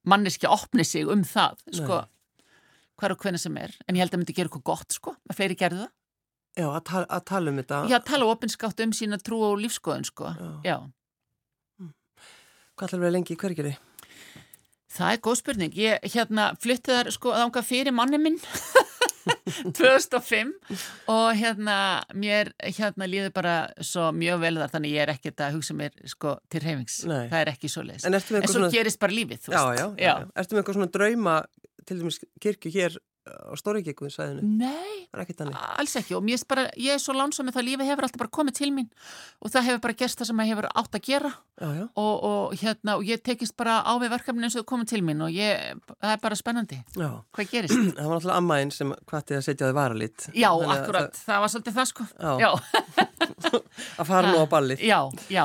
manneski 0.08 0.50
opni 0.50 0.86
sig 0.86 1.06
um 1.10 1.22
það, 1.26 1.62
sko, 1.78 2.00
hver 2.98 3.14
og 3.14 3.22
hvernig 3.22 3.42
sem 3.42 3.56
er, 3.60 3.74
en 3.86 3.94
ég 3.98 4.02
held 4.02 4.16
að 4.16 4.22
myndi 4.24 4.34
gera 4.34 4.50
eitthvað 4.50 4.66
gott, 4.66 4.98
sko, 4.98 5.14
að 5.30 5.38
fleiri 5.38 5.58
gerðu 5.58 5.84
það, 5.84 5.94
Já, 6.58 6.66
að, 6.74 6.80
tala, 6.90 7.06
að 7.14 7.24
tala 7.30 7.50
um 7.52 7.58
þetta. 7.62 7.76
já, 7.92 7.98
tala 8.08 8.26
opinskátt 8.32 8.80
um 8.82 8.92
sína 8.96 9.18
trú 9.22 9.38
og 9.46 9.58
lífskoðun, 9.62 10.04
sko, 10.08 10.32
Já. 10.34 10.48
já. 10.72 10.78
Hvað 12.78 12.88
ætlar 12.88 12.98
að 12.98 13.04
vera 13.06 13.14
lengi 13.14 13.34
í 13.34 13.38
hvergeri? 13.38 13.76
Það 14.98 15.12
er 15.14 15.20
góð 15.22 15.36
spurning. 15.38 15.72
Ég 15.78 16.04
hérna 16.14 16.48
flutti 16.58 16.90
þar 16.94 17.10
sko 17.14 17.32
þanga 17.36 17.62
fyrir 17.66 17.94
manni 17.94 18.18
minn 18.22 18.38
2005 19.76 20.52
og 21.12 21.26
hérna 21.38 21.76
mér 22.16 22.50
hérna 22.64 23.06
líður 23.10 23.32
bara 23.36 23.54
svo 23.84 24.08
mjög 24.16 24.40
vel 24.42 24.54
þar 24.62 24.72
þannig 24.74 24.94
ég 24.94 25.04
er 25.04 25.12
ekkert 25.14 25.42
að 25.44 25.58
hugsa 25.58 25.76
mér 25.78 25.94
sko 26.08 26.36
til 26.50 26.62
reyfings. 26.64 27.00
Nei. 27.08 27.26
Það 27.30 27.42
er 27.44 27.50
ekki 27.52 27.70
svo 27.72 27.84
leiðis. 27.86 28.06
En 28.08 28.16
En, 28.18 28.24
svo 28.24 28.42
svona... 28.54 28.70
gerist 28.72 29.00
bara 29.02 29.14
lífið, 29.18 29.42
þú 29.46 29.52
Já, 29.54 29.60
veist. 29.68 29.82
já, 29.82 29.86
já, 29.86 30.08
já. 30.08 30.14
Ertu 30.42 30.54
með 30.56 30.62
eitthvað 30.62 30.78
svona 30.78 30.92
drauma, 30.96 31.36
til 31.88 32.00
dæmis 32.02 32.20
kirkju 32.44 32.74
hér 32.74 32.98
á 33.28 33.52
Stórikíkuðu 33.60 34.10
sæðinu? 34.14 34.42
Nei, 34.58 35.06
Það 35.12 35.74
alls 35.82 35.94
ekki 36.00 36.16
og 36.18 36.28
er 36.32 36.42
bara, 36.48 36.64
ég 36.76 36.94
er 36.96 37.02
svo 37.02 37.14
lánsam 37.16 37.46
með 37.48 37.56
það 37.56 37.62
að 37.62 37.68
lífið 37.68 37.90
hefur 37.92 38.06
alltaf 38.08 38.22
bara 38.22 38.32
komið 38.38 38.56
til 38.58 38.70
mín 38.76 38.88
og 39.42 39.52
það 39.54 39.66
hefur 39.68 39.82
bara 39.86 39.96
gerst 40.02 40.18
það 40.20 40.28
sem 40.30 40.40
það 40.42 40.50
hefur 40.52 40.68
átt 40.82 40.98
að 40.98 41.04
gera 41.08 41.30
Já, 41.58 41.68
já. 41.78 41.84
og, 41.98 42.14
og 42.28 42.56
hérna 42.62 42.96
og 42.98 43.06
ég 43.08 43.22
tekist 43.26 43.56
bara 43.58 43.78
á 43.82 43.92
við 43.98 44.12
verkefni 44.14 44.46
eins 44.46 44.56
og 44.58 44.62
það 44.64 44.68
komið 44.72 44.90
til 44.92 45.02
mín 45.08 45.24
og 45.26 45.32
ég, 45.34 45.80
það 45.98 46.12
er 46.14 46.20
bara 46.22 46.38
spennandi. 46.38 46.78
Já. 46.94 47.08
Hvað 47.34 47.50
gerist? 47.54 47.78
Það 47.98 48.04
var 48.08 48.18
náttúrulega 48.18 48.38
ammaðinn 48.42 48.74
sem 48.76 48.92
hvati 49.10 49.38
að 49.38 49.44
setja 49.48 49.68
þið 49.70 49.78
varalitt. 49.80 50.28
Já, 50.34 50.50
Þannig 50.54 50.74
akkurat, 50.76 51.18
það, 51.24 51.40
var 51.44 51.52
svolítið 51.54 51.78
það 51.78 51.88
sko. 51.92 52.08
Það- 52.18 52.44
Að 53.98 54.08
fara 54.12 54.32
nú 54.32 54.42
á 54.42 54.46
ballið. 54.50 54.82
Já, 54.86 55.00
já, 55.32 55.44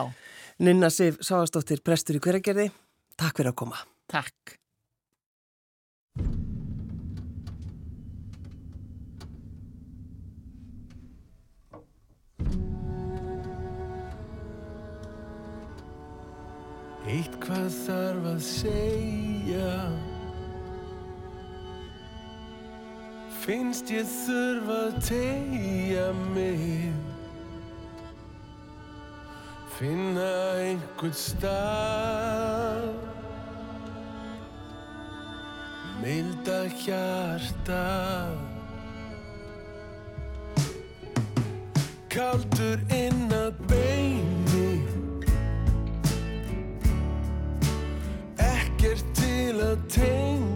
Ninna 0.64 0.90
Sif 0.94 1.18
Sáastóttir, 1.26 1.82
prestur 1.84 2.20
í 2.20 2.22
hveragerði. 2.24 2.70
Takk 3.20 3.40
fyrir 3.42 3.54
að 3.54 3.58
koma. 3.64 3.82
takk. 4.12 4.60
Eitthvað 17.04 17.66
þarf 17.84 18.28
að 18.32 18.44
segja. 18.48 19.72
Finnst 23.44 23.90
ég 23.92 24.08
þurfa 24.08 24.78
að 24.86 25.00
tegja 25.10 26.06
mig. 26.32 26.94
Finna 29.76 30.30
einhvern 30.64 31.18
stað. 31.18 32.88
Milda 36.00 36.62
hjarta. 36.86 37.84
Kaldur 42.14 42.80
inn 42.96 43.28
að 43.34 43.60
beini 43.68 44.03
til 49.64 50.10
að 50.10 50.53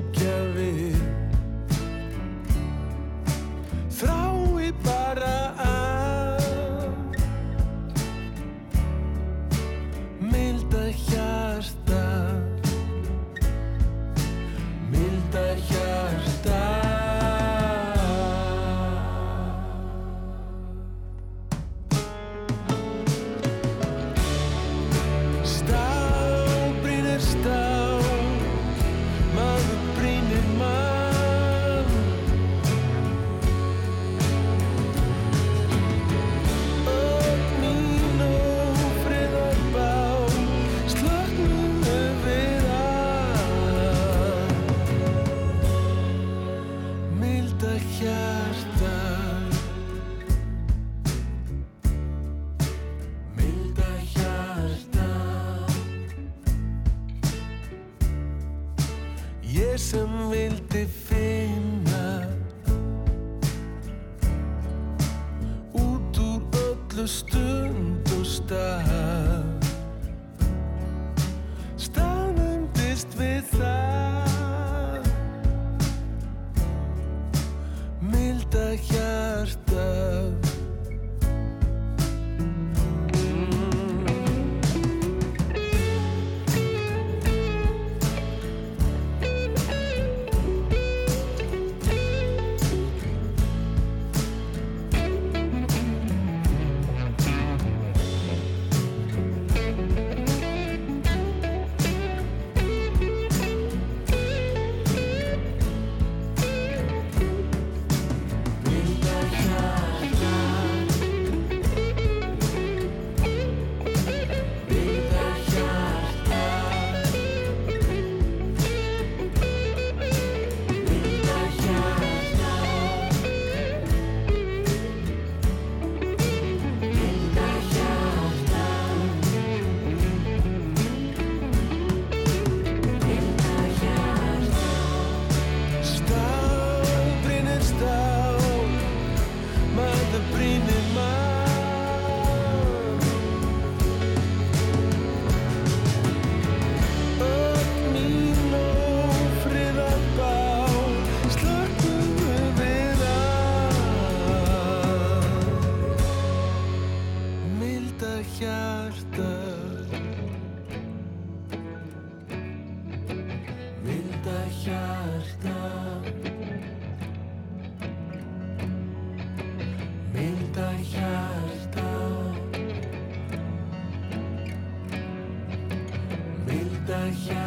Yeah. 177.08 177.47